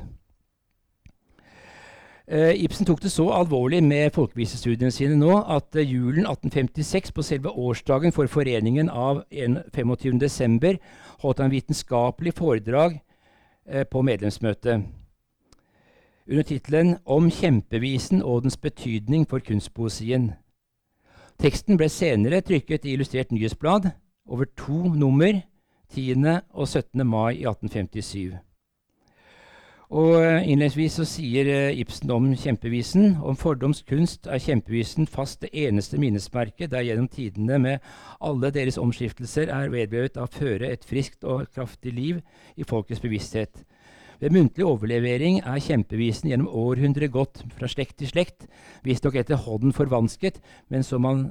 Uh, 2.30 2.54
Ibsen 2.62 2.86
tok 2.86 3.00
det 3.02 3.11
så 3.11 3.24
alvorlig 3.34 3.80
med 3.82 4.12
folkevisestudiene 4.14 4.94
sine 4.94 5.16
nå 5.18 5.32
at 5.50 5.74
uh, 5.74 5.82
julen 5.82 6.28
1856, 6.30 7.11
på 7.11 7.24
selve 7.26 7.50
årsdagen 7.50 8.14
for 8.14 8.30
foreningen 8.30 8.86
av 8.86 9.24
25.12., 9.34 10.78
holdt 11.24 11.42
han 11.42 11.50
vitenskapelig 11.50 12.36
foredrag 12.38 13.00
på 13.90 14.02
medlemsmøtet 14.02 14.86
under 16.30 16.42
tittelen 16.42 16.96
'Om 17.06 17.30
kjempevisen 17.30 18.22
og 18.22 18.42
dens 18.42 18.56
betydning 18.56 19.28
for 19.28 19.38
kunstpoesien'. 19.38 20.32
Teksten 21.38 21.76
ble 21.76 21.88
senere 21.88 22.40
trykket 22.40 22.84
i 22.84 22.92
Illustrert 22.92 23.32
nyhetsblad 23.32 23.90
over 24.28 24.44
to 24.44 24.94
nummer 24.94 25.40
10. 25.94 26.40
og 26.50 26.68
17. 26.68 27.06
mai 27.06 27.34
i 27.34 27.44
1857. 27.44 28.38
Og 29.90 30.22
eh, 30.22 30.46
Innledningsvis 30.46 30.92
så 31.00 31.04
sier 31.04 31.48
eh, 31.50 31.78
Ibsen 31.82 32.10
om 32.14 32.28
kjempevisen 32.38 33.16
om 33.26 33.36
fordoms 33.36 33.82
kunst 33.82 34.28
er 34.30 34.38
kjempevisen 34.38 35.08
fast 35.10 35.40
det 35.42 35.50
eneste 35.52 35.98
minnesmerket 35.98 36.70
der 36.70 36.84
gjennom 36.86 37.08
tidene 37.08 37.58
med 37.58 37.78
alle 38.20 38.52
deres 38.54 38.78
omskiftelser 38.78 39.50
er 39.50 39.72
vedbrevet 39.72 40.16
av 40.16 40.30
føre 40.30 40.70
et 40.70 40.86
friskt 40.86 41.24
og 41.24 41.48
kraftig 41.50 41.92
liv 41.92 42.20
i 42.56 42.62
folkets 42.62 43.02
bevissthet. 43.02 43.64
Ved 44.20 44.34
muntlig 44.36 44.66
overlevering 44.68 45.38
er 45.48 45.62
kjempevisen 45.64 46.28
gjennom 46.28 46.50
århundrer 46.52 47.08
gått 47.08 47.40
fra 47.56 47.68
slekt 47.72 47.96
til 48.02 48.10
slekt, 48.10 48.44
visstnok 48.84 49.16
etter 49.16 49.40
hånden 49.40 49.72
forvansket, 49.72 50.42
men 50.68 50.84
som 50.84 51.06
man 51.06 51.22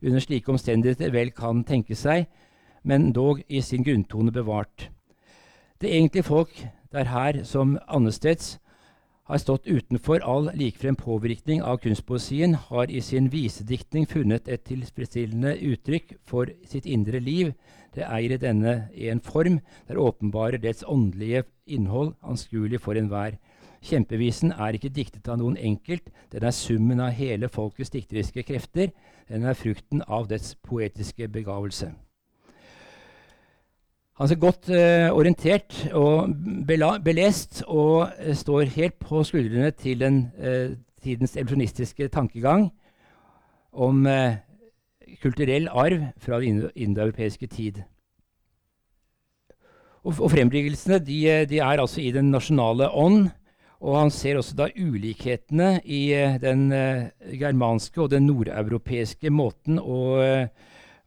under 0.00 0.22
slike 0.24 0.48
omstendigheter 0.48 1.12
vel 1.12 1.32
kan 1.36 1.60
tenke 1.68 1.96
seg, 1.98 2.24
men 2.88 3.10
dog 3.12 3.42
i 3.48 3.60
sin 3.60 3.84
grunntone 3.84 4.32
bevart. 4.32 4.88
Det 5.78 5.92
egentlige 5.92 6.24
folk 6.24 6.54
der 6.92 7.10
her 7.12 7.42
som 7.44 7.76
annetsteds 7.84 8.56
har 9.28 9.40
stått 9.42 9.68
utenfor 9.68 10.24
all 10.24 10.48
likefrem 10.56 10.96
påvirkning 10.96 11.60
av 11.60 11.82
kunstpoesien, 11.84 12.54
har 12.70 12.88
i 12.88 13.02
sin 13.04 13.28
visediktning 13.28 14.08
funnet 14.08 14.48
et 14.48 14.64
tilfredsstillende 14.64 15.52
uttrykk 15.68 16.16
for 16.24 16.48
sitt 16.64 16.88
indre 16.88 17.20
liv. 17.20 17.52
Det 17.98 18.06
eier 18.06 18.36
i 18.36 18.40
denne 18.40 18.74
en 18.94 19.20
form 19.20 19.58
der 19.88 19.98
åpenbarer 19.98 20.60
dets 20.62 20.84
åndelige 20.86 21.42
innhold 21.66 22.14
anskuelig 22.22 22.80
for 22.80 22.94
enhver. 22.94 23.34
Kjempevisen 23.82 24.52
er 24.52 24.74
ikke 24.74 24.90
diktet 24.94 25.28
av 25.30 25.38
noen 25.38 25.56
enkelt, 25.56 26.10
den 26.32 26.44
er 26.46 26.54
summen 26.54 27.00
av 27.02 27.14
hele 27.14 27.50
folkets 27.50 27.90
dikteriske 27.94 28.42
krefter. 28.46 28.90
Den 29.28 29.44
er 29.46 29.58
frukten 29.58 30.02
av 30.06 30.28
dets 30.30 30.54
poetiske 30.62 31.28
begavelse. 31.28 31.92
Han 34.18 34.30
er 34.30 34.40
godt 34.42 34.68
eh, 34.74 35.10
orientert 35.14 35.74
og 35.94 36.32
belest 37.06 37.62
og 37.66 38.08
eh, 38.18 38.34
står 38.34 38.72
helt 38.74 38.98
på 38.98 39.22
skuldrene 39.22 39.70
til 39.70 40.00
den 40.00 40.24
eh, 40.38 40.74
tidens 41.02 41.36
evolusjonistiske 41.36 42.08
tankegang 42.08 42.70
om 43.72 44.06
eh, 44.06 44.40
kulturell 45.22 45.68
arv 45.68 46.10
fra 46.20 46.40
den 46.42 46.66
indoeuropeiske 46.74 47.48
tid. 47.52 47.82
Og, 50.04 50.14
og 50.14 50.30
Frembringelsene 50.32 51.00
de, 51.04 51.18
eh, 51.28 51.44
de, 51.48 51.58
er 51.58 51.82
altså 51.82 52.00
i 52.00 52.12
den 52.14 52.30
nasjonale 52.32 52.90
ånd. 52.90 53.28
Og 53.78 53.94
han 53.94 54.10
ser 54.10 54.40
også 54.40 54.56
da 54.58 54.66
ulikhetene 54.74 55.76
i 55.86 56.08
eh, 56.16 56.40
den 56.42 56.66
germanske 57.38 58.02
og 58.02 58.10
den 58.10 58.26
nordeuropeiske 58.26 59.30
måten 59.30 59.78
å 59.78 60.00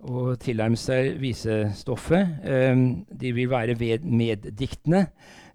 og 0.01 0.39
tilnærme 0.41 0.79
seg 0.79 1.15
visestoffet. 1.21 2.41
Eh, 2.43 2.83
de 3.21 3.33
vil 3.35 3.49
være 3.51 3.77
meddiktende. 3.77 5.05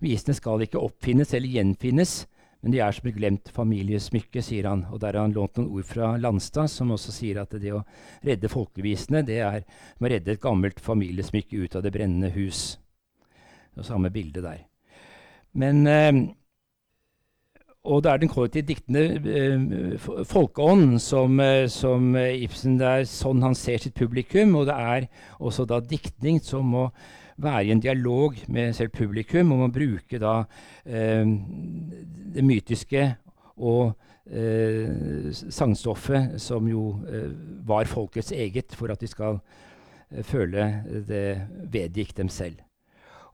Visene 0.02 0.36
skal 0.36 0.62
ikke 0.64 0.82
oppfinnes 0.82 1.32
eller 1.34 1.56
gjenfinnes, 1.56 2.26
men 2.66 2.72
de 2.74 2.80
er 2.82 2.94
som 2.96 3.06
et 3.06 3.14
glemt 3.14 3.50
familiesmykke, 3.54 4.42
sier 4.42 4.66
han. 4.66 4.80
Og 4.90 4.98
der 4.98 5.14
har 5.14 5.22
han 5.22 5.34
lånt 5.36 5.60
noen 5.60 5.68
ord 5.70 5.86
fra 5.86 6.08
Landstad, 6.18 6.66
som 6.66 6.90
også 6.90 7.12
sier 7.14 7.38
at 7.38 7.52
det 7.62 7.70
å 7.70 7.84
redde 8.26 8.50
folkevisene, 8.50 9.20
det 9.22 9.36
er 9.38 9.60
å 9.62 10.10
redde 10.10 10.34
et 10.34 10.42
gammelt 10.42 10.80
familiesmykke 10.82 11.60
ut 11.62 11.76
av 11.78 11.84
det 11.86 11.92
brennende 11.94 12.32
hus. 12.34 12.80
Det 13.70 13.86
samme 13.86 14.10
bilde 14.10 14.42
der. 14.42 14.64
Men 15.54 15.86
eh, 15.86 16.10
og 17.86 18.02
det 18.02 18.10
er 18.10 18.22
den 18.22 18.30
kollektivt 18.30 18.68
diktende 18.68 19.02
eh, 19.30 20.06
folkeånd 20.26 20.98
som, 21.02 21.38
eh, 21.40 21.68
som, 21.70 22.16
Ibsen 22.16 22.78
Det 22.80 22.86
er 22.86 23.06
sånn 23.10 23.44
han 23.44 23.54
ser 23.54 23.78
sitt 23.82 23.94
publikum. 23.94 24.56
Og 24.58 24.66
det 24.68 24.74
er 24.74 25.06
også 25.38 25.66
da 25.68 25.78
diktning 25.80 26.40
som 26.42 26.66
må 26.74 26.88
være 27.36 27.68
i 27.68 27.74
en 27.74 27.82
dialog 27.84 28.36
med 28.48 28.74
selv 28.76 28.94
publikum. 28.96 29.52
Og 29.54 29.62
man 29.66 29.74
bruker 29.74 30.22
da 30.22 30.34
eh, 30.84 31.24
det 32.36 32.44
mytiske 32.44 33.06
og 33.56 33.94
eh, 34.26 35.32
sangstoffet, 35.32 36.36
som 36.42 36.68
jo 36.68 36.90
eh, 37.06 37.30
var 37.66 37.88
folkets 37.90 38.34
eget, 38.34 38.74
for 38.76 38.92
at 38.92 39.00
de 39.00 39.10
skal 39.10 39.38
eh, 39.38 40.22
føle 40.26 40.70
det 41.08 41.26
vedgikk 41.72 42.16
dem 42.18 42.32
selv. 42.32 42.60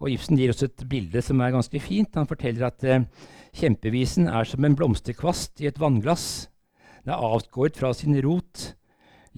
Og 0.02 0.10
Ibsen 0.10 0.38
gir 0.38 0.50
også 0.50 0.66
et 0.66 0.82
bilde 0.90 1.22
som 1.22 1.40
er 1.40 1.54
ganske 1.54 1.80
fint. 1.80 2.16
Han 2.18 2.26
forteller 2.26 2.66
at 2.66 2.84
eh, 2.84 3.04
kjempevisen 3.56 4.30
er 4.32 4.48
som 4.48 4.64
en 4.64 4.76
blomsterkvast 4.78 5.62
i 5.62 5.68
et 5.70 5.80
vannglass. 5.80 6.48
Den 7.04 7.14
er 7.14 7.26
avskåret 7.32 7.78
fra 7.78 7.92
sin 7.96 8.16
rot. 8.24 8.72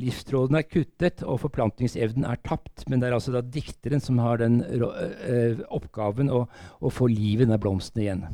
Livstråden 0.01 0.59
er 0.59 0.67
kuttet, 0.67 1.23
og 1.23 1.41
forplantningsevnen 1.45 2.27
er 2.27 2.41
tapt. 2.47 2.87
Men 2.89 3.01
det 3.01 3.09
er 3.09 3.17
altså 3.19 3.35
da 3.35 3.45
dikteren 3.45 4.03
som 4.03 4.19
har 4.23 4.43
den 4.43 4.61
øh, 4.65 5.63
oppgaven 5.75 6.33
å, 6.33 6.45
å, 6.81 6.91
få 6.91 7.09
liv 7.13 7.41
i 7.41 7.47
denne 7.47 7.61
blomsten 7.63 8.03
igjen. 8.03 8.27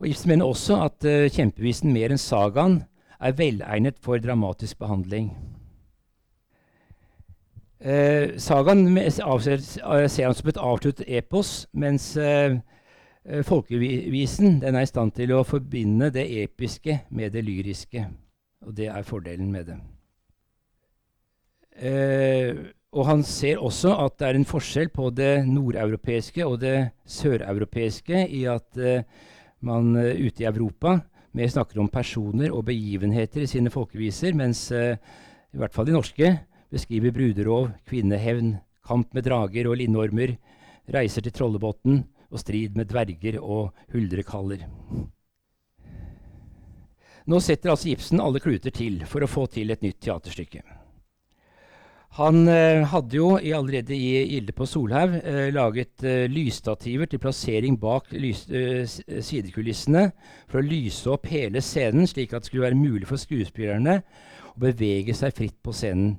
Og 0.00 0.08
Ibsen 0.08 0.32
mener 0.32 0.48
også 0.48 0.80
at 0.86 1.04
øh, 1.04 1.28
kjempevisen 1.32 1.92
mer 1.92 2.12
enn 2.12 2.20
sagaen 2.20 2.82
er 3.20 3.36
velegnet 3.36 4.00
for 4.00 4.20
dramatisk 4.20 4.80
behandling. 4.80 5.34
Eh, 7.80 8.36
sagaen 8.40 8.88
ser 9.08 10.24
han 10.24 10.36
som 10.36 10.48
et 10.52 10.60
avsluttet 10.60 11.08
epos, 11.08 11.52
mens 11.72 12.12
eh, 12.20 12.56
folkevisen 13.44 14.60
den 14.62 14.76
er 14.76 14.86
i 14.86 14.88
stand 14.88 15.12
til 15.16 15.34
å 15.36 15.44
forbinde 15.44 16.08
det 16.14 16.24
episke 16.40 17.02
med 17.12 17.34
det 17.34 17.44
lyriske. 17.44 18.06
Og 18.64 18.74
det 18.76 18.88
er 18.92 19.06
fordelen 19.06 19.50
med 19.52 19.68
det. 19.70 19.78
Eh, 21.80 22.56
og 22.92 23.06
han 23.06 23.22
ser 23.24 23.60
også 23.62 23.92
at 24.02 24.16
det 24.18 24.28
er 24.28 24.38
en 24.38 24.48
forskjell 24.48 24.90
på 24.92 25.10
det 25.14 25.46
nordeuropeiske 25.48 26.44
og 26.44 26.58
det 26.64 26.90
søreuropeiske 27.08 28.26
i 28.36 28.42
at 28.50 28.80
eh, 28.80 29.04
man 29.60 29.94
ute 29.96 30.42
i 30.42 30.48
Europa 30.48 30.98
mer 31.36 31.52
snakker 31.52 31.78
om 31.78 31.88
personer 31.92 32.50
og 32.50 32.64
begivenheter 32.66 33.44
i 33.44 33.50
sine 33.50 33.70
folkeviser, 33.70 34.34
mens 34.34 34.64
i 34.72 35.58
hvert 35.60 35.74
fall 35.76 35.86
de 35.86 35.94
norske 35.94 36.32
beskriver 36.72 37.14
bruderov, 37.14 37.68
kvinnehevn, 37.86 38.56
kamp 38.82 39.14
med 39.14 39.28
drager 39.28 39.68
og 39.70 39.78
linnormer, 39.78 40.34
reiser 40.90 41.22
til 41.22 41.36
Trollebotn 41.36 42.00
og 42.30 42.42
strid 42.42 42.76
med 42.78 42.90
dverger 42.90 43.40
og 43.40 43.72
huldrekaller. 43.92 44.66
Nå 47.30 47.38
setter 47.44 47.72
altså 47.72 47.90
Ibsen 47.92 48.22
alle 48.22 48.40
kluter 48.42 48.72
til 48.74 49.02
for 49.06 49.22
å 49.22 49.30
få 49.30 49.46
til 49.52 49.70
et 49.70 49.82
nytt 49.84 50.00
teaterstykke. 50.02 50.62
Han 52.18 52.42
eh, 52.50 52.82
hadde 52.90 53.14
jo 53.14 53.36
allerede 53.38 53.94
i 53.94 54.24
Gilde 54.32 54.54
på 54.56 54.66
Solhaug 54.66 55.12
eh, 55.20 55.52
laget 55.54 56.02
eh, 56.02 56.24
lysstativer 56.26 57.06
til 57.06 57.22
plassering 57.22 57.76
bak 57.78 58.10
lys, 58.10 58.48
eh, 58.50 58.82
sidekulissene 59.22 60.08
for 60.50 60.58
å 60.58 60.66
lyse 60.66 61.06
opp 61.12 61.28
hele 61.30 61.62
scenen, 61.62 62.10
slik 62.10 62.34
at 62.34 62.42
det 62.42 62.50
skulle 62.50 62.66
være 62.66 62.80
mulig 62.80 63.06
for 63.06 63.20
skuespillerne 63.20 64.00
å 64.50 64.56
bevege 64.66 65.14
seg 65.14 65.36
fritt 65.38 65.60
på 65.62 65.76
scenen. 65.76 66.16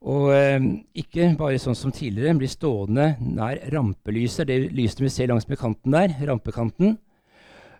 Og 0.00 0.30
eh, 0.32 0.56
ikke 1.02 1.26
bare 1.36 1.60
sånn 1.60 1.76
som 1.76 1.92
tidligere, 1.92 2.38
blir 2.40 2.48
stående 2.48 3.12
nær 3.20 3.60
rampelyset, 3.74 4.48
det 4.48 4.70
lyset 4.72 5.02
vi 5.04 5.12
ser 5.12 5.28
langs 5.28 5.48
med 5.50 5.60
kanten 5.60 5.92
der, 5.92 6.14
rampekanten. 6.30 6.96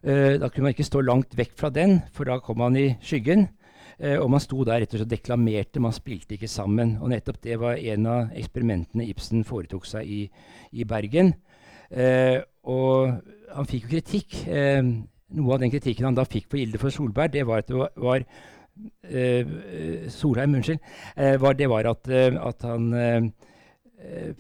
Eh, 0.05 0.37
da 0.41 0.51
kunne 0.51 0.69
man 0.69 0.75
ikke 0.77 0.89
stå 0.89 1.01
langt 1.05 1.33
vekk 1.37 1.57
fra 1.57 1.71
den, 1.73 2.03
for 2.13 2.29
da 2.29 2.37
kom 2.45 2.61
man 2.61 2.77
i 2.77 2.91
skyggen. 3.01 3.49
Eh, 4.01 4.17
og 4.17 4.31
man 4.33 4.41
sto 4.41 4.61
der 4.65 4.81
rett 4.81 4.95
og 4.97 5.03
slett 5.03 5.13
deklamerte, 5.13 5.81
man 5.81 5.97
spilte 5.97 6.37
ikke 6.37 6.49
sammen. 6.49 6.99
Og 7.01 7.13
nettopp 7.13 7.41
det 7.45 7.57
var 7.61 7.81
en 7.81 8.09
av 8.09 8.37
eksperimentene 8.37 9.09
Ibsen 9.09 9.45
foretok 9.49 9.89
seg 9.89 10.09
i, 10.09 10.23
i 10.77 10.87
Bergen. 10.89 11.35
Eh, 11.89 12.37
og 12.69 13.17
han 13.57 13.69
fikk 13.69 13.89
jo 13.89 13.95
kritikk. 13.97 14.43
Eh, 14.49 14.81
noe 15.37 15.55
av 15.55 15.61
den 15.63 15.73
kritikken 15.73 16.09
han 16.09 16.17
da 16.17 16.25
fikk 16.29 16.49
for 16.51 16.61
Gilde 16.61 16.81
for 16.81 16.93
Solberg, 16.93 17.33
det 17.33 17.45
var 17.47 17.63
at 17.63 17.69
det 17.71 17.77
var, 17.77 17.93
var 17.97 18.25
Solheim, 20.11 20.55
unnskyld, 20.59 20.81
eh, 21.17 21.37
var, 21.41 21.57
det 21.59 21.69
var 21.71 21.89
at, 21.91 22.09
eh, 22.09 22.37
at 22.41 22.63
han 22.69 23.33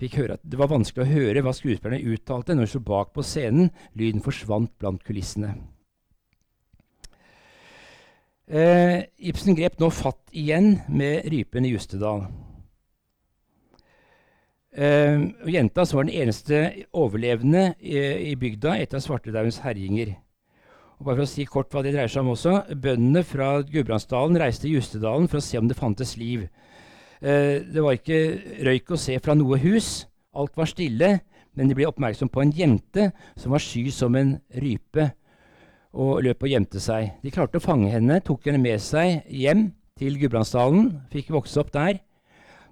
fikk 0.00 0.14
høre 0.16 0.38
at 0.38 0.44
det 0.48 0.56
var 0.56 0.70
vanskelig 0.70 1.04
å 1.04 1.10
høre 1.10 1.42
hva 1.44 1.52
skuespillerne 1.52 2.14
uttalte 2.14 2.54
når 2.56 2.64
de 2.64 2.72
sto 2.72 2.80
bak 2.80 3.12
på 3.12 3.24
scenen. 3.26 3.68
Lyden 3.98 4.24
forsvant 4.24 4.72
blant 4.80 5.04
kulissene. 5.04 5.52
Eh, 8.50 9.04
Ibsen 9.30 9.54
grep 9.54 9.76
nå 9.78 9.92
fatt 9.94 10.32
igjen 10.34 10.80
med 10.90 11.28
rypen 11.30 11.68
i 11.68 11.70
Justedal. 11.70 12.24
Eh, 14.74 15.22
jenta 15.46 15.84
var 15.92 16.08
den 16.08 16.16
eneste 16.22 16.62
overlevende 16.90 17.76
i, 17.78 18.00
i 18.30 18.34
bygda 18.34 18.74
etter 18.82 19.02
svartedauens 19.02 19.60
herjinger. 19.62 20.16
Og 21.00 21.06
bare 21.06 21.22
for 21.22 21.24
å 21.24 21.30
si 21.30 21.46
kort 21.48 21.72
hva 21.72 21.80
det 21.80 21.94
dreier 21.94 22.10
seg 22.12 22.26
om 22.26 22.34
også. 22.34 22.58
Bøndene 22.76 23.22
fra 23.24 23.54
Gudbrandsdalen 23.64 24.36
reiste 24.40 24.66
til 24.66 24.76
Justedalen 24.76 25.30
for 25.32 25.40
å 25.40 25.44
se 25.44 25.56
om 25.56 25.70
det 25.70 25.78
fantes 25.78 26.12
liv. 26.20 26.44
Eh, 27.24 27.64
det 27.64 27.80
var 27.80 27.96
ikke 27.96 28.18
røyk 28.68 28.92
å 28.92 28.98
se 29.00 29.16
fra 29.24 29.32
noe 29.36 29.56
hus. 29.62 30.04
Alt 30.36 30.58
var 30.60 30.68
stille, 30.68 31.08
men 31.56 31.70
de 31.70 31.76
ble 31.78 31.88
oppmerksom 31.88 32.28
på 32.28 32.44
en 32.44 32.52
jente 32.52 33.08
som 33.40 33.56
var 33.56 33.64
sky 33.64 33.88
som 33.94 34.14
en 34.20 34.36
rype, 34.60 35.08
og 35.96 36.20
løp 36.22 36.44
og 36.44 36.52
gjemte 36.52 36.84
seg. 36.84 37.16
De 37.24 37.32
klarte 37.34 37.58
å 37.58 37.64
fange 37.64 37.88
henne, 37.90 38.20
tok 38.22 38.44
henne 38.46 38.60
med 38.62 38.78
seg 38.84 39.24
hjem 39.26 39.70
til 39.98 40.20
Gudbrandsdalen, 40.20 40.92
fikk 41.10 41.32
vokse 41.34 41.64
opp 41.64 41.72
der. 41.74 41.98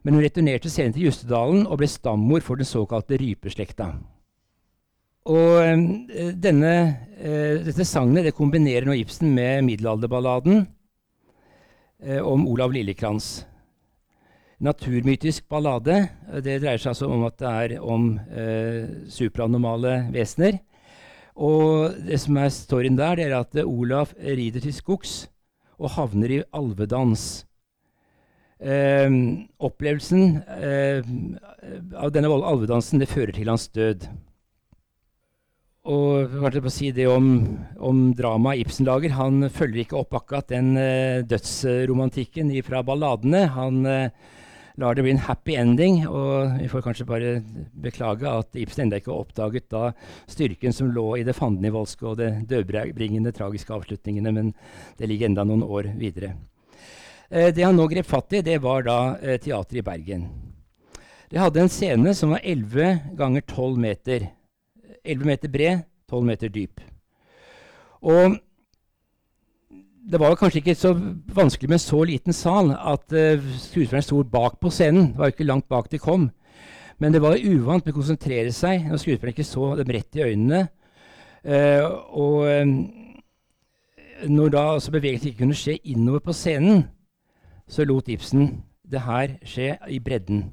Men 0.04 0.14
hun 0.14 0.22
returnerte 0.22 0.70
senere 0.70 0.94
til 0.94 1.08
Justedalen 1.08 1.64
og 1.66 1.80
ble 1.80 1.88
stammor 1.90 2.44
for 2.44 2.60
den 2.60 2.68
såkalte 2.68 3.18
rypeslekta. 3.18 3.94
Og 5.28 5.60
uh, 5.60 6.32
denne, 6.40 6.72
uh, 7.20 7.60
dette 7.66 7.84
sagnet 7.84 8.24
det 8.24 8.36
kombinerer 8.36 8.88
nå 8.88 8.96
Ibsen 8.96 9.34
med 9.36 9.66
middelalderballaden 9.66 10.62
uh, 10.64 12.22
om 12.24 12.46
Olav 12.48 12.72
Lillekrans. 12.72 13.44
Naturmytisk 14.64 15.44
ballade. 15.52 16.00
Det 16.42 16.56
dreier 16.62 16.80
seg 16.80 16.94
altså 16.94 17.10
om 17.14 17.26
at 17.28 17.36
det 17.38 17.50
er 17.50 17.74
om 17.78 18.08
supranormale 19.06 20.08
vesener. 20.10 20.58
Og 21.38 21.94
det 22.02 22.18
som 22.18 22.40
er 22.42 22.50
storyen 22.50 22.98
der, 22.98 23.20
det 23.20 23.28
er 23.28 23.36
at 23.38 23.54
Olav 23.62 24.16
rider 24.18 24.64
til 24.64 24.74
skogs 24.74 25.12
og 25.78 25.92
havner 25.94 26.34
i 26.40 26.42
alvedans. 26.50 27.44
opplevelsen 28.58 30.42
av 31.94 32.10
denne 32.10 32.34
alvedansen 32.50 32.98
det 32.98 33.12
fører 33.14 33.30
til 33.38 33.54
hans 33.54 33.68
død. 33.70 34.10
Og 35.88 36.34
kanskje 36.34 36.60
på 36.60 36.68
å 36.68 36.72
si 36.72 36.88
det 36.92 37.06
om, 37.08 37.28
om 37.80 38.10
dramaet 38.16 38.60
Ibsen 38.60 38.84
lager. 38.84 39.14
Han 39.16 39.46
følger 39.48 39.86
ikke 39.86 39.96
opp 40.02 40.18
akkurat 40.18 40.50
den 40.52 40.74
uh, 40.76 41.24
dødsromantikken 41.24 42.50
fra 42.66 42.82
balladene. 42.84 43.46
Han 43.54 43.88
uh, 43.88 44.10
lar 44.78 44.98
det 44.98 45.06
bli 45.06 45.14
en 45.16 45.24
happy 45.24 45.56
ending. 45.56 46.02
Og 46.04 46.60
vi 46.60 46.68
får 46.68 46.84
kanskje 46.84 47.08
bare 47.08 47.32
beklage 47.72 48.28
at 48.28 48.60
Ibsen 48.60 48.84
ennå 48.84 49.00
ikke 49.00 49.14
har 49.14 49.24
oppdaget 49.24 49.70
da 49.72 49.86
styrken 50.28 50.76
som 50.76 50.92
lå 50.92 51.08
i 51.16 51.24
det 51.24 51.38
fandenivoldske 51.38 52.10
og 52.10 52.20
det 52.20 52.34
dødbringende 52.52 53.32
tragiske 53.32 53.72
avslutningene, 53.80 54.34
men 54.34 54.52
det 55.00 55.08
ligger 55.08 55.32
enda 55.32 55.48
noen 55.48 55.64
år 55.64 55.94
videre. 55.96 56.34
Uh, 57.32 57.48
det 57.48 57.64
han 57.64 57.80
nå 57.80 57.88
grep 57.88 58.12
fatt 58.12 58.36
i, 58.36 58.44
det 58.44 58.60
var 58.60 58.84
da 58.84 59.00
teateret 59.24 59.80
i 59.80 59.88
Bergen. 59.88 60.28
Det 61.28 61.40
hadde 61.40 61.64
en 61.64 61.72
scene 61.72 62.12
som 62.16 62.36
var 62.36 62.44
11 62.44 63.16
ganger 63.16 63.48
12 63.48 63.80
meter. 63.80 64.34
11 65.04 65.26
meter 65.26 65.52
bred, 65.52 65.86
12 66.10 66.24
meter 66.24 66.52
dyp. 66.52 66.80
Og 68.02 68.38
det 70.08 70.20
var 70.20 70.36
kanskje 70.40 70.62
ikke 70.62 70.74
så 70.78 70.94
vanskelig 71.34 71.70
med 71.70 71.82
så 71.82 72.02
liten 72.08 72.32
sal 72.32 72.70
at 72.72 73.12
uh, 73.12 73.48
skuespillerne 73.60 74.02
sto 74.02 74.22
bak 74.24 74.56
på 74.60 74.70
scenen. 74.72 75.12
Det 75.12 75.18
var 75.18 75.32
ikke 75.34 75.48
langt 75.48 75.68
bak 75.68 75.90
de 75.92 75.98
kom. 75.98 76.30
Men 76.98 77.12
det 77.12 77.22
var 77.22 77.36
uvant 77.38 77.84
med 77.84 77.92
å 77.92 77.98
konsentrere 77.98 78.52
seg 78.52 78.88
når 78.88 79.02
skuespillerne 79.02 79.36
ikke 79.36 79.46
så 79.46 79.74
dem 79.78 79.92
rett 79.94 80.16
i 80.16 80.24
øynene. 80.24 80.62
Uh, 81.44 81.84
og 82.18 82.48
um, 82.48 82.72
når 84.28 84.48
da 84.54 84.64
altså 84.74 84.90
bevegelsen 84.90 85.30
ikke 85.30 85.44
kunne 85.44 85.58
skje 85.58 85.76
innover 85.84 86.24
på 86.24 86.34
scenen, 86.34 86.86
så 87.68 87.84
lot 87.84 88.08
Ibsen 88.08 88.64
det 88.88 89.04
her 89.04 89.36
skje 89.46 89.74
i 89.92 90.00
bredden. 90.00 90.46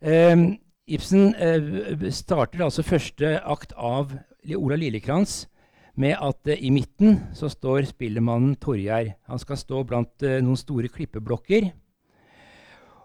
Um, 0.00 0.54
Ibsen 0.90 1.34
eh, 1.38 2.10
starter 2.10 2.64
altså 2.66 2.82
første 2.82 3.36
akt 3.46 3.72
av 3.78 4.10
Ola 4.56 4.78
Lillekrans 4.80 5.44
med 6.00 6.16
at 6.18 6.48
eh, 6.50 6.62
i 6.66 6.72
midten 6.74 7.20
så 7.36 7.50
står 7.52 7.90
spillemannen 7.92 8.56
Torgeir. 8.58 9.14
Han 9.30 9.38
skal 9.38 9.60
stå 9.60 9.84
blant 9.86 10.24
eh, 10.26 10.40
noen 10.42 10.58
store 10.58 10.90
klippeblokker. 10.90 11.70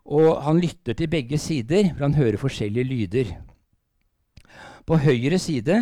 Og 0.05 0.41
han 0.45 0.61
lytter 0.61 0.97
til 0.97 1.09
begge 1.09 1.37
sider, 1.41 1.91
for 1.93 2.07
han 2.07 2.17
hører 2.17 2.41
forskjellige 2.41 2.89
lyder. 2.89 3.35
På 4.85 4.99
høyre 5.01 5.39
side 5.41 5.79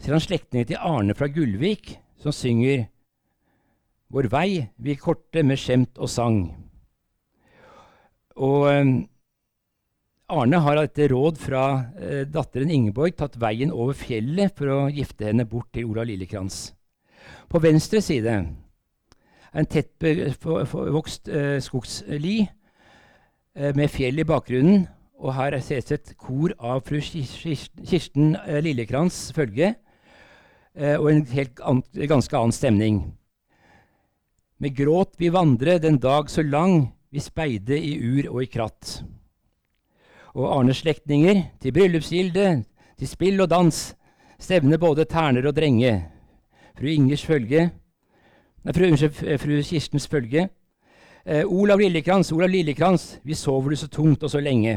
ser 0.00 0.16
han 0.16 0.24
slektninger 0.24 0.72
til 0.72 0.80
Arne 0.80 1.16
fra 1.16 1.28
Gullvik, 1.32 1.98
som 2.20 2.36
synger 2.36 2.88
Vår 4.10 4.26
vei 4.26 4.64
vil 4.82 4.98
korte 4.98 5.44
med 5.46 5.60
skjemt 5.60 6.00
og 6.02 6.08
sang. 6.10 6.40
Og 8.40 8.64
eh, 8.72 8.88
Arne 10.30 10.60
har 10.62 10.78
etter 10.78 11.10
råd 11.10 11.38
fra 11.42 11.64
eh, 11.98 12.22
datteren 12.30 12.70
Ingeborg 12.70 13.16
tatt 13.18 13.38
veien 13.40 13.72
over 13.74 13.96
fjellet 13.98 14.54
for 14.56 14.70
å 14.70 14.78
gifte 14.92 15.26
henne 15.26 15.46
bort 15.48 15.72
til 15.74 15.90
Ola 15.90 16.04
Lillekrans. 16.06 16.70
På 17.50 17.60
venstre 17.62 18.02
side 18.04 18.30
er 18.30 18.46
en 19.50 19.66
tett 19.66 19.90
vokst 20.44 21.28
eh, 21.28 21.58
skogsli 21.62 22.36
eh, 22.46 23.74
med 23.74 23.90
fjell 23.90 24.22
i 24.22 24.28
bakgrunnen. 24.28 24.86
Og 25.20 25.34
her 25.36 25.58
ses 25.60 25.90
et 25.92 26.14
kor 26.16 26.54
av 26.56 26.86
fru 26.86 27.00
Kirsten 27.02 28.36
eh, 28.46 28.62
Lillekrans 28.64 29.18
følge, 29.36 29.74
eh, 30.78 30.96
og 30.96 31.10
en 31.10 31.26
an, 31.60 31.82
ganske 32.08 32.38
annen 32.38 32.56
stemning. 32.56 33.02
Med 34.60 34.76
gråt 34.78 35.18
vi 35.20 35.32
vandre 35.32 35.80
den 35.82 35.98
dag 36.00 36.30
så 36.30 36.44
lang, 36.46 36.92
vi 37.10 37.20
speide 37.20 37.76
i 37.76 37.96
ur 37.98 38.30
og 38.30 38.44
i 38.44 38.52
kratt. 38.52 39.00
Og 40.34 40.46
Arnes 40.58 40.82
slektninger, 40.84 41.42
til 41.60 41.72
bryllupsgilde, 41.74 42.62
til 42.98 43.08
spill 43.08 43.40
og 43.40 43.50
dans, 43.50 43.80
stevne 44.38 44.78
både 44.78 45.04
terner 45.04 45.46
og 45.48 45.56
drenge. 45.56 45.94
Fru 46.78 46.86
Ingers 46.86 47.24
følge 47.26 47.70
Nei, 48.60 48.74
fru, 48.76 48.90
unnskyld, 48.92 49.38
fru 49.40 49.54
Kirstens 49.64 50.04
følge. 50.12 50.42
Eh, 51.24 51.46
Olav 51.48 51.80
Lillekrans, 51.80 52.28
Olav 52.32 52.50
Lillekrans, 52.52 53.18
vi 53.24 53.32
sover 53.34 53.72
du 53.72 53.76
så 53.80 53.88
tungt 53.88 54.22
og 54.22 54.30
så 54.30 54.40
lenge. 54.40 54.74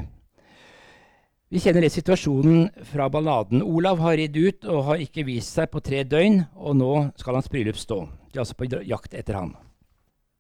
Vi 1.52 1.60
kjenner 1.60 1.84
litt 1.84 1.94
situasjonen 1.94 2.70
fra 2.88 3.10
balladen. 3.12 3.62
Olav 3.62 4.00
har 4.02 4.16
ridd 4.18 4.40
ut 4.40 4.70
og 4.72 4.86
har 4.88 5.04
ikke 5.04 5.26
vist 5.28 5.52
seg 5.60 5.68
på 5.70 5.84
tre 5.84 6.06
døgn, 6.08 6.40
og 6.56 6.80
nå 6.80 6.94
skal 7.20 7.38
hans 7.38 7.52
bryllup 7.52 7.78
stå. 7.78 8.00
De 8.32 8.40
er 8.40 8.46
altså 8.46 8.56
på 8.58 8.72
jakt 8.88 9.20
etter 9.20 9.38
han. 9.38 9.52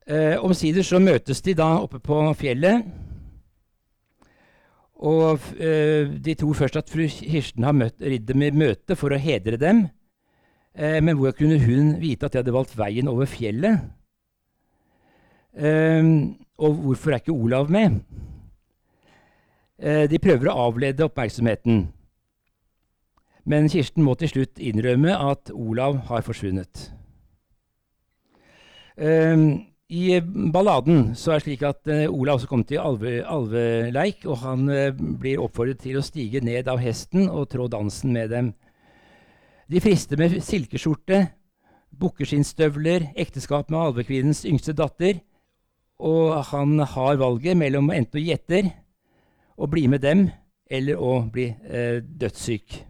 Eh, 0.08 0.40
Omsider 0.40 0.88
så 0.88 1.04
møtes 1.04 1.44
de 1.44 1.54
da 1.60 1.68
oppe 1.84 2.00
på 2.00 2.24
fjellet. 2.40 2.88
Og 5.04 5.40
eh, 5.60 6.08
de 6.24 6.36
tror 6.40 6.56
først 6.56 6.80
at 6.80 6.92
fru 6.92 7.04
Kirsten 7.12 7.66
har 7.68 7.76
møtt, 7.76 8.00
ridd 8.00 8.30
i 8.32 8.52
møte 8.56 8.96
for 8.96 9.12
å 9.12 9.20
hedre 9.20 9.60
dem. 9.60 9.86
Eh, 10.74 11.00
men 11.04 11.18
hvor 11.20 11.36
kunne 11.36 11.60
hun 11.60 11.98
vite 12.02 12.26
at 12.26 12.34
de 12.34 12.40
hadde 12.40 12.56
valgt 12.56 12.78
veien 12.80 13.12
over 13.12 13.28
fjellet? 13.30 13.84
Eh, 15.60 16.14
og 16.64 16.80
hvorfor 16.86 17.12
er 17.12 17.22
ikke 17.22 17.36
Olav 17.36 17.72
med? 17.74 18.00
Eh, 19.84 20.08
de 20.08 20.22
prøver 20.24 20.48
å 20.48 20.70
avlede 20.70 21.04
oppmerksomheten. 21.04 21.86
Men 23.44 23.68
Kirsten 23.68 24.06
må 24.06 24.16
til 24.16 24.32
slutt 24.32 24.62
innrømme 24.64 25.12
at 25.20 25.52
Olav 25.52 26.06
har 26.08 26.24
forsvunnet. 26.24 26.94
Um, 28.96 29.66
i 29.94 30.18
balladen 30.54 31.12
så 31.18 31.34
er 31.34 31.40
det 31.40 31.46
slik 31.46 31.64
at 31.68 31.90
uh, 31.92 32.10
Olav 32.10 32.40
også 32.40 32.50
kommer 32.50 32.66
til 32.66 32.82
alve, 32.82 33.20
alveleik, 33.30 34.26
og 34.26 34.40
han 34.42 34.66
uh, 34.70 35.02
blir 35.22 35.42
oppfordret 35.44 35.84
til 35.84 36.00
å 36.00 36.06
stige 36.06 36.42
ned 36.42 36.70
av 36.72 36.82
hesten 36.82 37.28
og 37.30 37.52
trå 37.52 37.68
dansen 37.72 38.14
med 38.16 38.32
dem. 38.34 38.52
De 39.70 39.82
frister 39.84 40.18
med 40.20 40.40
silkeskjorte, 40.44 41.20
bukkeskinnstøvler, 42.02 43.12
ekteskap 43.22 43.70
med 43.70 43.80
alvekvinnens 43.84 44.44
yngste 44.50 44.74
datter, 44.78 45.22
og 46.04 46.40
han 46.50 46.80
har 46.96 47.20
valget 47.22 47.60
mellom 47.60 47.92
enten 47.94 48.20
å 48.20 48.24
gi 48.24 48.34
etter 48.34 48.72
og 49.54 49.70
bli 49.72 49.86
med 49.92 50.02
dem, 50.04 50.26
eller 50.74 50.98
å 50.98 51.20
bli 51.30 51.52
uh, 51.54 52.02
dødssyk. 52.02 52.82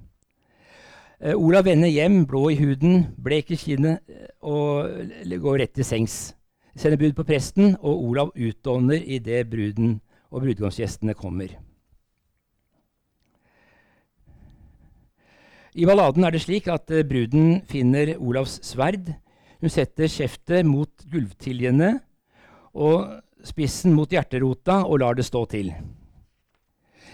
Olav 1.33 1.63
vender 1.63 1.87
hjem, 1.87 2.25
blå 2.27 2.49
i 2.51 2.55
huden, 2.59 3.05
blek 3.23 3.53
i 3.55 3.59
kinnet, 3.59 4.01
og 4.43 4.89
går 5.39 5.61
rett 5.61 5.71
til 5.77 5.87
sengs 5.87 6.17
sender 6.75 6.99
bud 6.99 7.13
på 7.17 7.25
presten, 7.27 7.75
og 7.81 8.07
Olav 8.09 8.33
utånder 8.35 9.01
idet 9.01 9.49
bruden 9.51 9.99
og 10.33 10.43
brudgomsgjestene 10.45 11.13
kommer. 11.17 11.53
I 15.73 15.87
balladen 15.89 16.25
er 16.25 16.33
det 16.33 16.43
slik 16.43 16.67
at 16.69 16.91
uh, 16.93 17.01
bruden 17.01 17.63
finner 17.69 18.13
Olavs 18.19 18.59
sverd. 18.65 19.09
Hun 19.61 19.71
setter 19.73 20.11
kjeftet 20.11 20.67
mot 20.67 21.05
gulvtiljene 21.09 21.95
og 22.73 23.21
spissen 23.47 23.93
mot 23.95 24.11
hjerterota 24.11 24.83
og 24.85 25.01
lar 25.01 25.17
det 25.17 25.25
stå 25.25 25.45
til. 25.49 25.71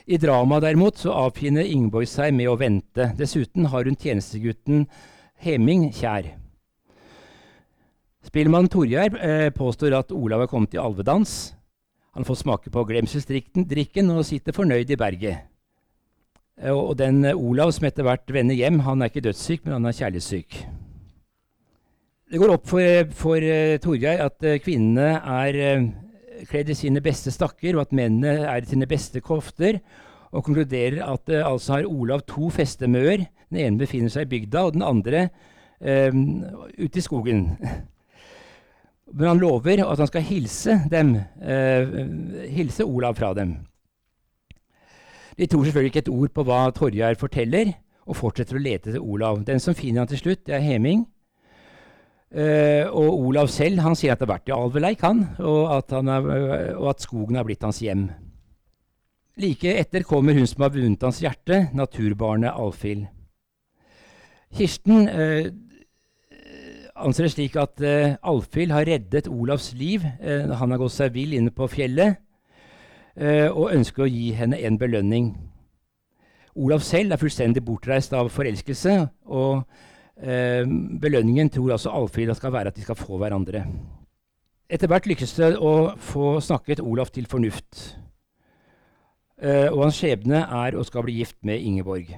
I 0.10 0.18
dramaet 0.18 0.66
derimot 0.66 1.00
så 1.00 1.14
avfinner 1.14 1.68
Ingeborg 1.70 2.10
seg 2.10 2.34
med 2.36 2.50
å 2.50 2.58
vente. 2.60 3.12
Dessuten 3.16 3.70
har 3.72 3.88
hun 3.88 4.00
tjenestegutten 4.00 4.88
Heming 5.40 5.92
kjær. 5.96 6.34
Spillmann 8.26 8.68
Torgeir 8.68 9.16
eh, 9.16 9.50
påstår 9.56 9.96
at 9.96 10.12
Olav 10.12 10.44
er 10.44 10.52
kommet 10.52 10.76
i 10.76 10.82
alvedans. 10.82 11.54
Han 12.18 12.26
får 12.28 12.42
smake 12.42 12.72
på 12.74 12.84
glemselsdrikken 12.90 14.12
og 14.12 14.26
sitter 14.28 14.56
fornøyd 14.56 14.92
i 14.92 14.98
berget. 15.00 15.46
Eh, 16.60 16.74
og 16.74 16.98
den 17.00 17.24
eh, 17.26 17.38
Olav 17.38 17.72
som 17.76 17.88
etter 17.88 18.04
hvert 18.04 18.28
vender 18.36 18.60
hjem, 18.60 18.82
han 18.84 19.02
er 19.02 19.12
ikke 19.12 19.24
dødssyk, 19.30 19.64
men 19.64 19.78
han 19.78 19.88
er 19.88 19.98
kjærlighetssyk. 20.02 20.60
Det 22.30 22.42
går 22.42 22.52
opp 22.54 22.68
for, 22.70 23.14
for 23.18 23.46
Torgeir 23.82 24.20
at 24.22 24.44
kvinnene 24.62 25.08
er 25.18 25.56
kledd 26.46 26.68
i 26.70 26.76
sine 26.78 27.02
beste 27.02 27.34
stakker, 27.34 27.74
og 27.74 27.88
at 27.88 27.96
mennene 27.98 28.44
er 28.52 28.62
i 28.62 28.70
sine 28.70 28.86
beste 28.86 29.24
kofter, 29.26 29.80
og 30.30 30.44
konkluderer 30.46 31.02
at 31.08 31.32
altså 31.40 31.80
har 31.80 31.88
Olav 31.90 32.22
to 32.30 32.52
festemøer. 32.54 33.24
Den 33.50 33.64
ene 33.64 33.82
befinner 33.82 34.14
seg 34.14 34.28
i 34.28 34.34
bygda, 34.36 34.68
og 34.68 34.76
den 34.78 34.86
andre 34.86 35.24
ute 35.82 37.02
i 37.02 37.08
skogen. 37.08 37.48
Men 39.14 39.32
han 39.32 39.42
lover 39.42 39.82
at 39.86 40.02
han 40.02 40.10
skal 40.10 40.26
hilse 40.26 40.76
dem, 40.92 41.16
eh, 41.42 41.94
hilse 42.54 42.86
Olav 42.86 43.18
fra 43.18 43.34
dem. 43.34 43.56
De 45.40 45.48
tror 45.48 45.64
selvfølgelig 45.66 45.94
ikke 45.94 46.04
et 46.04 46.12
ord 46.14 46.34
på 46.36 46.44
hva 46.44 46.60
Torjar 46.76 47.16
forteller, 47.20 47.74
og 48.10 48.18
fortsetter 48.18 48.58
å 48.58 48.62
lete 48.62 48.92
etter 48.92 49.02
Olav. 49.02 49.44
Den 49.46 49.62
som 49.62 49.78
finner 49.78 50.04
han 50.04 50.10
til 50.12 50.20
slutt, 50.20 50.46
det 50.50 50.58
er 50.58 50.66
Heming. 50.66 51.06
Eh, 52.30 52.86
og 52.86 53.30
Olav 53.30 53.50
selv 53.50 53.82
han 53.82 53.96
sier 53.98 54.14
at 54.14 54.22
det 54.22 54.28
har 54.28 54.36
vært 54.36 54.52
i 54.52 54.58
alveleik, 54.58 55.06
han, 55.06 55.24
og 55.40 55.62
at, 55.78 55.94
han 55.96 56.12
er, 56.14 56.28
og 56.76 56.92
at 56.92 57.06
skogen 57.06 57.40
har 57.40 57.48
blitt 57.48 57.64
hans 57.66 57.82
hjem. 57.82 58.10
Like 59.40 59.72
etter 59.80 60.04
kommer 60.04 60.36
hun 60.36 60.50
som 60.50 60.66
har 60.66 60.74
vunnet 60.74 61.06
hans 61.06 61.22
hjerte, 61.24 61.70
naturbarnet 61.78 62.52
Alfhild. 62.52 63.08
Kirsten 64.58 65.08
eh, 65.08 65.50
anser 67.04 67.26
det 67.26 67.34
slik 67.34 67.58
at 67.60 67.82
uh, 67.84 68.16
Alfhild 68.32 68.74
har 68.74 68.88
reddet 68.88 69.30
Olavs 69.32 69.72
liv. 69.78 70.04
Uh, 70.22 70.52
han 70.56 70.74
har 70.74 70.82
gått 70.82 70.96
seg 70.96 71.14
vill 71.16 71.36
inne 71.38 71.54
på 71.56 71.68
fjellet 71.72 72.20
uh, 73.20 73.50
og 73.50 73.76
ønsker 73.76 74.06
å 74.06 74.10
gi 74.10 74.32
henne 74.38 74.60
en 74.66 74.80
belønning. 74.80 75.32
Olav 76.60 76.84
selv 76.84 77.16
er 77.16 77.22
fullstendig 77.22 77.64
bortreist 77.64 78.14
av 78.18 78.32
forelskelse, 78.34 78.98
og 79.32 79.62
belønningen 81.00 81.48
tror 81.54 81.78
altså 81.78 81.94
Alfhild 81.96 82.34
skal 82.36 82.52
være 82.52 82.74
at 82.74 82.76
de 82.76 82.84
skal 82.84 82.98
få 83.00 83.16
hverandre. 83.22 83.62
Etter 84.68 84.92
hvert 84.92 85.08
lykkes 85.08 85.38
det 85.38 85.54
å 85.56 85.94
få 85.96 86.34
snakket 86.44 86.82
Olav 86.84 87.14
til 87.16 87.30
fornuft, 87.32 87.86
og 89.40 89.80
hans 89.86 90.02
skjebne 90.02 90.42
er 90.44 90.76
å 90.76 90.84
skal 90.84 91.08
bli 91.08 91.22
gift 91.22 91.38
med 91.48 91.64
Ingeborg. 91.64 92.12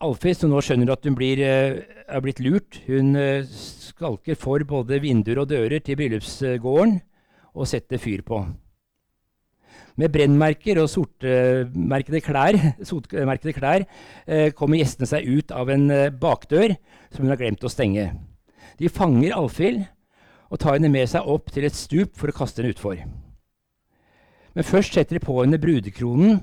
Alfhild, 0.00 0.38
som 0.40 0.48
nå 0.48 0.62
skjønner 0.64 0.94
at 0.94 1.04
hun 1.04 1.16
blir, 1.16 1.42
eh, 1.44 1.82
er 2.08 2.22
blitt 2.24 2.40
lurt, 2.40 2.78
hun 2.86 3.12
eh, 3.20 3.44
skalker 3.44 4.38
for 4.38 4.62
både 4.64 4.96
vinduer 5.02 5.42
og 5.42 5.50
dører 5.50 5.82
til 5.84 5.98
bryllupsgården 6.00 6.94
og 7.52 7.68
setter 7.68 8.00
fyr 8.00 8.22
på. 8.24 8.40
Med 10.00 10.12
brennmerker 10.14 10.80
og 10.80 10.88
sortmerkede 10.88 12.22
klær, 12.24 12.56
sortmerkede 12.90 13.52
klær 13.52 13.84
eh, 14.24 14.48
kommer 14.56 14.80
gjestene 14.80 15.10
seg 15.10 15.28
ut 15.28 15.52
av 15.52 15.68
en 15.68 15.84
bakdør 16.16 16.72
som 17.10 17.26
hun 17.26 17.34
har 17.34 17.40
glemt 17.42 17.66
å 17.68 17.72
stenge. 17.72 18.08
De 18.80 18.88
fanger 18.88 19.36
Alfhild 19.36 19.84
og 20.48 20.62
tar 20.62 20.78
henne 20.78 20.88
med 20.88 21.12
seg 21.12 21.28
opp 21.28 21.52
til 21.52 21.68
et 21.68 21.76
stup 21.76 22.16
for 22.16 22.32
å 22.32 22.38
kaste 22.40 22.62
henne 22.62 22.72
utfor. 22.72 23.04
Men 24.56 24.66
først 24.66 24.96
setter 24.96 25.18
de 25.18 25.26
på 25.28 25.36
henne 25.42 25.60
brudekronen 25.60 26.40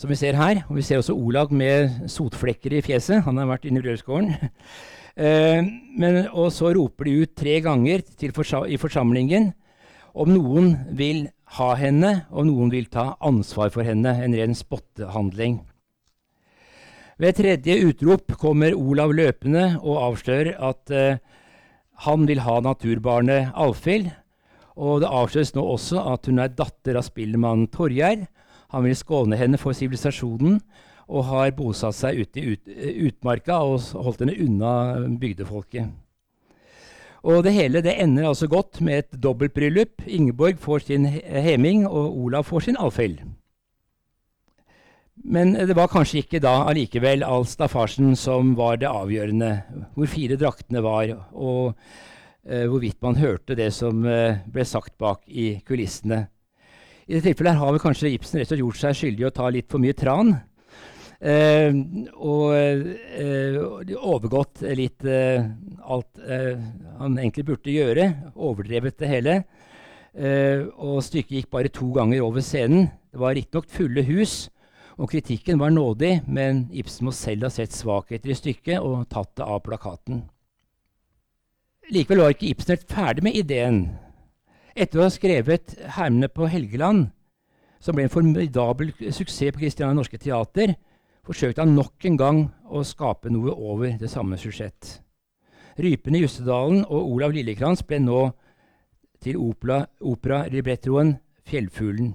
som 0.00 0.08
vi 0.08 0.16
ser 0.16 0.38
her. 0.38 0.62
Og 0.68 0.78
vi 0.78 0.84
ser 0.86 1.02
også 1.02 1.16
Olav 1.16 1.52
med 1.52 2.08
sotflekker 2.08 2.78
i 2.78 2.84
fjeset. 2.84 3.24
Han 3.26 3.40
har 3.40 3.50
vært 3.50 3.68
inne 3.68 3.82
i 3.82 3.84
brødskolen. 3.84 4.32
eh, 5.26 5.60
men, 6.00 6.22
og 6.32 6.48
så 6.56 6.72
roper 6.76 7.10
de 7.10 7.18
ut 7.24 7.34
tre 7.36 7.58
ganger 7.64 8.06
forsa 8.36 8.64
i 8.64 8.80
forsamlingen 8.80 9.52
om 10.10 10.30
noen 10.32 10.72
vil 10.96 11.28
ha 11.56 11.74
henne, 11.78 12.24
og 12.34 12.48
noen 12.48 12.70
vil 12.72 12.88
ta 12.90 13.12
ansvar 13.22 13.70
for 13.74 13.86
henne. 13.86 14.16
En 14.24 14.34
ren 14.34 14.56
spottehandling. 14.56 15.60
Ved 17.20 17.36
tredje 17.36 17.76
utrop 17.84 18.32
kommer 18.40 18.72
Olav 18.72 19.12
løpende 19.12 19.74
og 19.82 20.00
avslører 20.06 20.54
at 20.70 20.90
eh, 20.94 21.20
han 22.06 22.24
vil 22.24 22.40
ha 22.40 22.56
naturbarnet 22.64 23.52
Alfhild. 23.52 24.08
Og 24.80 25.02
det 25.02 25.10
avsløres 25.12 25.52
nå 25.52 25.66
også 25.74 26.00
at 26.14 26.30
hun 26.30 26.40
er 26.40 26.54
datter 26.56 26.96
av 26.96 27.04
spillemannen 27.04 27.68
Torgeir. 27.68 28.24
Han 28.70 28.86
vil 28.86 28.98
skåne 28.98 29.38
henne 29.38 29.58
for 29.58 29.76
sivilisasjonen 29.76 30.60
og 31.10 31.26
har 31.26 31.50
bosatt 31.56 31.96
seg 31.98 32.20
ute 32.22 32.38
i 32.38 32.54
ut, 32.54 32.70
utmarka 33.10 33.58
og 33.66 33.82
holdt 33.98 34.22
henne 34.22 34.38
unna 34.44 34.72
bygdefolket. 35.18 35.90
Og 37.26 37.42
det 37.44 37.52
hele 37.52 37.82
det 37.84 37.98
ender 38.00 38.30
altså 38.30 38.48
godt 38.48 38.80
med 38.80 39.02
et 39.02 39.18
dobbeltbryllup. 39.22 40.06
Ingeborg 40.06 40.56
får 40.62 40.86
sin 40.86 41.04
Heming, 41.04 41.84
og 41.88 42.16
Olav 42.16 42.46
får 42.48 42.68
sin 42.68 42.78
Alfhild. 42.80 43.20
Men 45.20 45.52
det 45.52 45.76
var 45.76 45.90
kanskje 45.92 46.22
ikke 46.22 46.40
da 46.40 46.62
allikevel 46.70 47.24
all 47.26 47.44
staffasjen 47.44 48.14
som 48.16 48.54
var 48.56 48.78
det 48.80 48.88
avgjørende. 48.88 49.50
Hvor 49.94 50.08
fire 50.08 50.38
draktene 50.40 50.80
var, 50.80 51.12
og 51.36 51.74
uh, 51.74 52.66
hvorvidt 52.70 53.02
man 53.04 53.20
hørte 53.20 53.58
det 53.58 53.68
som 53.76 54.00
uh, 54.06 54.40
ble 54.48 54.64
sagt 54.64 54.96
bak 54.96 55.26
i 55.28 55.58
kulissene. 55.66 56.24
I 57.10 57.16
dette 57.16 57.26
tilfellet 57.32 57.58
har 57.58 57.72
vel 57.74 57.82
kanskje 57.82 58.12
Ibsen 58.14 58.38
rett 58.38 58.52
og 58.54 58.60
gjort 58.60 58.78
seg 58.78 58.94
skyldig 58.94 59.24
i 59.24 59.26
å 59.26 59.34
ta 59.34 59.48
litt 59.50 59.66
for 59.72 59.82
mye 59.82 59.96
tran. 59.98 60.28
Eh, 61.18 61.74
og 62.22 62.52
eh, 62.54 63.56
overgått 63.98 64.62
litt 64.78 65.02
eh, 65.02 65.48
alt 65.82 66.20
eh, 66.22 66.60
han 67.00 67.18
egentlig 67.18 67.48
burde 67.48 67.74
gjøre. 67.74 68.04
Overdrevet 68.38 69.00
det 69.02 69.10
hele. 69.10 69.34
Eh, 70.14 70.62
og 70.78 71.02
stykket 71.02 71.34
gikk 71.34 71.50
bare 71.50 71.72
to 71.74 71.88
ganger 71.96 72.22
over 72.22 72.46
scenen. 72.46 72.92
Det 73.10 73.18
var 73.18 73.34
riktignok 73.34 73.66
fulle 73.74 74.04
hus, 74.06 74.44
og 74.94 75.10
kritikken 75.10 75.58
var 75.58 75.74
nådig, 75.74 76.12
men 76.30 76.68
Ibsen 76.70 77.08
må 77.08 77.14
selv 77.16 77.48
ha 77.48 77.50
sett 77.50 77.74
svakheter 77.74 78.30
i 78.30 78.38
stykket 78.38 78.78
og 78.78 79.08
tatt 79.10 79.32
det 79.34 79.50
av 79.50 79.64
plakaten. 79.66 80.28
Likevel 81.90 82.22
var 82.22 82.38
ikke 82.38 82.52
Ibsen 82.52 82.76
helt 82.76 82.86
ferdig 82.94 83.26
med 83.26 83.42
ideen. 83.42 83.82
Etter 84.80 84.96
å 84.96 85.02
ha 85.04 85.12
skrevet 85.12 85.74
'Hermene 85.76 86.30
på 86.32 86.46
Helgeland', 86.48 87.10
som 87.84 87.94
ble 87.94 88.06
en 88.06 88.12
formidabel 88.12 88.94
suksess 89.12 89.52
på 89.52 89.60
Christiania 89.60 89.92
Norske 89.92 90.16
Teater, 90.16 90.72
forsøkte 91.26 91.60
han 91.60 91.74
nok 91.76 92.06
en 92.08 92.16
gang 92.16 92.40
å 92.64 92.80
skape 92.80 93.28
noe 93.28 93.52
over 93.52 93.98
det 94.00 94.08
samme 94.08 94.38
susjett. 94.40 95.02
Rypen 95.76 96.16
i 96.16 96.22
Jussedalen 96.24 96.86
og 96.88 97.12
Olav 97.12 97.36
Lillekrans 97.36 97.84
ble 97.84 98.00
nå 98.00 98.32
til 99.20 99.36
opera-librettoen 99.36 101.12
opera 101.12 101.20
'Fjellfuglen'. 101.44 102.14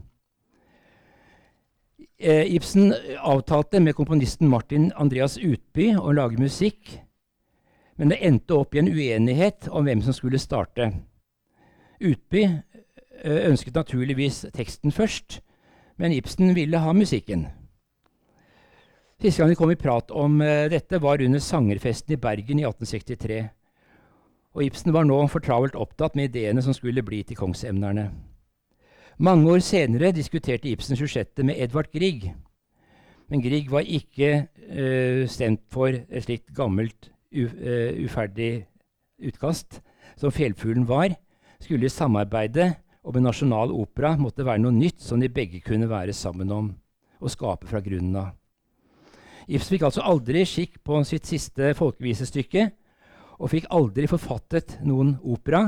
Eh, 2.17 2.55
Ibsen 2.55 2.93
avtalte 3.19 3.79
med 3.79 3.93
komponisten 3.93 4.49
Martin 4.49 4.91
Andreas 4.95 5.37
Utby 5.37 5.93
å 5.93 6.11
lage 6.11 6.41
musikk, 6.41 6.99
men 7.97 8.09
det 8.09 8.23
endte 8.25 8.55
opp 8.55 8.73
i 8.73 8.79
en 8.79 8.89
uenighet 8.89 9.67
om 9.69 9.85
hvem 9.85 10.01
som 10.01 10.13
skulle 10.13 10.39
starte. 10.39 10.93
Utby 12.01 12.43
eh, 12.43 13.41
ønsket 13.49 13.75
naturligvis 13.75 14.45
teksten 14.53 14.91
først, 14.91 15.39
men 15.97 16.11
Ibsen 16.11 16.55
ville 16.55 16.79
ha 16.83 16.93
musikken. 16.93 17.47
Siste 19.21 19.41
gang 19.41 19.53
vi 19.53 19.55
kom 19.55 19.71
i 19.71 19.79
prat 19.79 20.11
om 20.11 20.41
uh, 20.43 20.67
dette, 20.69 20.99
var 21.01 21.23
under 21.23 21.39
sangerfesten 21.39 22.17
i 22.17 22.19
Bergen 22.19 22.59
i 22.59 22.65
1863. 22.67 23.45
Og 24.55 24.63
Ibsen 24.65 24.93
var 24.93 25.07
nå 25.07 25.21
for 25.31 25.43
travelt 25.43 25.75
opptatt 25.79 26.17
med 26.19 26.29
ideene 26.29 26.61
som 26.61 26.75
skulle 26.75 27.03
bli 27.03 27.21
til 27.23 27.39
kongsemnerne. 27.39 28.09
Mange 29.17 29.47
år 29.51 29.63
senere 29.63 30.11
diskuterte 30.11 30.67
Ibsen 30.67 30.99
susjettet 30.99 31.47
med 31.47 31.55
Edvard 31.63 31.87
Grieg. 31.95 32.33
Men 33.31 33.41
Grieg 33.41 33.71
var 33.71 33.87
ikke 33.87 34.47
uh, 34.51 35.23
stemt 35.31 35.63
for 35.71 35.95
et 35.95 36.27
slikt 36.27 36.51
gammelt, 36.55 37.09
uh, 37.31 37.95
uferdig 38.03 38.65
utkast 39.23 39.79
som 40.19 40.31
Fjellfuglen 40.31 40.89
var 40.91 41.15
skulle 41.65 41.89
samarbeidet 41.89 42.75
om 43.05 43.17
en 43.17 43.27
nasjonal 43.27 43.73
opera 43.73 44.15
måtte 44.17 44.45
være 44.45 44.61
noe 44.63 44.73
nytt 44.73 45.01
som 45.01 45.21
de 45.21 45.29
begge 45.29 45.61
kunne 45.65 45.89
være 45.89 46.13
sammen 46.13 46.51
om 46.53 46.71
og 47.21 47.31
skape 47.31 47.69
fra 47.69 47.81
grunnen 47.81 48.17
av. 48.19 48.33
Ibsen 49.45 49.75
fikk 49.75 49.85
altså 49.87 50.03
aldri 50.05 50.41
skikk 50.49 50.79
på 50.85 50.99
sitt 51.05 51.27
siste 51.29 51.71
folkevisestykke, 51.77 52.67
og 53.37 53.51
fikk 53.51 53.67
aldri 53.73 54.07
forfattet 54.09 54.77
noen 54.85 55.15
opera, 55.21 55.67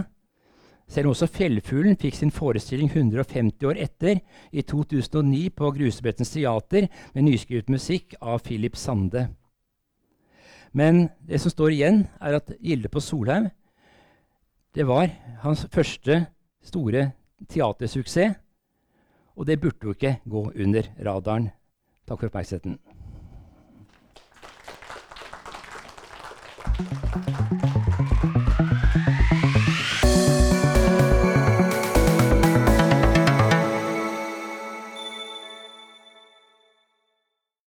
selv 0.87 1.09
om 1.09 1.11
også 1.11 1.27
'Fjellfuglen' 1.27 1.99
fikk 1.99 2.15
sin 2.15 2.31
forestilling 2.31 2.89
150 2.89 3.67
år 3.67 3.77
etter, 3.77 4.21
i 4.51 4.61
2009 4.61 5.49
på 5.49 5.71
Grusebrettens 5.75 6.31
teater, 6.31 6.87
med 7.13 7.23
nyskrevet 7.23 7.69
musikk 7.69 8.15
av 8.21 8.39
Philip 8.39 8.75
Sande. 8.75 9.27
Men 10.73 11.09
det 11.27 11.41
som 11.41 11.51
står 11.51 11.71
igjen, 11.75 12.07
er 12.21 12.39
at 12.39 12.51
Gilde 12.61 12.89
på 12.89 13.01
Solhaug 13.03 13.51
det 14.77 14.85
var 14.85 15.09
hans 15.41 15.65
første 15.73 16.25
store 16.61 17.11
teatersuksess, 17.49 18.35
og 19.35 19.47
det 19.47 19.59
burde 19.61 19.77
jo 19.83 19.89
ikke 19.89 20.19
gå 20.29 20.51
under 20.53 20.83
radaren. 21.05 21.49
Takk 22.07 22.19
for 22.19 22.29
oppmerksomheten. 22.29 22.77